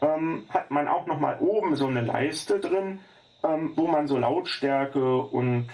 [0.00, 3.00] ähm, hat man auch nochmal oben so eine Leiste drin,
[3.44, 5.68] ähm, wo man so Lautstärke und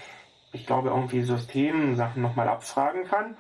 [0.53, 3.37] ich glaube irgendwie Systemsachen nochmal abfragen kann.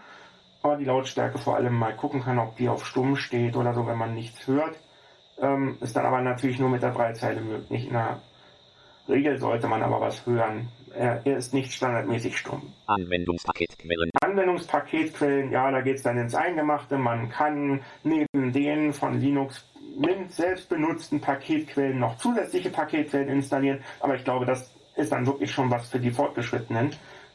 [0.62, 3.86] Aber die Lautstärke vor allem mal gucken kann, ob die auf stumm steht oder so,
[3.86, 4.78] wenn man nichts hört.
[5.38, 7.86] Ähm, ist dann aber natürlich nur mit der Breitzeile möglich.
[7.86, 8.20] In der
[9.08, 10.68] Regel sollte man aber was hören.
[10.94, 12.72] Er, ist nicht standardmäßig stumm.
[12.86, 14.10] Anwendungspaketquellen.
[14.22, 16.98] Anwendungspaketquellen, ja, da geht es dann ins Eingemachte.
[16.98, 19.64] Man kann neben den von Linux
[19.96, 25.50] Mint selbst benutzten Paketquellen noch zusätzliche Paketquellen installieren, aber ich glaube, das ist dann wirklich
[25.50, 26.90] schon was für die Fortgeschrittenen.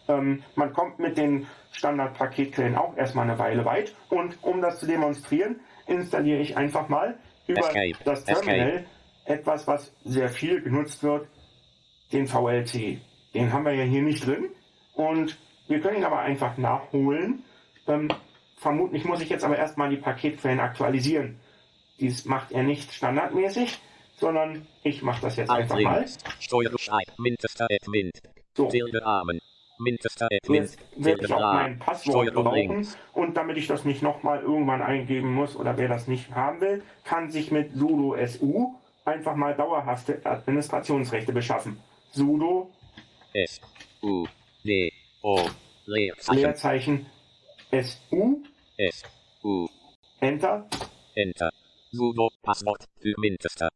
[0.07, 4.87] Ähm, man kommt mit den Standard-Paketquellen auch erstmal eine Weile weit und um das zu
[4.87, 7.17] demonstrieren, installiere ich einfach mal
[7.47, 7.93] über Escape.
[8.03, 8.85] das Terminal
[9.25, 11.27] etwas, was sehr viel genutzt wird,
[12.13, 12.99] den VLC.
[13.35, 14.45] Den haben wir ja hier nicht drin
[14.93, 15.37] und
[15.67, 17.43] wir können ihn aber einfach nachholen.
[17.85, 18.07] Ähm,
[18.55, 21.37] vermutlich muss ich jetzt aber erstmal die Paketquellen aktualisieren.
[21.99, 23.77] Dies macht er nicht standardmäßig,
[24.15, 26.05] sondern ich mache das jetzt einfach mal.
[26.47, 26.79] So, jetzt
[30.95, 31.77] werde ich auch mein.
[31.79, 36.31] Passwort brauchen und damit ich das nicht nochmal irgendwann eingeben muss oder wer das nicht
[36.33, 41.77] haben will, kann sich mit sudo su einfach mal dauerhafte Administrationsrechte beschaffen.
[42.11, 42.71] sudo
[43.35, 43.59] S.
[44.01, 44.25] U.
[44.63, 44.91] D.
[45.21, 45.49] O.
[45.87, 46.41] Leerzeichen.
[46.41, 47.05] Leerzeichen
[48.09, 48.41] su
[48.77, 49.03] S.
[49.43, 49.67] U.
[50.21, 50.65] Enter
[51.15, 51.51] Enter.
[51.91, 52.29] Sudo.
[52.41, 53.69] Passwort für Mintester.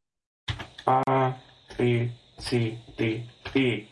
[0.86, 1.36] A
[1.78, 3.24] B C D
[3.54, 3.84] E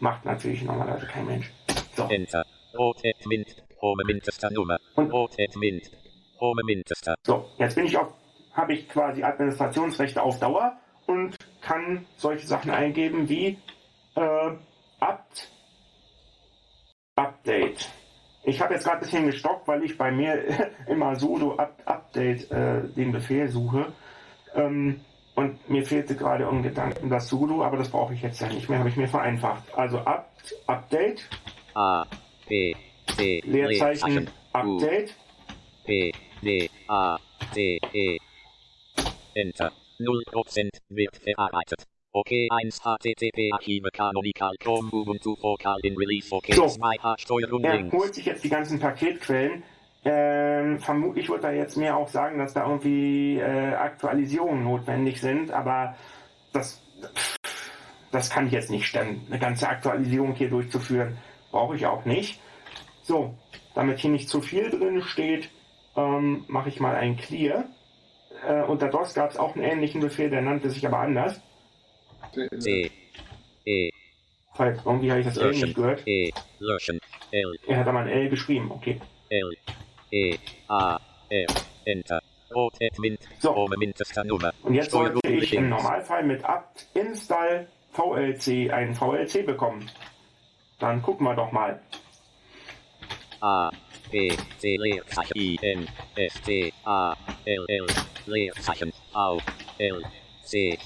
[0.00, 1.50] macht natürlich normalerweise kein Mensch.
[1.94, 2.44] So, Enter.
[2.78, 3.54] Rot at Mint.
[3.82, 4.78] Home Mintester Nummer.
[4.94, 5.90] Und- Rot at Mint.
[6.40, 7.14] Home Mintester.
[7.26, 8.08] so jetzt bin ich auf,
[8.54, 13.58] habe ich quasi Administrationsrechte auf Dauer und kann solche Sachen eingeben wie
[14.16, 14.50] äh,
[15.02, 15.50] Apt
[17.16, 17.88] Update.
[18.44, 22.50] Ich habe jetzt gerade ein bisschen gestockt, weil ich bei mir immer sudo Up Update
[22.52, 23.92] äh, den Befehl suche.
[24.54, 25.00] Ähm,
[25.34, 28.68] und mir fehlte gerade im Gedanken das sudo, aber das brauche ich jetzt ja nicht
[28.68, 29.74] mehr, habe ich mir vereinfacht.
[29.74, 31.28] Also Apt Update,
[31.74, 32.04] A.
[32.46, 32.76] P.
[33.16, 33.42] C.
[33.44, 34.76] Leerzeichen U.
[34.76, 35.16] Update.
[35.84, 36.12] P.
[36.42, 36.70] D.
[36.86, 37.18] A.
[37.54, 37.80] T.
[37.92, 38.18] E.
[39.34, 39.72] Enter.
[39.98, 41.86] 0% wird verarbeitet.
[42.14, 46.68] Okay 1 HTTP Archive Canonical Chrome Ubuntu Focal in Release Okay So.
[46.68, 49.62] 2 H Steuerung Er holt sich jetzt die ganzen Paketquellen.
[50.04, 55.52] Ähm, vermutlich wird er jetzt mir auch sagen, dass da irgendwie äh, Aktualisierungen notwendig sind,
[55.52, 55.96] aber
[56.52, 56.82] das,
[58.10, 59.24] das kann ich jetzt nicht stemmen.
[59.30, 61.16] Eine ganze Aktualisierung hier durchzuführen,
[61.50, 62.40] brauche ich auch nicht.
[63.04, 63.34] So,
[63.74, 65.48] damit hier nicht zu viel drin steht,
[65.96, 67.64] ähm, mache ich mal ein Clear.
[68.46, 71.40] Äh, unter DOS gab es auch einen ähnlichen Befehl, der nannte sich aber anders.
[72.58, 72.90] C.
[73.64, 73.90] E.
[74.56, 75.74] Weil irgendwie habe ich das L nicht Löschen.
[75.74, 76.06] gehört.
[76.06, 76.30] E.
[76.58, 76.98] Löschen.
[77.30, 77.54] L.
[77.66, 79.00] Er hat aber ein L geschrieben, okay.
[79.30, 79.56] L.
[80.10, 80.36] E.
[80.68, 80.98] A.
[81.30, 81.66] F.
[81.84, 82.22] Enter.
[82.50, 82.70] So.
[84.62, 85.70] Und jetzt sollte ich im.
[85.70, 89.90] Normalfall mit apt install VLC einen VLC bekommen.
[90.78, 91.80] Dann gucken wir doch mal.
[93.40, 93.70] A.
[94.10, 94.30] B.
[94.58, 94.76] C.
[94.76, 95.32] Leerzeichen.
[95.34, 95.58] I.
[95.62, 95.88] N.
[96.16, 96.42] S.
[96.42, 96.72] T.
[96.84, 97.16] A.
[97.46, 97.64] L.
[97.68, 97.86] L.
[98.26, 98.92] Leerzeichen.
[99.12, 99.40] V.
[99.78, 100.02] L.
[100.44, 100.78] C.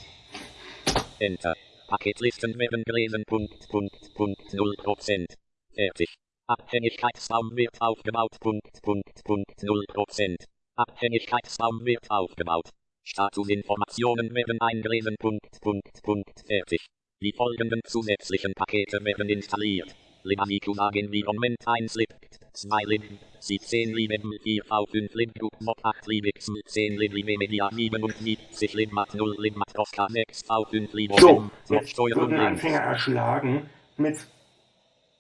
[1.20, 1.54] Enter.
[1.88, 3.22] Paketlisten werden gelesen.
[3.26, 5.26] Punkt, Punkt, Punkt, 0%.
[5.74, 6.14] Fertig.
[6.46, 8.36] Abhängigkeitsraum wird aufgebaut.
[8.40, 10.36] Punkt, Punkt, Punkt, 0%.
[10.76, 12.70] Abhängigkeitsraum wird aufgebaut.
[13.04, 15.16] Statusinformationen werden eingelesen.
[15.18, 16.86] Punkt, Punkt, Punkt, fertig.
[17.22, 19.94] Die folgenden zusätzlichen Pakete werden installiert.
[20.22, 22.10] Libaniku sagen Environment 1 lib,
[22.56, 23.02] 2 lib,
[23.40, 24.10] 17 lib,
[24.42, 25.30] 4 v5 lib,
[25.60, 30.44] mod 8 lib, 10 lib, lib, media 77 lib, mat 0 lib, mat Tosca 6
[30.48, 32.40] v5 lib, So, mod jetzt links.
[32.40, 34.26] Anfänger erschlagen mit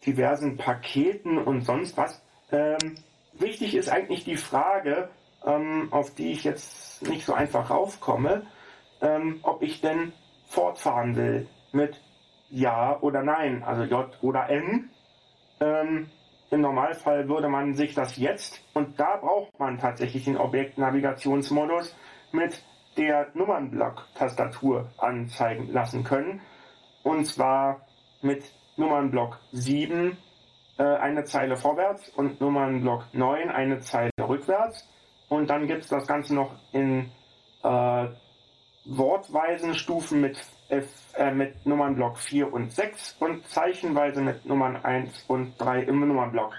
[0.06, 2.22] diversen Paketen und sonst was.
[2.50, 2.96] Ähm,
[3.34, 5.08] wichtig ist eigentlich die Frage,
[5.44, 8.46] ähm, auf die ich jetzt nicht so einfach raufkomme,
[9.00, 10.12] ähm, ob ich denn
[10.46, 12.00] fortfahren will mit
[12.50, 14.90] Ja oder Nein, also J oder N.
[15.60, 16.08] Ähm,
[16.50, 21.96] Im Normalfall würde man sich das jetzt, und da braucht man tatsächlich den Objektnavigationsmodus
[22.32, 22.62] mit
[22.96, 26.40] der Nummernblock-Tastatur anzeigen lassen können.
[27.02, 27.86] Und zwar
[28.22, 28.44] mit
[28.76, 30.16] Nummernblock 7
[30.78, 34.88] äh, eine Zeile vorwärts und Nummernblock 9 eine Zeile rückwärts.
[35.28, 37.10] Und dann gibt es das Ganze noch in
[37.62, 38.06] äh,
[38.84, 45.56] wortweisen Stufen mit äh, mit Nummernblock 4 und 6 und zeichenweise mit Nummern 1 und
[45.58, 46.54] 3 im Nummernblock.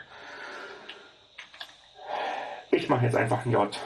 [2.71, 3.77] Ich mache jetzt einfach ein J,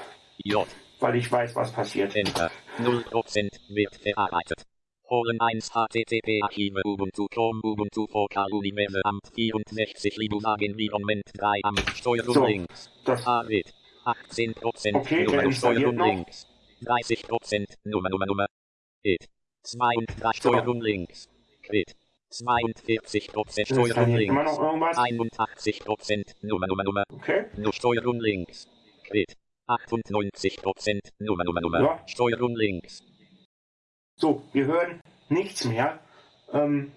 [0.43, 0.67] J.
[0.99, 2.15] weil ich weiß, was passiert.
[2.15, 2.51] Enter.
[2.79, 4.63] 0% wird verarbeitet.
[5.09, 11.89] Holen 1 HTTP Archive Ubuntu Chrome Ubuntu Vokal Universe Amt 64 Linux Environment 3 Amt
[11.95, 12.89] Steuerung So, links.
[13.03, 13.73] Das, AWIT
[14.05, 16.47] 18% Okay, Nummer er Steuerung links.
[16.85, 18.45] 30% Nummer Nummer Nummer.
[19.03, 19.27] IT
[19.63, 21.29] 32 Steuerung links.
[21.63, 21.95] Quit
[22.31, 24.97] 42% Steuerung installiert immer noch links.
[24.97, 24.97] irgendwas.
[24.97, 27.03] 81% Nummer Nummer Nummer.
[27.13, 28.67] Okay, Nur Steuerung links.
[29.07, 29.35] Quit
[29.67, 31.81] 98% Nummer Nummer Nummer.
[31.81, 32.03] Ja.
[32.07, 33.03] Steuerung links.
[34.15, 35.99] so, wir hören nichts mehr.
[36.53, 36.91] Ähm,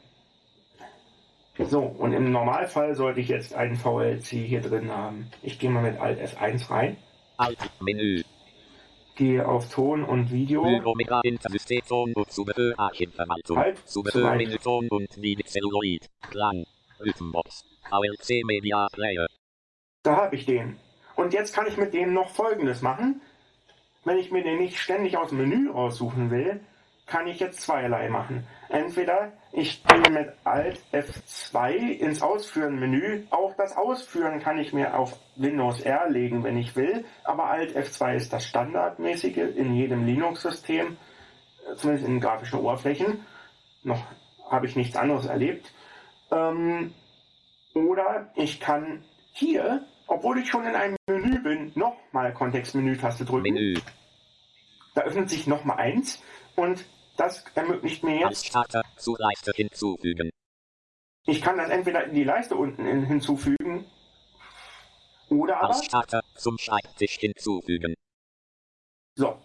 [1.58, 5.30] so, und im Normalfall sollte ich jetzt einen VLC hier drin haben.
[5.42, 6.96] Ich gehe mal mit Alt F1 rein,
[7.36, 8.22] Alt Menü.
[9.14, 10.62] Gehe auf Ton und Video.
[10.62, 13.58] Omega Intersystem Ton und Zubehör Archivverwaltung.
[13.58, 14.38] Halt, Zubehör soweit.
[14.38, 16.08] Menü Ton und Video Celluloid.
[16.30, 16.64] Klang.
[17.00, 17.64] Rhythmbox.
[17.88, 19.26] VLC Media Player.
[20.02, 20.76] Da habe ich den.
[21.16, 23.20] Und jetzt kann ich mit dem noch Folgendes machen.
[24.04, 26.60] Wenn ich mir den nicht ständig aus dem Menü raussuchen will,
[27.06, 28.46] kann ich jetzt zweierlei machen.
[28.68, 33.24] Entweder ich gehe mit Alt F2 ins Ausführen-Menü.
[33.30, 37.04] Auch das Ausführen kann ich mir auf Windows R legen, wenn ich will.
[37.24, 40.96] Aber Alt F2 ist das Standardmäßige in jedem Linux-System,
[41.76, 43.24] zumindest in grafischen Oberflächen.
[43.82, 44.02] Noch
[44.50, 45.72] habe ich nichts anderes erlebt.
[46.30, 46.94] Ähm,
[47.74, 53.52] oder ich kann hier, obwohl ich schon in einem Menü bin, nochmal Kontextmenü-Taste drücken.
[53.52, 53.74] Menü.
[54.94, 56.22] Da öffnet sich nochmal eins
[56.56, 56.84] und
[57.16, 60.30] das ermöglicht mir Als jetzt, Starter zu Leiste hinzufügen.
[61.26, 63.86] ich kann das entweder in die Leiste unten in, hinzufügen
[65.28, 67.94] oder aber, Als Starter zum Schreibtisch hinzufügen.
[69.16, 69.36] so,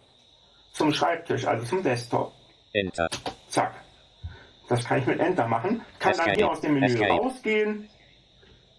[0.74, 2.34] zum Schreibtisch, also zum Desktop.
[2.74, 3.10] Enter.
[3.48, 3.74] Zack.
[4.68, 5.82] Das kann ich mit Enter machen.
[5.98, 6.36] Kann dann Escape.
[6.36, 7.12] hier aus dem Menü Escape.
[7.12, 7.90] rausgehen.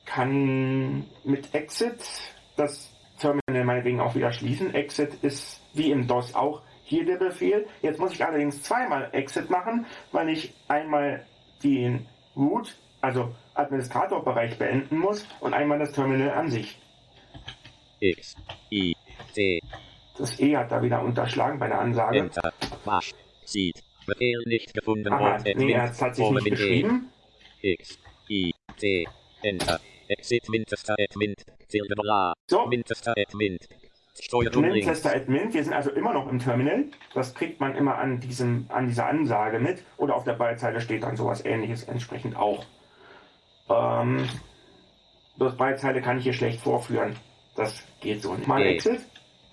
[0.05, 1.99] Kann mit Exit
[2.57, 4.73] das Terminal meinetwegen auch wieder schließen.
[4.75, 7.67] Exit ist wie im DOS auch hier der Befehl.
[7.83, 11.25] Jetzt muss ich allerdings zweimal Exit machen, weil ich einmal
[11.63, 12.07] den
[12.37, 16.77] Root, also Administratorbereich beenden muss und einmal das Terminal an sich.
[18.01, 18.35] X.
[18.73, 18.97] I.
[19.35, 19.61] T.
[20.19, 22.19] Das E hat da wieder unterschlagen bei der Ansage.
[22.19, 22.53] Enter.
[22.85, 23.13] Wasch.
[23.45, 23.83] Sieht.
[24.07, 25.13] Befehl nicht gefunden.
[25.13, 26.51] Aha, nee, er hat Oben nicht E.
[26.51, 27.13] geschrieben.
[27.63, 27.99] X.
[28.29, 28.53] I.
[28.79, 29.07] T.
[29.43, 29.79] Enter.
[30.09, 31.35] Exit Winchester Admin.
[31.69, 32.33] Silberla.
[32.49, 32.69] So.
[32.69, 33.59] Winchester Admin.
[34.33, 34.57] Links.
[34.57, 36.85] Manchester Admin, wir sind also immer noch im Terminal.
[37.15, 39.83] Das kriegt man immer an, diesem, an dieser Ansage mit.
[39.97, 42.65] Oder auf der Beizeile steht dann sowas ähnliches entsprechend auch.
[43.69, 44.29] Ähm,
[45.39, 47.17] das Beizeile kann ich hier schlecht vorführen.
[47.57, 48.47] Das geht so nicht.
[48.47, 48.63] Mal.
[48.63, 49.01] Exit.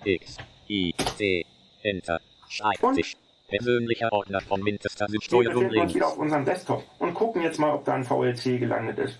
[0.04, 0.36] X.
[0.68, 0.92] I.
[1.16, 1.44] T.
[1.82, 2.20] Enter.
[2.48, 3.16] Schreibtisch.
[3.48, 5.94] Persönlicher Ordner von Winchester sind Wir Steuerung befinden uns links.
[5.94, 9.18] wieder auf unserem Desktop und gucken jetzt mal, ob da ein VLC gelandet ist.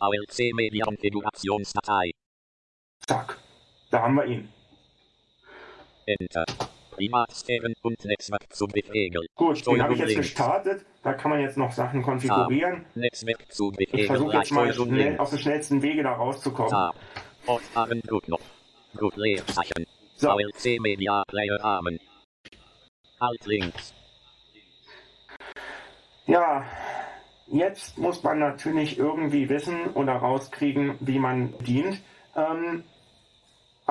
[0.00, 2.12] ALC Media Konfigurationsdatei.
[3.06, 3.38] Zack.
[3.90, 4.48] Da haben wir ihn.
[6.06, 6.44] Enter.
[6.92, 9.10] Privatsphären und Netzwerk zu Befehl.
[9.34, 10.28] Gut, den habe ich jetzt links.
[10.28, 10.84] gestartet.
[11.02, 12.84] Da kann man jetzt noch Sachen konfigurieren.
[12.94, 14.06] Netzwerk zu Ich Befehl.
[14.06, 16.70] versuche jetzt mal schnell, auf den schnellsten Wege da rauszukommen.
[16.70, 16.94] Tab.
[17.44, 18.44] Fortfahren Druckknopf.
[18.94, 19.86] Druck Leerzeichen.
[20.16, 20.30] So.
[20.30, 21.98] ALC Media Player Rahmen.
[23.18, 23.94] Alt links.
[26.26, 26.64] Ja,
[27.48, 32.00] jetzt muss man natürlich irgendwie wissen oder rauskriegen, wie man dient.
[32.36, 32.84] Ähm,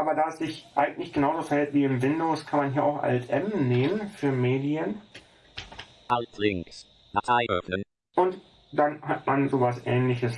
[0.01, 3.29] aber da es sich eigentlich genauso verhält wie im Windows, kann man hier auch Alt
[3.29, 4.99] M nehmen für Medien.
[6.07, 6.87] Alt links.
[7.13, 7.83] Datei öffnen.
[8.15, 8.41] Und
[8.71, 10.35] dann hat man sowas ähnliches.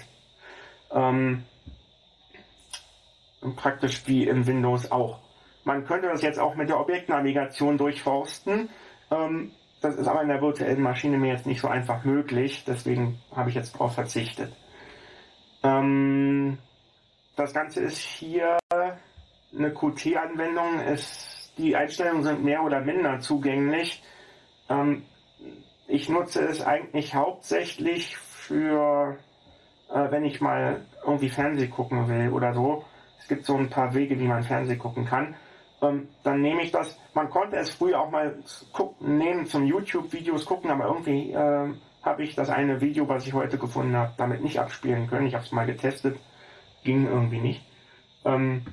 [0.92, 1.46] Ähm,
[3.56, 5.20] praktisch wie im Windows auch.
[5.64, 8.70] Man könnte das jetzt auch mit der Objektnavigation durchforsten.
[9.12, 12.66] Ähm, das ist aber in der virtuellen Maschine mir jetzt nicht so einfach möglich.
[12.68, 14.52] Deswegen habe ich jetzt darauf verzichtet.
[15.64, 16.58] Ähm,
[17.38, 18.58] das Ganze ist hier
[19.58, 20.80] eine Qt-Anwendung.
[20.80, 24.02] Es- Die Einstellungen sind mehr oder minder zugänglich.
[24.70, 25.04] Ähm,
[25.88, 29.18] ich nutze es eigentlich hauptsächlich für,
[29.92, 32.84] äh, wenn ich mal irgendwie Fernseh gucken will oder so.
[33.20, 35.36] Es gibt so ein paar Wege, wie man Fernseh gucken kann.
[35.84, 36.98] Ähm, dann nehme ich das.
[37.14, 38.36] Man konnte es früher auch mal
[38.72, 43.34] gucken, nehmen zum YouTube-Videos gucken, aber irgendwie äh, habe ich das eine Video, was ich
[43.34, 45.28] heute gefunden habe, damit nicht abspielen können.
[45.28, 46.18] Ich habe es mal getestet,
[46.84, 47.64] ging irgendwie nicht.
[48.26, 48.66] Ähm,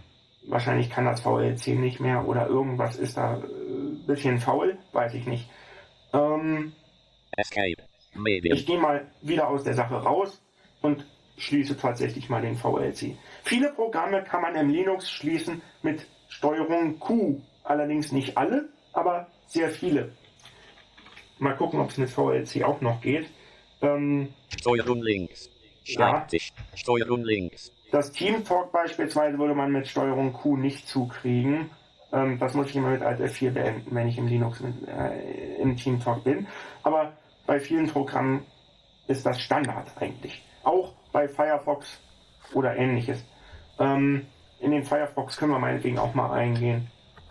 [0.43, 5.27] wahrscheinlich kann das VLC nicht mehr oder irgendwas ist da ein bisschen faul, weiß ich
[5.27, 5.49] nicht.
[6.13, 6.73] Ähm,
[7.37, 10.43] ich gehe mal wieder aus der Sache raus
[10.83, 11.07] und
[11.37, 13.17] schließe tatsächlich mal den VLC.
[13.45, 17.41] Viele Programme kann man im Linux schließen mit Steuerung Q.
[17.65, 20.13] Allerdings nicht alle, aber sehr viele.
[21.39, 23.31] Mal gucken, ob es mit VLC auch noch geht.
[23.81, 25.49] Ähm, Steuerung links.
[25.85, 26.53] Schreibtisch.
[26.75, 27.73] Steuerung links.
[27.91, 31.71] Das Team Talk beispielsweise würde man mit Steuerung Q nicht zukriegen.
[32.13, 35.57] Ähm, das muss ich immer mit Alt F4 beenden, wenn ich im Linux mit, äh,
[35.57, 36.47] im Team Talk bin.
[36.83, 37.13] Aber
[37.47, 38.45] bei vielen Programmen
[39.07, 40.43] ist das Standard eigentlich.
[40.63, 42.01] Auch bei Firefox
[42.55, 43.25] oder ähnliches.
[43.79, 44.27] Ähm,
[44.61, 46.89] in den Firefox können wir meinetwegen auch mal eingehen.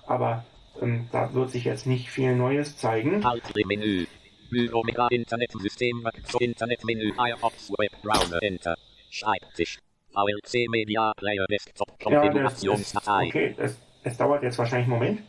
[0.08, 0.44] Aber
[0.82, 3.24] ähm, da wird sich jetzt nicht viel Neues zeigen.
[3.24, 4.08] Alt-Menü.
[4.50, 6.08] Büro Mega Internetsystem.
[6.40, 8.76] Internetmenü Firefox Web Browser Enter.
[9.12, 9.78] Schreibtisch.
[10.14, 13.28] VLC Media Player Desktop Ja, das Konfigurationsdatei.
[13.28, 15.22] okay, es, es dauert jetzt wahrscheinlich einen Moment.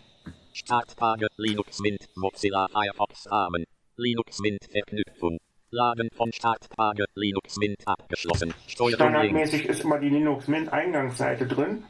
[0.53, 3.65] Startpage Linux Mint Mozilla Firefox Rahmen.
[3.97, 5.39] Linux Mint Verknüpfung.
[5.71, 8.53] Laden von Startpage Linux Mint abgeschlossen.
[8.67, 8.95] Steuerung.
[8.97, 11.85] Standardmäßig ist immer die Linux Mint Eingangsseite drin.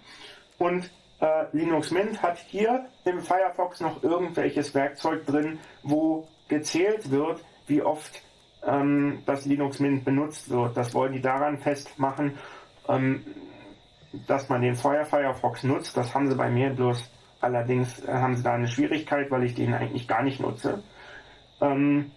[0.58, 0.90] Und
[1.20, 7.80] äh, Linux Mint hat hier im Firefox noch irgendwelches Werkzeug drin, wo gezählt wird, wie
[7.80, 8.20] oft
[8.62, 10.76] ähm, das Linux Mint benutzt wird.
[10.76, 12.36] Das wollen die daran festmachen,
[12.90, 13.24] ähm,
[14.26, 15.96] dass man den Fire Firefox nutzt.
[15.96, 17.10] Das haben sie bei mir bloß.
[17.40, 20.82] Allerdings haben sie da eine Schwierigkeit, weil ich den eigentlich gar nicht nutze.
[21.60, 22.10] Ähm,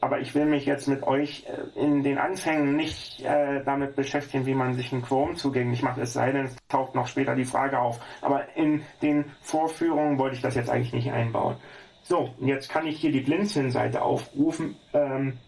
[0.00, 4.46] aber ich will mich jetzt mit euch äh, in den Anfängen nicht äh, damit beschäftigen,
[4.46, 7.44] wie man sich ein Chrome zugänglich macht, es sei denn, es taucht noch später die
[7.44, 7.98] Frage auf.
[8.20, 11.56] Aber in den Vorführungen wollte ich das jetzt eigentlich nicht einbauen.
[12.02, 14.76] So, jetzt kann ich hier die Blinzeln-Seite aufrufen.
[14.92, 15.38] Ähm,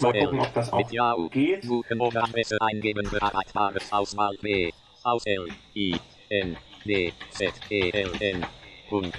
[0.00, 1.28] mal gucken, ob das auch Mit Yahoo.
[1.28, 1.64] geht.
[1.64, 3.08] Suchen oder Adresse eingeben.
[3.10, 4.70] Bearbeitbares Auswahl B.
[5.02, 5.48] Aus L.
[5.74, 5.96] I.
[6.28, 6.56] N.
[6.84, 7.12] D.
[7.30, 7.52] Z.
[7.70, 7.90] E.
[7.90, 8.10] L.
[8.20, 8.46] N.
[8.88, 9.16] Punkt.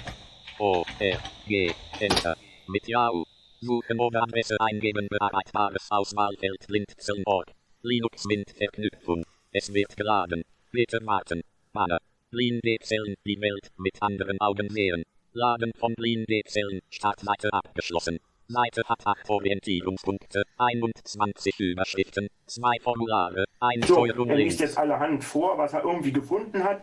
[0.58, 0.84] O.
[0.98, 1.18] R.
[1.46, 1.72] G.
[2.00, 2.36] Enter.
[2.68, 3.24] Mit Yahoo.
[3.60, 5.06] Suchen oder Adresse eingeben.
[5.10, 7.52] Bearbeitbares Auswahlfeld Blinzeln.org.
[7.82, 9.24] Linux Mint Verknüpfung.
[9.52, 10.42] Es wird geladen.
[10.70, 11.42] Bitte warten.
[11.72, 11.98] Banner.
[12.30, 15.04] Blinde-Zellen die Welt mit anderen Augen sehen.
[15.34, 16.80] Laden von Blinde-Zellen.
[16.90, 18.18] Startseite abgeschlossen.
[18.52, 25.58] Seite hat 8 Orientierungspunkte, 21 Überschriften, 2 Formulare, 1 So, er liest jetzt allerhand vor,
[25.58, 26.82] was er irgendwie gefunden hat,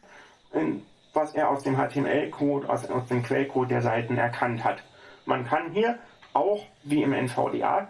[1.13, 4.83] was er aus dem HTML-Code, aus, aus dem Quellcode der Seiten erkannt hat.
[5.25, 5.99] Man kann hier
[6.33, 7.87] auch, wie im NVDA,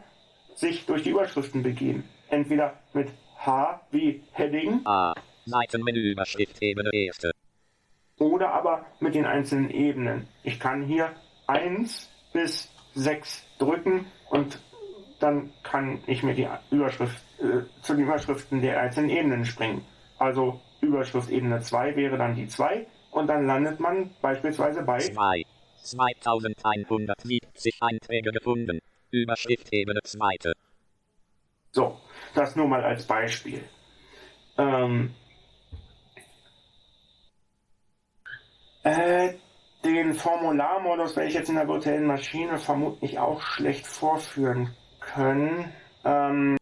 [0.56, 2.04] sich durch die Überschriften begeben.
[2.30, 5.14] Entweder mit H wie Heading A.
[5.46, 7.32] Seitenmenü Überschrift Ebene erste.
[8.20, 10.28] oder aber mit den einzelnen Ebenen.
[10.44, 11.12] Ich kann hier
[11.48, 14.60] 1 bis 6 drücken und
[15.20, 19.86] dann kann ich mir die Überschrift, äh, zu den Überschriften der einzelnen Ebenen springen.
[20.18, 25.44] Also Überschrift Ebene 2 wäre dann die 2 und dann landet man beispielsweise bei 2.
[25.82, 28.80] 2170 Einträge gefunden.
[29.12, 30.54] Überschrift Ebene zweite.
[31.72, 32.00] So,
[32.36, 33.64] das nur mal als Beispiel.
[34.58, 35.14] Ähm,
[38.84, 39.34] äh,
[39.84, 45.72] den Formularmodus werde ich jetzt in der virtuellen Maschine vermutlich auch schlecht vorführen können.
[46.04, 46.58] Ähm,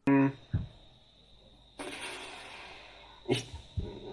[3.28, 3.50] ich,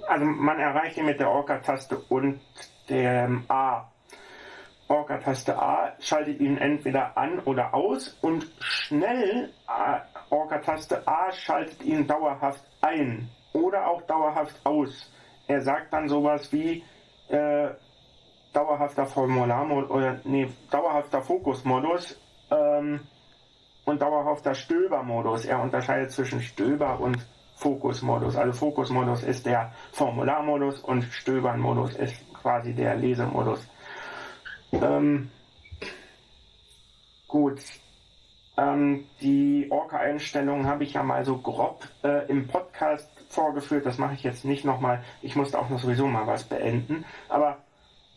[0.09, 2.41] also man erreicht ihn mit der Orca-Taste und
[2.89, 3.91] dem A.
[4.89, 10.01] Orca-Taste A schaltet ihn entweder an oder aus und schnell äh,
[10.31, 15.11] Orca-Taste A schaltet ihn dauerhaft ein oder auch dauerhaft aus.
[15.47, 16.85] Er sagt dann sowas wie
[17.29, 17.71] äh,
[18.55, 22.19] dauerhafter Formularmodus oder nee, dauerhafter Fokusmodus
[22.51, 23.01] ähm,
[23.85, 25.45] und dauerhafter Stöbermodus.
[25.45, 27.19] Er unterscheidet zwischen Stöber und
[27.57, 28.37] Fokusmodus.
[28.37, 33.67] Also Fokusmodus ist der Formularmodus und Stöbernmodus ist quasi der Lesemodus.
[34.73, 35.31] Ähm,
[37.29, 37.61] gut.
[38.57, 43.85] Ähm, die Orca-Einstellungen habe ich ja mal so grob äh, im Podcast vorgeführt.
[43.85, 45.03] Das mache ich jetzt nicht nochmal.
[45.23, 47.05] Ich musste auch noch sowieso mal was beenden.
[47.29, 47.64] Aber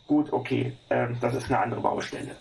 [0.08, 0.72] gut, okay.
[0.90, 2.34] Ähm, das ist eine andere Baustelle.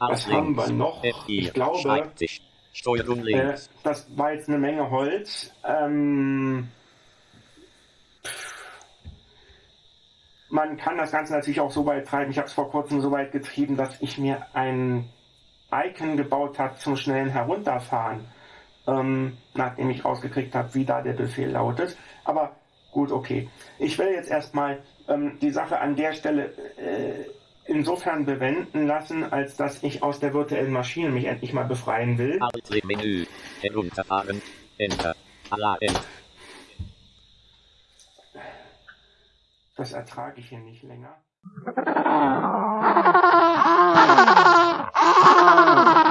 [0.00, 1.04] Was Aus haben wir noch?
[1.04, 1.28] F4.
[1.28, 2.10] Ich glaube,
[3.30, 5.52] äh, das war jetzt eine Menge Holz.
[5.64, 6.68] Ähm,
[10.48, 12.30] man kann das Ganze natürlich auch so weit treiben.
[12.30, 15.08] Ich habe es vor kurzem so weit getrieben, dass ich mir ein
[15.72, 18.26] Icon gebaut habe zum schnellen Herunterfahren,
[18.86, 21.96] ähm, nachdem ich rausgekriegt habe, wie da der Befehl lautet.
[22.24, 22.56] Aber
[22.92, 23.48] gut, okay.
[23.78, 27.24] Ich will jetzt erstmal ähm, die Sache an der Stelle äh,
[27.66, 32.40] insofern bewenden lassen, als dass ich aus der virtuellen Maschine mich endlich mal befreien will.
[32.84, 33.26] Menü.
[33.60, 34.40] Herunterfahren.
[34.78, 35.14] Enter.
[39.76, 41.16] Das ertrage ich hier nicht länger.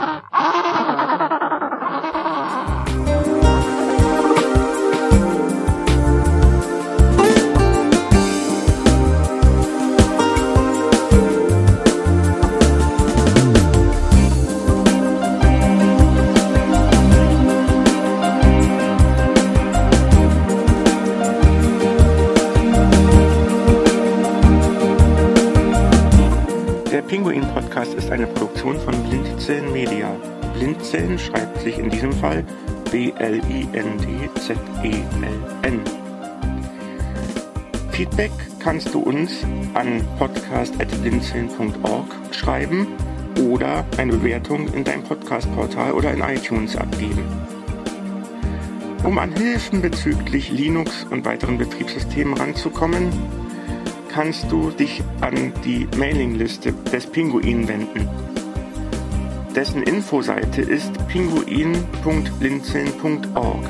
[27.66, 30.16] Podcast ist eine Produktion von Blindzellen Media.
[30.54, 32.44] Blindzellen schreibt sich in diesem Fall
[32.92, 33.42] B-L-I-N-D-Z-E-L-N.
[37.90, 38.30] Feedback
[38.60, 39.44] kannst du uns
[39.74, 42.86] an podcast.blinzeln.org schreiben
[43.50, 47.26] oder eine Bewertung in deinem Podcast-Portal oder in iTunes abgeben.
[49.04, 53.10] Um an Hilfen bezüglich Linux und weiteren Betriebssystemen ranzukommen,
[54.16, 58.08] kannst du dich an die Mailingliste des Pinguin wenden.
[59.54, 63.70] Dessen Infoseite ist pinguin.blinzeln.org.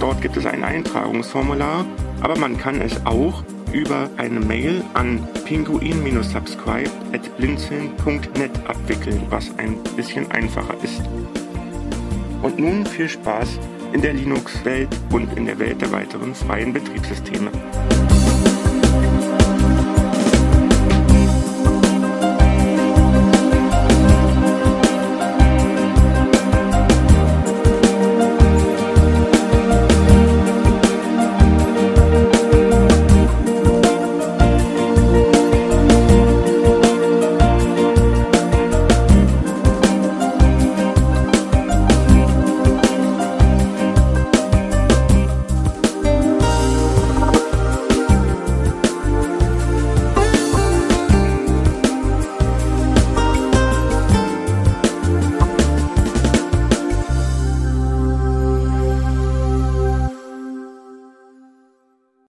[0.00, 1.84] Dort gibt es ein Eintragungsformular,
[2.22, 9.76] aber man kann es auch über eine Mail an pinguin-subscribe at blinzeln.net abwickeln, was ein
[9.94, 11.02] bisschen einfacher ist.
[12.42, 13.60] Und nun viel Spaß
[13.92, 17.52] in der Linux-Welt und in der Welt der weiteren freien Betriebssysteme.